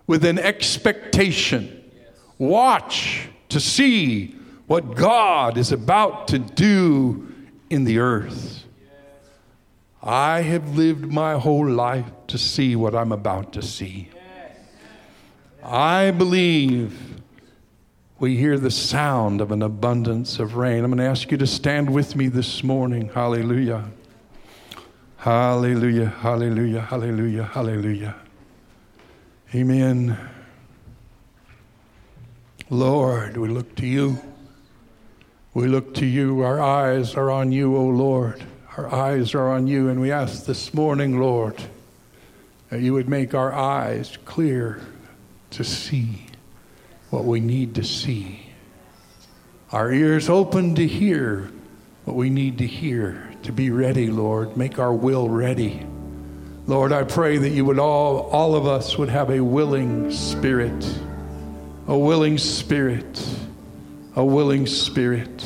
with 0.05 0.23
an 0.25 0.37
expectation. 0.37 1.83
Watch 2.37 3.29
to 3.49 3.59
see 3.59 4.35
what 4.67 4.95
God 4.95 5.57
is 5.57 5.71
about 5.71 6.27
to 6.29 6.39
do 6.39 7.33
in 7.69 7.85
the 7.85 7.99
earth. 7.99 8.65
I 10.03 10.41
have 10.41 10.77
lived 10.77 11.11
my 11.11 11.33
whole 11.33 11.67
life 11.67 12.05
to 12.27 12.37
see 12.37 12.75
what 12.75 12.93
I'm 12.93 13.11
about 13.11 13.53
to 13.53 13.61
see. 13.61 14.09
I 15.63 16.11
believe 16.11 17.14
we 18.17 18.37
hear 18.37 18.57
the 18.57 18.71
sound 18.71 19.41
of 19.41 19.51
an 19.51 19.61
abundance 19.61 20.39
of 20.39 20.55
rain. 20.55 20.83
I'm 20.83 20.91
going 20.91 20.99
to 20.99 21.05
ask 21.05 21.31
you 21.31 21.37
to 21.37 21.47
stand 21.47 21.93
with 21.93 22.15
me 22.15 22.29
this 22.29 22.63
morning. 22.63 23.09
Hallelujah. 23.09 23.89
Hallelujah, 25.17 26.07
hallelujah, 26.07 26.81
hallelujah, 26.81 27.43
hallelujah. 27.43 28.15
Amen. 29.53 30.17
Lord, 32.69 33.35
we 33.37 33.49
look 33.49 33.75
to 33.77 33.85
you. 33.85 34.17
We 35.53 35.67
look 35.67 35.93
to 35.95 36.05
you. 36.05 36.41
Our 36.41 36.61
eyes 36.61 37.15
are 37.15 37.31
on 37.31 37.51
you, 37.51 37.75
O 37.75 37.85
Lord. 37.85 38.43
Our 38.77 38.93
eyes 38.93 39.33
are 39.33 39.49
on 39.49 39.67
you, 39.67 39.89
and 39.89 39.99
we 39.99 40.11
ask 40.11 40.45
this 40.45 40.73
morning, 40.73 41.19
Lord, 41.19 41.61
that 42.69 42.81
you 42.81 42.93
would 42.93 43.09
make 43.09 43.33
our 43.33 43.53
eyes 43.53 44.17
clear 44.25 44.81
to 45.51 45.63
see 45.63 46.24
what 47.15 47.23
we 47.23 47.39
need 47.39 47.75
to 47.75 47.83
see. 47.83 48.41
Our 49.71 49.89
ears 49.89 50.29
open 50.29 50.75
to 50.75 50.85
hear 50.85 51.49
what 52.03 52.17
we 52.17 52.29
need 52.29 52.57
to 52.57 52.67
hear, 52.67 53.31
to 53.43 53.53
be 53.53 53.69
ready, 53.69 54.11
Lord. 54.11 54.57
Make 54.57 54.79
our 54.79 54.93
will 54.93 55.29
ready. 55.29 55.87
Lord, 56.67 56.91
I 56.91 57.03
pray 57.03 57.37
that 57.37 57.49
you 57.51 57.63
would 57.63 57.79
all, 57.79 58.29
all 58.31 58.53
of 58.53 58.67
us 58.67 58.97
would 58.97 59.07
have 59.07 59.29
a 59.29 59.39
willing 59.39 60.11
spirit, 60.11 60.99
a 61.87 61.97
willing 61.97 62.37
spirit, 62.37 63.25
a 64.17 64.25
willing 64.25 64.67
spirit. 64.67 65.45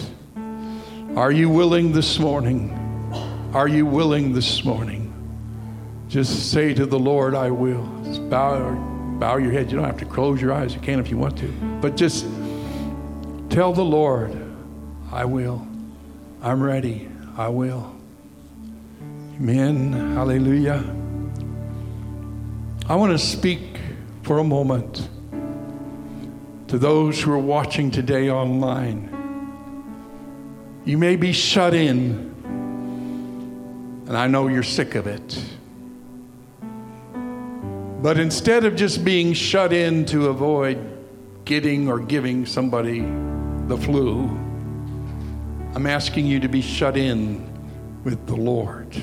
Are 1.16 1.32
you 1.32 1.50
willing 1.50 1.92
this 1.92 2.18
morning? 2.18 2.72
Are 3.54 3.68
you 3.68 3.86
willing 3.86 4.34
this 4.34 4.66
morning? 4.66 5.06
Just 6.08 6.52
say 6.52 6.74
to 6.74 6.88
the 6.88 6.98
Lord, 6.98 7.36
I 7.36 7.52
will. 7.52 7.86
Bow, 8.28 8.58
bow 9.20 9.38
your 9.38 9.52
head. 9.52 9.70
You 9.70 9.78
don't 9.78 9.86
have 9.86 10.00
to 10.00 10.06
close 10.06 10.42
your 10.42 10.54
eyes. 10.54 10.74
You 10.74 10.82
can 10.82 11.00
if 11.00 11.10
you 11.10 11.18
want 11.18 11.38
to. 11.40 11.48
But 11.82 11.98
just 11.98 12.26
tell 13.50 13.74
the 13.74 13.84
Lord, 13.84 14.36
I 15.12 15.26
will. 15.26 15.68
I'm 16.42 16.64
ready. 16.64 17.10
I 17.38 17.50
will. 17.50 17.96
Amen. 19.36 19.94
Hallelujah. 20.16 20.84
I 22.88 22.96
want 22.96 23.12
to 23.12 23.20
speak 23.20 23.80
for 24.24 24.40
a 24.40 24.44
moment 24.44 25.10
to 26.68 26.78
those 26.78 27.22
who 27.22 27.32
are 27.32 27.38
watching 27.38 27.92
today 27.92 28.30
online. 28.30 29.16
You 30.86 30.98
may 30.98 31.16
be 31.16 31.34
shut 31.34 31.74
in 31.74 32.30
and 34.10 34.18
I 34.18 34.26
know 34.26 34.48
you're 34.48 34.64
sick 34.64 34.96
of 34.96 35.06
it. 35.06 35.40
But 38.02 38.18
instead 38.18 38.64
of 38.64 38.78
just 38.78 39.04
being 39.04 39.34
shut 39.34 39.74
in 39.74 40.06
to 40.06 40.28
avoid 40.28 40.78
getting 41.44 41.90
or 41.90 42.00
giving 42.00 42.46
somebody 42.46 43.02
the 43.68 43.78
flu, 43.78 44.26
I'm 45.76 45.86
asking 45.86 46.26
you 46.26 46.40
to 46.40 46.48
be 46.48 46.62
shut 46.62 46.96
in 46.96 47.46
with 48.06 48.26
the 48.26 48.38
Lord. 48.38 48.96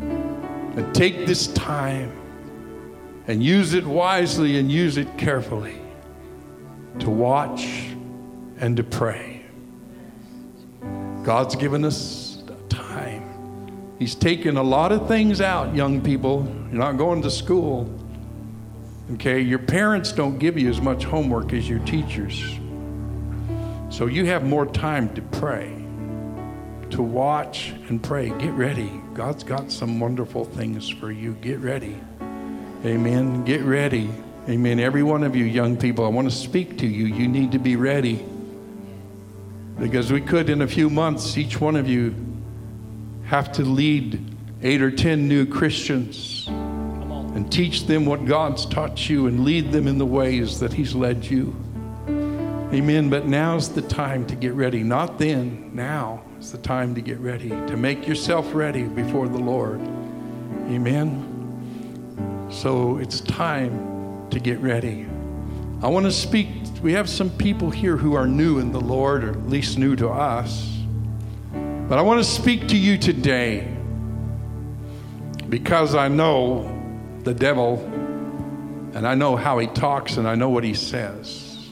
And 0.00 0.92
take 0.92 1.26
this 1.26 1.46
time 1.48 2.10
and 3.28 3.40
use 3.40 3.72
it 3.74 3.86
wisely 3.86 4.58
and 4.58 4.70
use 4.70 4.96
it 4.96 5.16
carefully 5.16 5.80
to 6.98 7.08
watch 7.08 7.88
and 8.58 8.76
to 8.76 8.82
pray. 8.82 9.44
God's 11.22 11.54
given 11.54 11.84
us 11.84 12.42
He's 13.98 14.14
taken 14.14 14.56
a 14.56 14.62
lot 14.62 14.92
of 14.92 15.06
things 15.06 15.40
out, 15.40 15.74
young 15.74 16.00
people. 16.00 16.44
You're 16.70 16.80
not 16.80 16.96
going 16.96 17.22
to 17.22 17.30
school. 17.30 17.88
Okay, 19.12 19.40
your 19.40 19.58
parents 19.58 20.12
don't 20.12 20.38
give 20.38 20.58
you 20.58 20.68
as 20.68 20.80
much 20.80 21.04
homework 21.04 21.52
as 21.52 21.68
your 21.68 21.78
teachers. 21.80 22.42
So 23.90 24.06
you 24.06 24.24
have 24.26 24.44
more 24.44 24.66
time 24.66 25.14
to 25.14 25.22
pray, 25.22 25.68
to 26.90 27.02
watch 27.02 27.70
and 27.88 28.02
pray. 28.02 28.30
Get 28.30 28.52
ready. 28.54 28.90
God's 29.12 29.44
got 29.44 29.70
some 29.70 30.00
wonderful 30.00 30.44
things 30.44 30.88
for 30.88 31.12
you. 31.12 31.34
Get 31.34 31.60
ready. 31.60 31.96
Amen. 32.84 33.44
Get 33.44 33.62
ready. 33.62 34.10
Amen. 34.48 34.80
Every 34.80 35.02
one 35.02 35.22
of 35.22 35.36
you 35.36 35.44
young 35.44 35.76
people, 35.76 36.04
I 36.04 36.08
want 36.08 36.28
to 36.28 36.34
speak 36.34 36.78
to 36.78 36.86
you. 36.86 37.06
You 37.06 37.28
need 37.28 37.52
to 37.52 37.58
be 37.58 37.76
ready. 37.76 38.24
Because 39.78 40.10
we 40.10 40.20
could, 40.20 40.50
in 40.50 40.62
a 40.62 40.66
few 40.66 40.90
months, 40.90 41.36
each 41.36 41.60
one 41.60 41.76
of 41.76 41.88
you 41.88 42.14
have 43.34 43.50
to 43.50 43.64
lead 43.64 44.24
eight 44.62 44.80
or 44.80 44.92
ten 44.92 45.26
new 45.26 45.44
Christians 45.44 46.46
and 46.46 47.50
teach 47.50 47.84
them 47.84 48.06
what 48.06 48.26
God's 48.26 48.64
taught 48.64 49.10
you 49.10 49.26
and 49.26 49.44
lead 49.44 49.72
them 49.72 49.88
in 49.88 49.98
the 49.98 50.06
ways 50.06 50.60
that 50.60 50.72
He's 50.72 50.94
led 50.94 51.24
you. 51.24 51.52
Amen. 52.06 53.10
But 53.10 53.26
now's 53.26 53.70
the 53.70 53.82
time 53.82 54.24
to 54.26 54.36
get 54.36 54.52
ready. 54.52 54.84
Not 54.84 55.18
then, 55.18 55.72
now 55.74 56.22
is 56.38 56.52
the 56.52 56.58
time 56.58 56.94
to 56.94 57.00
get 57.00 57.18
ready, 57.18 57.48
to 57.48 57.76
make 57.76 58.06
yourself 58.06 58.54
ready 58.54 58.84
before 58.84 59.26
the 59.26 59.40
Lord. 59.40 59.80
Amen. 60.68 62.48
So 62.52 62.98
it's 62.98 63.20
time 63.20 64.28
to 64.30 64.38
get 64.38 64.60
ready. 64.60 65.08
I 65.82 65.88
want 65.88 66.06
to 66.06 66.12
speak. 66.12 66.46
We 66.84 66.92
have 66.92 67.08
some 67.08 67.30
people 67.30 67.70
here 67.70 67.96
who 67.96 68.14
are 68.14 68.28
new 68.28 68.60
in 68.60 68.70
the 68.70 68.80
Lord, 68.80 69.24
or 69.24 69.30
at 69.30 69.48
least 69.48 69.76
new 69.76 69.96
to 69.96 70.08
us. 70.08 70.73
But 71.88 71.98
I 71.98 72.02
want 72.02 72.24
to 72.24 72.28
speak 72.28 72.68
to 72.68 72.76
you 72.76 72.96
today 72.96 73.68
because 75.50 75.94
I 75.94 76.08
know 76.08 76.70
the 77.24 77.34
devil 77.34 77.78
and 78.94 79.06
I 79.06 79.14
know 79.14 79.36
how 79.36 79.58
he 79.58 79.66
talks 79.66 80.16
and 80.16 80.26
I 80.26 80.34
know 80.34 80.48
what 80.48 80.64
he 80.64 80.72
says. 80.72 81.68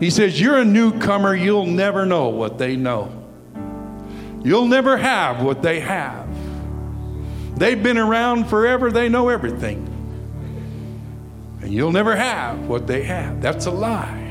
He 0.00 0.08
says, 0.08 0.40
You're 0.40 0.58
a 0.58 0.64
newcomer, 0.64 1.34
you'll 1.34 1.66
never 1.66 2.06
know 2.06 2.30
what 2.30 2.56
they 2.56 2.74
know. 2.76 3.12
You'll 4.42 4.66
never 4.66 4.96
have 4.96 5.42
what 5.42 5.62
they 5.62 5.80
have. 5.80 6.26
They've 7.58 7.82
been 7.82 7.98
around 7.98 8.46
forever, 8.46 8.90
they 8.90 9.10
know 9.10 9.28
everything. 9.28 9.92
And 11.60 11.70
you'll 11.70 11.92
never 11.92 12.16
have 12.16 12.66
what 12.66 12.86
they 12.86 13.02
have. 13.02 13.42
That's 13.42 13.66
a 13.66 13.70
lie. 13.70 14.22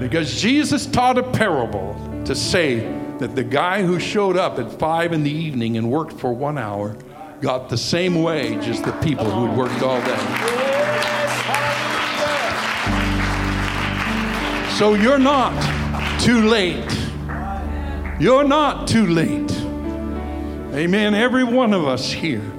Because 0.00 0.40
Jesus 0.40 0.86
taught 0.86 1.18
a 1.18 1.22
parable 1.22 1.94
to 2.24 2.34
say, 2.34 2.99
that 3.20 3.36
the 3.36 3.44
guy 3.44 3.82
who 3.82 4.00
showed 4.00 4.36
up 4.36 4.58
at 4.58 4.72
five 4.72 5.12
in 5.12 5.22
the 5.22 5.30
evening 5.30 5.76
and 5.76 5.90
worked 5.90 6.14
for 6.14 6.32
one 6.32 6.56
hour 6.56 6.96
got 7.42 7.68
the 7.68 7.76
same 7.76 8.22
wage 8.22 8.66
as 8.66 8.80
the 8.80 8.92
people 8.92 9.30
who 9.30 9.46
had 9.46 9.56
worked 9.56 9.82
all 9.82 10.00
day. 10.00 10.76
So 14.76 14.94
you're 14.94 15.18
not 15.18 15.52
too 16.20 16.48
late. 16.48 16.98
You're 18.18 18.44
not 18.44 18.88
too 18.88 19.06
late. 19.06 19.52
Amen. 20.74 21.14
Every 21.14 21.44
one 21.44 21.74
of 21.74 21.86
us 21.86 22.10
here 22.10 22.50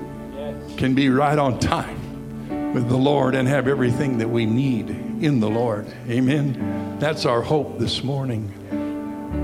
can 0.78 0.94
be 0.94 1.10
right 1.10 1.40
on 1.40 1.58
time 1.60 2.74
with 2.74 2.88
the 2.88 2.98
Lord 2.98 3.34
and 3.34 3.48
have 3.48 3.68
everything 3.68 4.20
that 4.20 4.30
we 4.30 4.46
need 4.46 4.92
in 4.92 5.40
the 5.40 5.50
Lord. 5.50 5.88
Amen. 6.08 7.00
That's 7.00 7.26
our 7.26 7.42
hope 7.42 7.80
this 7.80 8.04
morning. 8.04 8.54